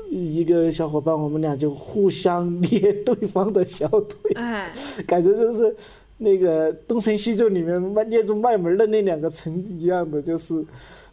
[0.09, 4.71] 一个小伙伴，我们俩就互相捏对方的小腿，哎，
[5.05, 5.75] 感觉就是
[6.17, 10.65] 那个《东成西就》里面卖捏住卖门的那两个层一样的，就是，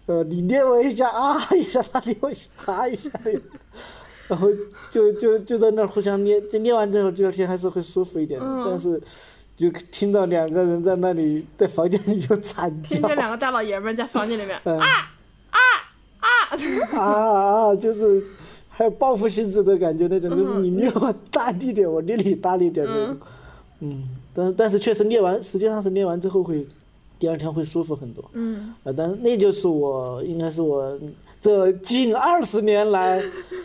[0.06, 3.10] 呃，你捏我一下啊一下，他捏我一下啊一下，
[4.30, 4.48] 然后
[4.90, 9.02] 就就就在那儿互相捏，就捏完之后第二天还是会舒服一点的，嗯但是
[9.56, 14.88] 就听到两个人在那里在房间里就惨叫听见两个大老爷们儿在房间里面， 嗯啊
[16.96, 18.22] 啊，就是
[18.68, 23.16] 还有报复性质的感觉，那种就是你捏我大力点，我捏你大力点那种。
[23.80, 24.02] 嗯，
[24.34, 26.66] 但但是确实捏完，实际上是捏完之后会，
[27.18, 28.24] 第二天会舒服很多。
[28.32, 30.98] 嗯啊，但是那就是我应该是我
[31.42, 33.22] 这近二十年来，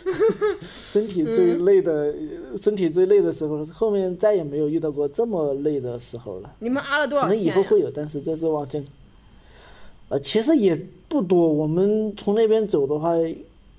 [0.60, 2.14] 身体最累的，
[2.62, 6.50] 身体最累的时候，后面再也没有遇到过这么累的时候了。
[6.58, 7.38] 你们挨了多少可能？
[7.38, 8.84] 以后会有，但是这是往前。
[10.08, 13.10] 呃，其实也不多，我们从那边走的话，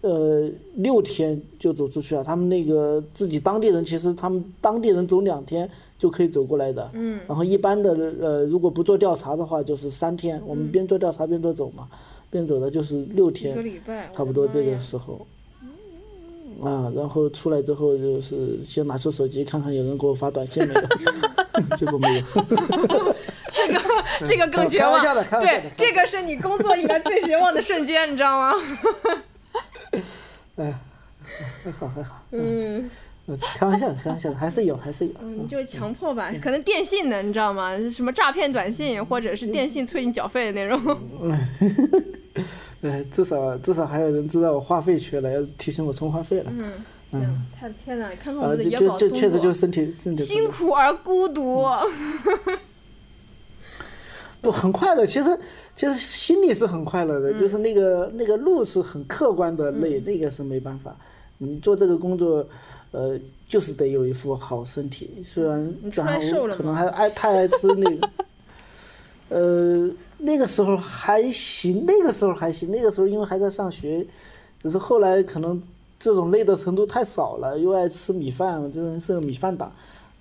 [0.01, 2.23] 呃，六天就走出去了。
[2.23, 5.67] 他们那个自己当地人，其实他们当地人走两天
[5.97, 6.87] 就可以走过来的。
[6.93, 7.19] 嗯。
[7.27, 7.91] 然后一般的
[8.21, 10.39] 呃，如果不做调查的话，就是三天。
[10.45, 11.87] 我们边做调查边做走嘛，
[12.29, 15.25] 边走了就是六一个天，礼拜，差不多这个时候。
[16.63, 20.81] 啊，然后出来之后就是先拿出手机看看有人给我发短信没有，
[21.77, 22.23] 结果没有。
[23.53, 23.79] 这个
[24.25, 24.99] 这个更绝望
[25.39, 28.53] 对，这个是你工作以来最绝望的瞬间，你知道吗？
[30.55, 30.73] 哎，
[31.63, 32.23] 还好还好。
[32.31, 32.89] 嗯，
[33.27, 35.11] 嗯，开玩笑的，开玩笑的，还是有，还是有。
[35.21, 37.77] 嗯，就是强迫吧，可能电信的，你知道吗？
[37.89, 40.97] 什么诈骗短信，或者是电信催你缴费的那种。
[42.81, 46.51] 哎，至少至少还有人知道我话费缺了，要提醒我充话费了。
[46.55, 46.71] 嗯，
[47.09, 48.09] 行，太天哪！
[48.15, 51.65] 看看我的就就确实就作，身体身体不辛苦而孤独。
[54.39, 55.37] 不很快乐，其实
[55.75, 60.95] 其实心里是很快乐的，就是那个那个路是很客观的累，那个是没办法。
[61.39, 62.47] 你做这个工作，
[62.91, 68.09] 呃，就是得有一副好身体，虽然你出然后来瘦了可能还爱太爱吃那个，
[69.29, 74.05] 呃，那个时候还行，那个时候还行，那个时候因为还在上学，
[74.63, 75.61] 只是后来可能
[75.99, 79.71] 这种累的程度太少了，又爱吃米饭，我这人是个米饭党，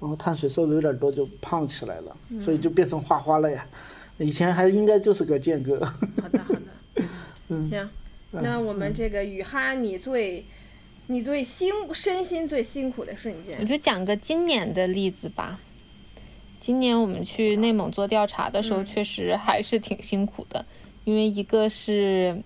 [0.00, 3.66] 然后碳水摄入有点多就胖起来了，所以就变成花花了呀。
[4.18, 5.78] 以前还应该就是个健哥。
[5.84, 7.02] 好的，好的，
[7.48, 7.88] 嗯行。
[8.30, 10.44] 那我们这个雨哈，你最
[11.08, 15.60] 你最辛身心最辛苦的瞬间我，就讲个今年的例子吧。
[16.58, 20.66] 今年我们去内蒙做调查的时候，确实还是挺辛苦的，
[21.04, 22.42] 因为一个是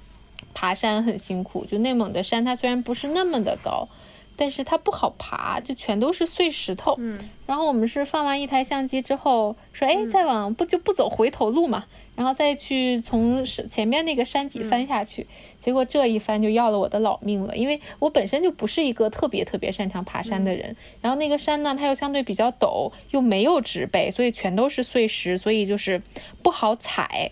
[0.53, 3.89] 爬山很辛苦，就内蒙的山它虽然不是那么的高，
[4.37, 6.97] 但是它不好爬，就全都是碎石头。
[6.99, 11.87] 嗯然后我们是放完一台相机之后说，哎，再往不就不走回头路嘛，
[12.20, 15.26] 然后再去从是前面那个山脊翻下去。
[15.59, 26.02] 结果这一翻就要了我的老命了，因为我本身就不是一个特别特别擅长爬山的人，然后那个山呢，它又相对比较陡，又没有植被，所以全都是碎石，所以就是
[26.42, 27.30] 不好踩。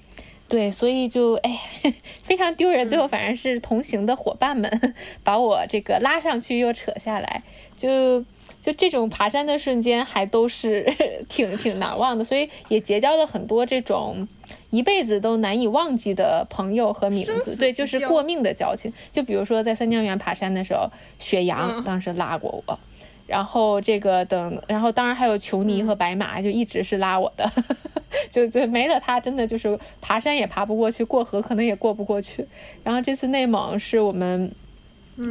[0.48, 1.60] 对，所以就哎，
[2.24, 2.88] 非常丢人。
[2.88, 7.42] 最后反正是同行的伙伴们 把我这个拉上去又扯下来，
[7.76, 8.22] 就
[8.62, 10.90] 就这种爬山的瞬间还都是
[11.28, 14.26] 挺挺难忘的，所以也结交了很多这种
[14.70, 17.56] 一辈子都难以忘记的朋友和名字。
[17.56, 18.92] 对，就是过命的交情。
[19.10, 22.78] 就比如说在三江源爬山的时候，雪阳嗯当时拉过我。
[23.26, 27.50] 然后这个等，然后当然还有球尼和白马，就一直是拉我的，
[28.32, 32.46] 就就没了他，真的就是爬山也爬不过去，过河可能也过不过去。
[32.82, 34.50] 然后这次内蒙是我们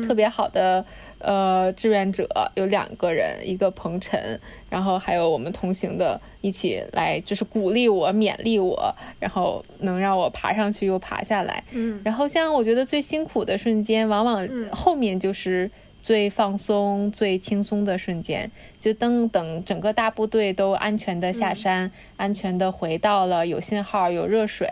[0.08, 0.86] 特别好的、
[1.20, 4.40] 呃志愿者，有两个人，一个彭晨，
[4.70, 11.64] 然后还有我们同行的一起来，就是鼓励我、勉励我，然后能让我爬上去又爬下来。
[11.72, 15.70] 嗯然后像我觉得最辛苦的瞬间，往往后面就是
[16.08, 18.50] 最放松、最轻松的瞬间。
[18.80, 24.70] 就等等整个大部队都安全的下山，安全的回到了有信号、有热水、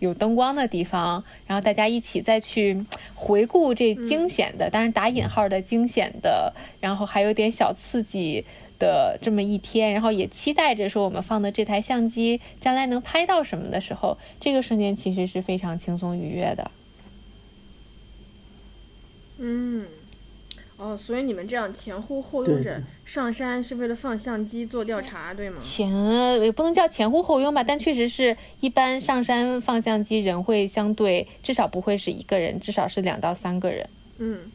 [0.00, 2.84] 有灯光的地方，然后大家一起再去
[3.14, 8.44] 回顾这惊险的，当然打引号的惊险的，然后还有点小刺激。
[8.78, 16.70] 的这么一天，然后也期待着说我们放的这台相机将来能拍到什么的时候，这个瞬间其实是非常轻松愉悦的。
[19.38, 19.86] 嗯。
[20.78, 25.56] 哦，所以你们这样前呼后拥着上山是为了放相机做调查，对吗？
[25.58, 25.90] 前
[26.42, 33.88] 也不能叫前呼后拥吧，但确实是一般上山放相机人会相对至少不会是一个人，至少是两到三个人。
[34.18, 34.52] 嗯，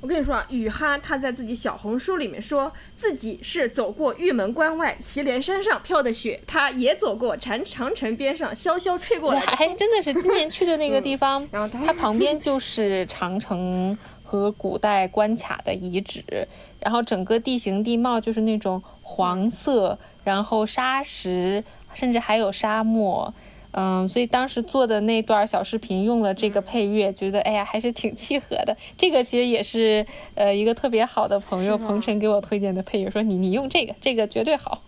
[0.00, 16.48] 我跟你说啊，雨哈他在自己小红书里面说自己是走过玉门关外祁连山上飘的雪，他也走过长长城边上潇潇吹过来的还真的是今年去的那个地方，然后他它旁边就是长城和古代关卡的遗址，
[16.80, 23.32] 然后整个地形地貌就是那种黄色，然后沙石，甚至还有沙漠。
[23.76, 28.76] 嗯，所以当时做的那段小视频用了这个配乐，觉得哎呀还是挺契合的。
[28.96, 30.06] 这个其实也是
[30.36, 34.82] 呃一个特别好的朋友彭晨给我推荐的配乐，说你你用这个，这个绝对好。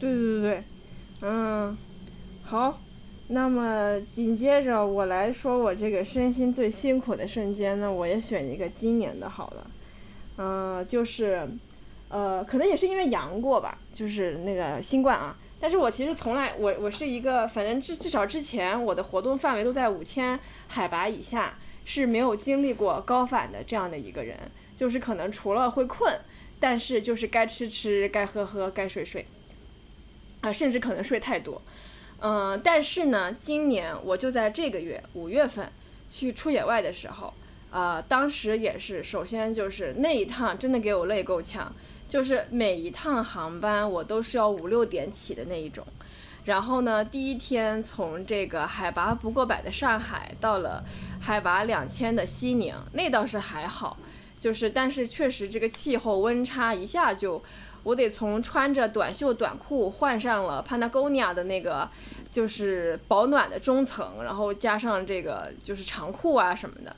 [0.00, 0.64] 对对对对，
[1.20, 1.76] 嗯，
[2.42, 2.78] 好，
[3.30, 9.70] 那么紧接着我来说我这个身心最辛苦的瞬间呢，我也选一个今年的好了，
[10.38, 11.46] 嗯、就是，
[12.08, 15.36] 呃，可能也是因为阳过吧，就是那个新冠啊。
[15.60, 20.38] 但是我其实从来，我我是一个，反正至至少之前我的活动范围都在五千
[20.68, 24.38] 海拔以下，是没有经历过高反的这样的一个人，
[24.74, 26.18] 就是可能除了会困，
[26.58, 29.26] 但是就是该吃吃，该喝喝，该睡睡，
[30.40, 31.60] 啊，甚至可能睡太多。
[32.20, 35.70] 嗯，但是呢，今年我就在这个月五月份
[36.10, 37.32] 去出野外的时候，
[37.70, 41.72] 呃，当时也是，首先就是那一趟真的给我累够呛，
[42.08, 45.86] 就是每一趟航班我都是要五六点起的那一种。
[46.44, 50.82] 然后呢，第一天从这个海拔不过百的上海到了
[51.20, 53.98] 海拔两千的西宁，那倒是还好，
[54.38, 57.42] 就是但是确实这个气候温差一下就。
[57.84, 61.88] 我得从穿着短袖短裤换上了 Patagonia 的那个，
[62.28, 66.94] 就是保暖的中层，然后加上这个就是长裤啊什么的，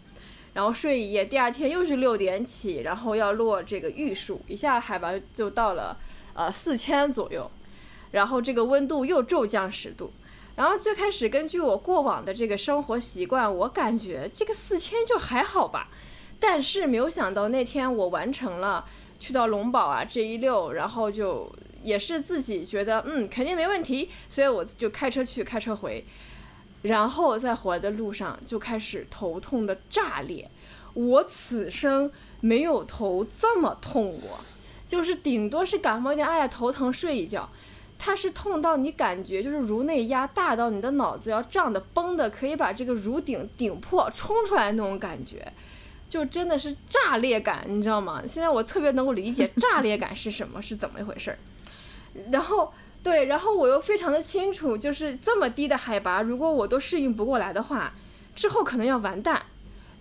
[0.54, 1.26] 然后睡一夜。
[1.26, 5.96] 第二天又是六点起，然后要落这个玉树，一下海拔就到了
[6.34, 7.48] 呃四千左右，
[8.12, 10.10] 然后这个温度又骤降十度。
[10.56, 15.88] 然后最开始根据我过往的这个生活习惯，我感觉这个四千就还好吧，
[16.40, 18.86] 但是没有想到那天我完成了。
[19.20, 21.46] 去到龙宝啊，这一溜，然后就
[21.82, 26.02] 也是自己觉得嗯肯定没问题，所以我就开车去，开车回，
[26.80, 30.50] 然后在回来的路上就开始头痛的炸裂。
[30.94, 32.10] 我此生
[32.40, 34.40] 没有头这么痛过，
[34.88, 37.46] 就是顶多是感冒一点，哎呀头疼睡一觉，
[37.98, 45.52] 它是痛到你感觉就是颅内压大到你的脑子要胀的崩的，可以把这个颅顶顶破冲出来那种感觉。
[46.10, 48.22] 就真的是炸裂感，你知道吗？
[48.26, 51.38] 现在我特别能够理解 炸裂感是什么，是怎么一回事儿。
[52.30, 52.70] 然后
[53.02, 57.94] 对，然后我又非常的清楚，就是这么低的海拔，如果我都适应不过来的话，
[58.34, 59.40] 之后可能要完蛋。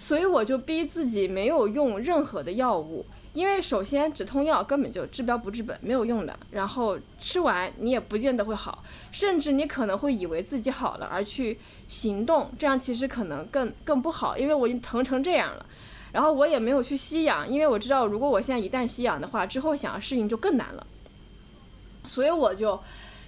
[0.02, 6.40] 所以我就逼自己没有用任何的药物，因为首先止痛药根本就治标不治本，没有用的。
[6.52, 8.82] 然后吃完你也不见得会好，
[9.12, 11.60] 甚至你可能会以为自己好了而去
[11.90, 15.66] 行动，这样其实可能更更不好，因为我已经疼成这样了。
[16.12, 20.86] 然后我也没有去吸氧，因为我知道如果我现在一旦吸氧的话，之后想要适应就更难了。
[22.06, 22.80] 所以我就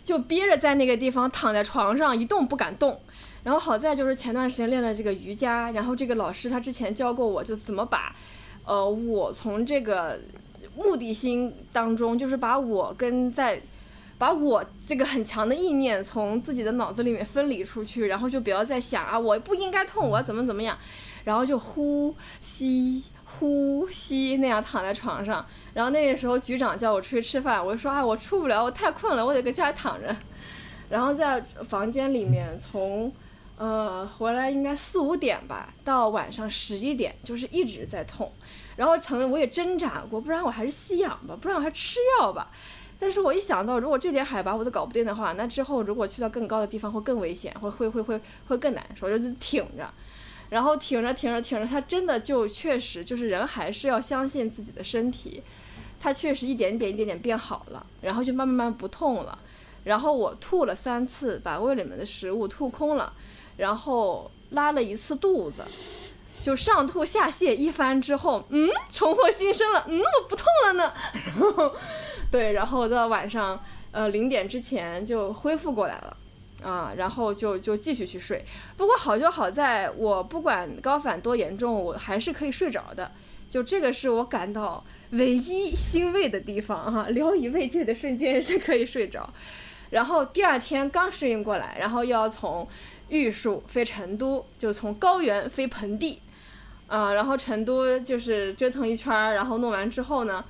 [0.04, 3.00] 就憋着在那个地方躺在床上一动不敢动。
[3.44, 8.16] 然后好在就是前段时间练了这个瑜伽，然后这个老师他之前教过我就怎么把，
[8.66, 10.20] 呃，我从这个
[10.76, 13.60] 目的心当中，就是把我跟在，
[14.20, 20.78] 把我这个很强的意念从自己的脑子里面分离出去，然后就不要再想啊，我不应该痛，我要怎么怎么样。
[21.24, 30.16] 然后就呼吸呼吸那样躺在床上，然后那个时候局长叫我出去吃饭，我就说啊我出不了，我太困了，我得搁家里躺着。
[30.90, 33.12] 然后在房间里面从，
[33.58, 38.30] 呃回来应该四五点吧，到晚上十一点就是一直在痛。
[38.76, 42.52] 然后曾我也挣扎过，不然我还是吸氧吧，不然我还吃药吧。
[43.00, 49.90] 但是我一想到如果这点海拔我都搞不定的话，那之后如果去到更高的地方会更危险，会会会会会更难受，就挺着。
[50.52, 55.42] 然后挺着挺着挺着，他真的就确实就是人还是要相信自己的身体，
[55.98, 59.40] 他确实一点点一点点变好了，然后就慢慢慢不痛了。
[59.86, 63.14] 然后我吐了三次，把胃里面的食物吐空了，
[63.58, 65.64] 然后拉了一次肚子，
[66.42, 70.94] 就上吐下泻一番之后，嗯，重获新生了，嗯，我不痛了呢。
[71.14, 71.76] 然 后
[72.30, 73.60] 对，然后到晚上
[73.92, 76.18] 呃零点之前就恢复过来了。
[76.62, 78.46] 啊，然后就就继续去睡。
[78.78, 83.12] 不过好就好在我不管高反多严重，我还是可以睡着的。
[83.50, 89.30] 就这个是我感到唯一欣慰的地方哈，聊以慰藉的瞬间是可以睡着。
[89.90, 92.66] 然后第二天刚适应过来，然后又要从
[93.10, 96.22] 玉树飞成都，就从高原飞盆地，
[96.88, 100.46] 啊，然后成都就是折腾一圈，然后弄完之后呢，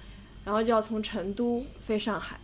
[0.45, 2.39] 然后就要从成都飞上海，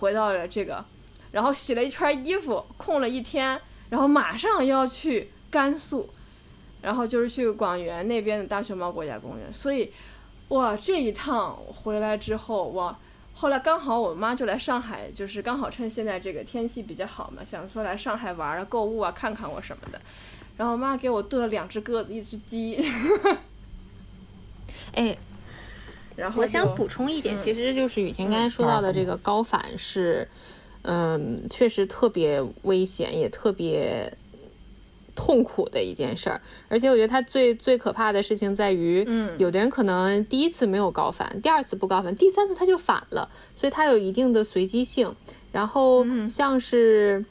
[0.00, 0.84] 回到了这个。
[1.32, 6.10] 然后洗了一圈衣服，空了一天，然后马上要去甘肃，
[6.82, 9.52] 然后就是去广元那边的大熊猫国家公园。
[9.52, 9.92] 所以，
[10.48, 12.98] 哇，这一趟回来之后，哇，
[13.32, 20.00] 后来刚好我妈就来上海，就是刚好趁现在这个天气比较好嘛，想说来上海玩啊、购物啊、看看我什么的。
[20.56, 22.84] 然后我妈给我炖了两只鸽子，一只鸡。
[24.94, 25.16] 哎，
[26.16, 30.28] 然后我想补充一点，其实就是雨晴刚才说到的这个高反是。
[30.34, 30.56] 嗯，
[31.48, 34.16] 确实特别危险，也特别
[35.14, 36.40] 痛苦的一件事儿。
[36.68, 45.14] 而且我觉得它最最可怕的事情在于，嗯，有的人可能第一次没有高反，第二次不高反，第三次他就反了，所以它有一定的随机性。
[45.52, 47.24] 然后像是，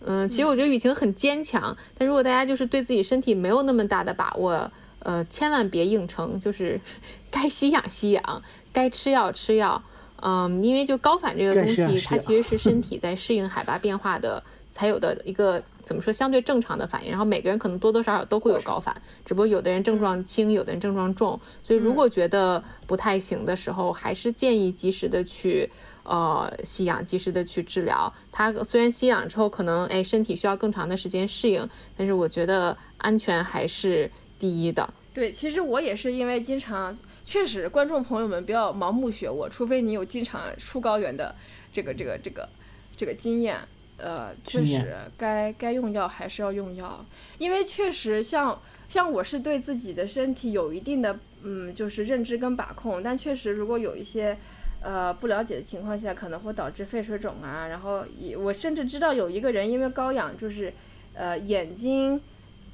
[0.00, 6.80] 嗯，其实我觉得雨晴很坚强，但如果大家就是对自己身体没有那么大的把握，呃，千万别硬撑，就是
[7.30, 8.42] 该吸氧吸氧，
[8.72, 9.84] 该吃药吃药。
[10.22, 17.10] 嗯，因为就高反这个东西，它其实是身体在适应海拔变化的才有的一个怎么说相对正常的反应。
[17.10, 18.94] 然后每个人可能多多少少都会有高反，
[19.24, 21.38] 只不过有的人症状轻，有的人症状重。
[21.62, 25.70] 所以如果觉得不太行的时候，还是建议及时的去
[26.04, 28.12] 呃吸氧，及时的去治疗。
[28.32, 34.88] 它虽然吸氧之后可能哎身体需要更长的时间适应，但是我觉得安全还是第一的。
[35.12, 36.96] 对，其实我也是因为经常。
[37.26, 41.34] 确实，观众朋友们不要盲目学我，除非你有经常出高原的
[41.72, 42.48] 这个这个这个
[42.96, 43.58] 这个经验。
[43.98, 47.04] 呃，确实该该用药还是要用药，
[47.38, 54.36] 因为确实像像我是对自己的身体有一定的嗯，就是认知跟把控，但确实如果有一些
[54.82, 57.66] 呃不了解的情况下，可能会导致肺水肿啊。
[57.66, 58.04] 然后
[58.38, 60.72] 我甚至知道有一个人因为高氧就是
[61.14, 62.20] 呃眼睛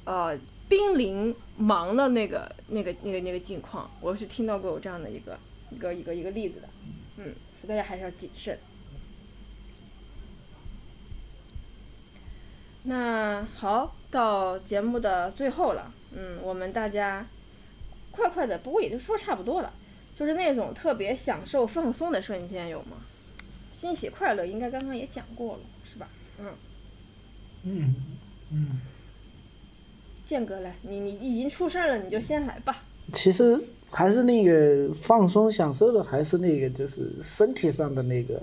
[0.03, 0.37] 呃。
[0.73, 5.37] 濒临盲的那个、那个、那个、那个境况，我是听到过有这样的一个、
[5.69, 6.67] 一个、一个、一个例子的。
[7.17, 7.35] 嗯，
[7.67, 8.57] 大家还是要谨慎。
[12.85, 17.27] 那好，到节目的最后了，嗯，我们大家
[18.09, 19.71] 快快的，不过也就说差不多了，
[20.15, 22.97] 就是那种特别享受放松的瞬间有吗？
[23.71, 26.09] 欣喜快乐应该刚刚也讲过了，是吧？
[26.39, 26.55] 嗯。
[27.61, 27.95] 嗯
[28.49, 28.81] 嗯。
[30.33, 32.75] 建哥来，你你已经出事了，你就先来吧。
[33.11, 33.55] 其实
[33.91, 38.41] 还是那个放松享受的，还是那个就是身体上的那个，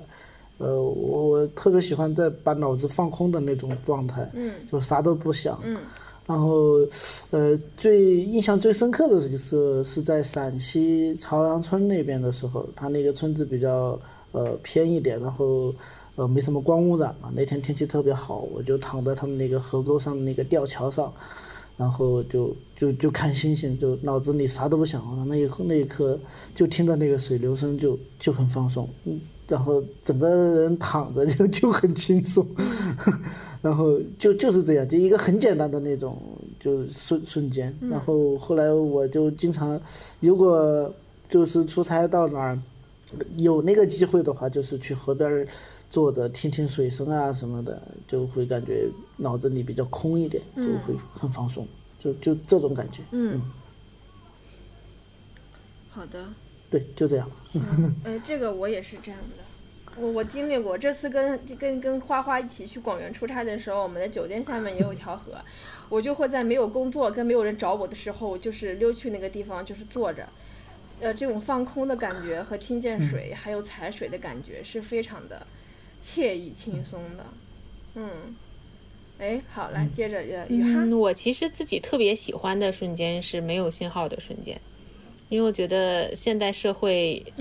[0.59, 5.79] 呃，我我特别喜欢在把脑子放空的那种状态，嗯，就啥都不想，嗯，
[6.29, 6.79] 然后，
[7.33, 13.99] 呃，最印象最深刻的就是是在陕西朝阳村那边的时候，他那个村子比较
[14.31, 15.75] 呃偏一点，然后
[16.15, 21.13] 呃没什么光污染嘛，那天天气特别好，我就躺在他们那个河沟上的那个吊桥上。
[21.81, 25.25] 然后就就就看星星，就脑子里啥都不想了。
[25.25, 26.21] 那一刻那一刻，
[26.55, 28.87] 就听到那个水流声，就就很放松。
[29.07, 32.47] 嗯，然后整个人躺着就就很轻松。
[33.63, 36.21] 然后就就是这样，就一个很简单的那种，
[36.63, 37.75] 就瞬瞬间。
[37.91, 39.81] 然后后来我就经常，
[40.21, 40.93] 如果
[41.31, 42.59] 就是出差到哪儿，
[43.39, 45.47] 有那个机会的话，就是去河边
[45.91, 51.67] 坐着听听水声啊什么的，就会感觉脑子里比较空一点，就会很放松，
[51.99, 53.03] 就就这种感觉。
[53.11, 53.41] 嗯，
[55.91, 56.25] 好的。
[56.71, 57.29] 对，就这样。
[58.05, 60.79] 哎，这个我也是这样的，我我经历过。
[60.79, 65.37] 这次跟跟跟花花一起去广元出差的时候，我们的酒店下面也有一条河，
[65.91, 70.29] 我就会在没有工作跟没有人找我的时候，就是溜去那个地方，就是坐着，
[71.01, 75.45] 呃，这种放空的感觉和听见水还有踩水的感觉是非常的。
[76.05, 77.25] 惬意轻松的，
[77.95, 78.35] 嗯，
[79.19, 84.61] 哎，好，来接着呃，嗯，我其实自己特别喜欢的瞬间是没有信号的瞬间，
[85.29, 87.23] 因为我觉得现代社会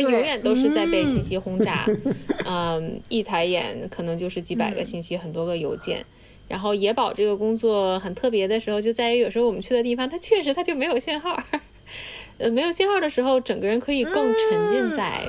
[0.00, 1.86] 永远都是在被信息轰炸，
[2.46, 6.04] 嗯，一抬眼可能就是几百个信息，很多个邮件。
[6.48, 11.42] 然后野保这个工作很特别的时候，就在于有时候我们去的地方，它确实它就没有信号，
[12.36, 15.22] 呃，没有信号的时候，整个人可以更沉浸在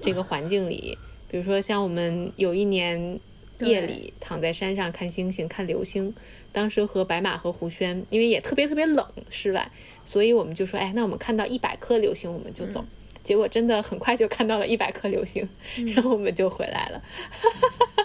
[0.00, 0.96] 这个环境里。
[1.30, 3.20] 比如说，像我们有一年
[3.60, 6.14] 夜里躺在山上看星星、看流星，
[6.50, 9.70] 当时和白马和胡轩，因为也特别特别冷室外，
[10.04, 12.84] 所以我们就说，哎，那我们看到一百颗流星我们就走。
[13.22, 15.46] 结果真的很快就看到了一百颗流星，
[15.94, 17.02] 然后我们就回来了。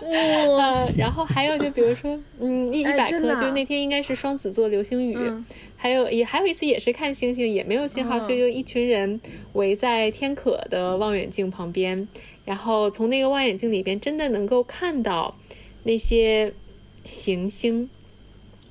[0.01, 5.17] 呃，然后还有就比如说，嗯，一一百颗，就那天应该是双子座流星雨。
[5.77, 9.21] 还有也还有一次也是看星星，也没有信号，所以就一群人
[9.53, 12.07] 围在天可的望远镜旁边。
[12.45, 15.35] 然后从那个望远镜里边，真的能够看到
[15.83, 16.53] 那些
[17.03, 17.89] 行星，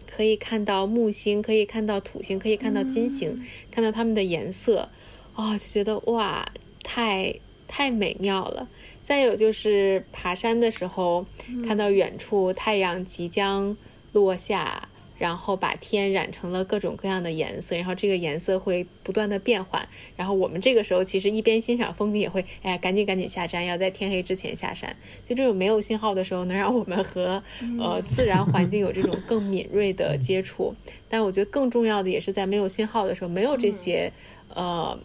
[0.06, 4.88] 可以看到木星，可以看到土星，可以看到金星，看到它们的颜色，
[5.34, 6.48] 啊，就觉得哇，
[6.82, 7.34] 太
[7.66, 8.68] 太美妙了。
[9.02, 11.26] 再有就是爬山的时候，
[11.66, 13.76] 看到远处太阳即将
[14.12, 14.88] 落下。
[15.19, 19.89] 然后把天染成了各种各样的颜色，然后这个颜色会不断的变换。
[20.16, 24.97] 然后我们这个时候其实一边欣赏风景，也会哎呀赶紧赶紧下山，要在天黑之前下山。
[25.24, 27.43] 就这种没有信号的时候，能让我们和
[27.78, 30.74] 呃自然环境有这种更敏锐的接触。
[31.09, 34.12] 但我觉得更重要的也是在没有信号的时候，没有这些
[34.53, 34.99] 呃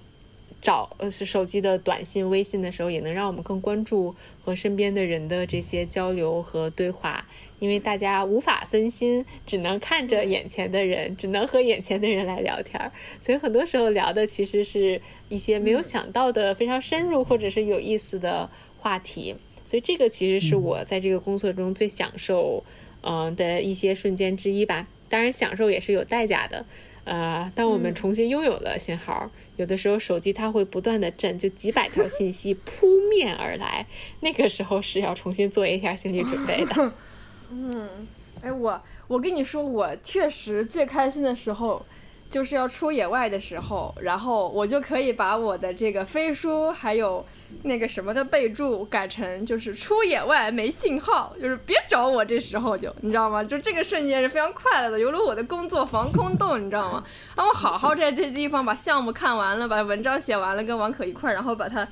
[0.59, 7.27] 找呃是手机的短信、微信的时候，也能让我们更关注和身边的人的这些交流和对话。
[7.59, 12.91] 因为大家无法分心，只能看着眼前的人，只能和眼前的人来聊天儿，
[13.21, 19.35] 所以很多时候聊的其实是一些没有想到的非常深入或者是有意思的话题。
[19.65, 22.63] 所以这个其实是我在这个工作中最享受，
[23.01, 24.87] 嗯的一些瞬间之一吧。
[25.07, 26.65] 当然，享受也是有代价的。
[27.03, 33.85] 呃，当我们重新拥有了信号，有的时候手机它会不断的震，就几百条信息扑面而来，
[34.21, 36.93] 那个时候是要重新做一下心理准备的。
[37.51, 38.07] 嗯，
[38.41, 41.85] 哎，我我跟你说，我确实最开心的时候，
[42.29, 47.25] 就是要出野外的时候，然后我就可以把我的这个飞书还有
[47.63, 53.43] 那个什么的备注改成就是出野外没信号，就是别找我这时候就你知道吗？
[53.43, 57.03] 就这个瞬间是非常快乐的，有了我的工作防空洞，你知道吗？
[57.35, 61.87] 让我好好在这地方把项目看完了，把文章写完了，跟王可一块儿，然后把它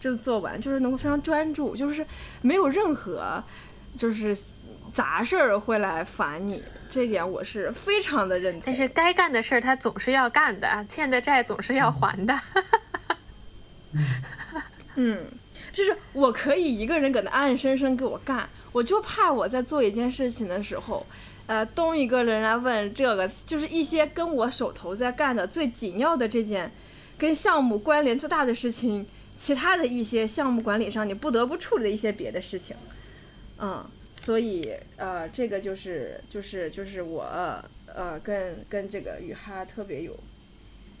[0.00, 2.06] 就做完，就是能够非常专注，就是
[2.40, 3.44] 没有任何
[3.94, 4.34] 就是
[4.92, 8.62] 杂事儿会来烦你，这点我是非常的认同。
[8.66, 12.38] 但是该干的事儿他总是要干的，欠的债总是要还的。
[14.96, 15.24] 嗯，
[15.72, 21.06] 就是我可以一个人搁那暗暗生生给我干，我就怕我在做一件事情的时候，
[21.46, 26.70] 呃，东一个人来问这个，就是一些跟我手头在干的最紧要的这件，
[27.16, 32.76] 跟项目关联最大的事情，其他的一些项目管理上你不得不处理的一些别的事情，
[33.58, 33.82] 嗯，
[34.24, 37.22] 所以呃，这个就是就是就是我
[37.92, 40.16] 呃跟跟这个雨哈特别有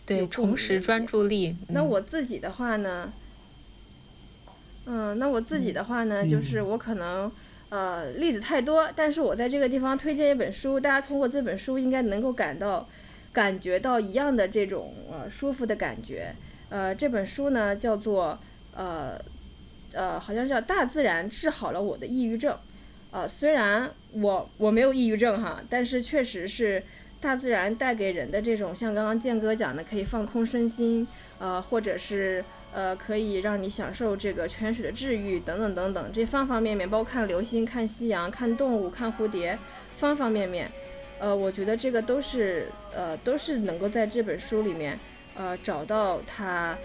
[0.04, 1.50] 对，有重拾专注力。
[1.68, 3.12] 嗯那我自己的话呢，
[4.86, 7.30] 嗯，那我自己的话呢，就是我可能
[7.68, 12.88] 呃例子太多，但是我在这个地方推荐一本书，大家通过这本书应该能够感到
[13.32, 16.34] 感觉到一样的这种呃舒服的感觉。
[16.70, 18.36] 呃，这本书呢叫做
[18.74, 19.16] 呃
[19.92, 22.52] 呃，好像叫《大自然治好了我的抑郁症》。
[23.12, 26.82] 呃，虽然我我没有抑郁症哈，但是确实是
[27.20, 31.06] 大自然带给人的这种，像刚刚建哥讲的，可以放空身心，
[31.38, 39.58] 呃，或者是呃，可以让你享受这个泉水的治愈等等等等，这方方面面，包括看流星、看夕阳、看动物、看蝴蝶，
[39.98, 40.72] 方方面面，
[41.18, 44.98] 呃，我觉得这个都是呃，都是能够在这本书里面
[45.36, 46.76] 呃找到它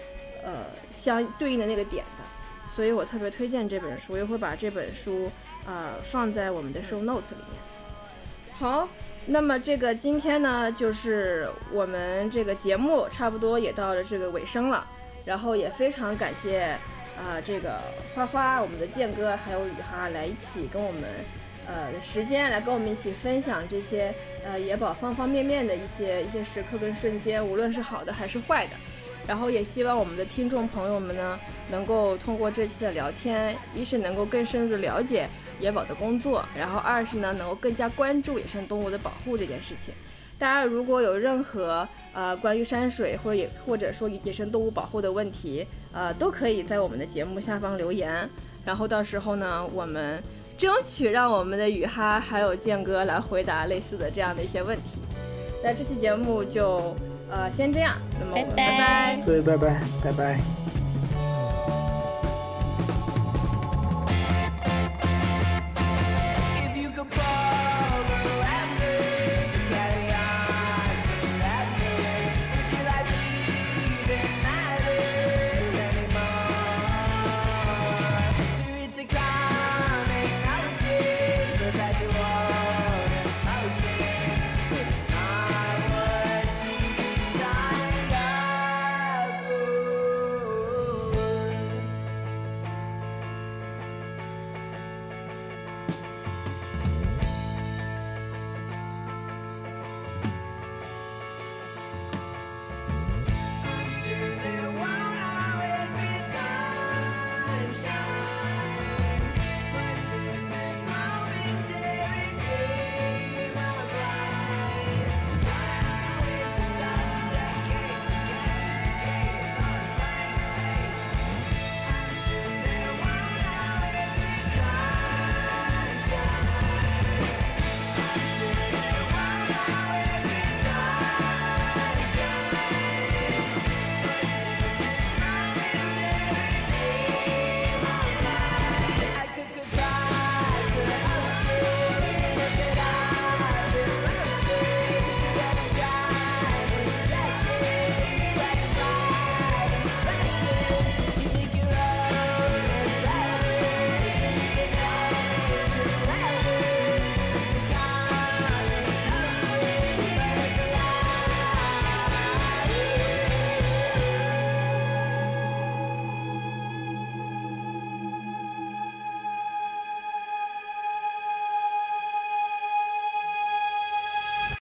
[0.44, 2.24] 呃相对应的那个点的，
[2.68, 5.30] 所以我特别推荐这本书，也会把这本书
[5.66, 7.60] 呃放在我们的 show notes 里面。
[8.52, 8.88] 好，
[9.26, 14.86] 那么这个今天呢，就是我们这个节目差不多也到了这个尾声了，
[15.24, 16.76] 然后也非常感谢
[17.16, 17.80] 啊、这个
[18.14, 21.02] 花花、我们的建哥还有雨哈来一起跟我们
[21.66, 24.14] 呃时间来跟我们一起分享这些
[24.44, 28.72] 呃野宝方方面面的一些一些时刻跟瞬间，无论是好的还是坏的。
[29.28, 31.38] 然后也希望我们的听众朋友们呢，
[31.70, 35.28] 能够通过这期的聊天，一是能够更深入的了解
[35.60, 39.92] 野保的工作，然后二是呢能够更加关注野生动物的保护这件事情。
[40.38, 48.26] 大家如果有任何呃关于山水或者野或者说野生动物保护的问题，呃都可以在我们的节目下方留言，
[48.64, 50.22] 然后到时候呢我们
[50.56, 55.00] 争取让我们的雨哈还有建哥来回答类似的这样的一些问题。
[55.62, 56.96] 那这期节目就
[57.30, 60.40] 呃先这样，那么我们拜拜拜拜对，拜拜，拜拜。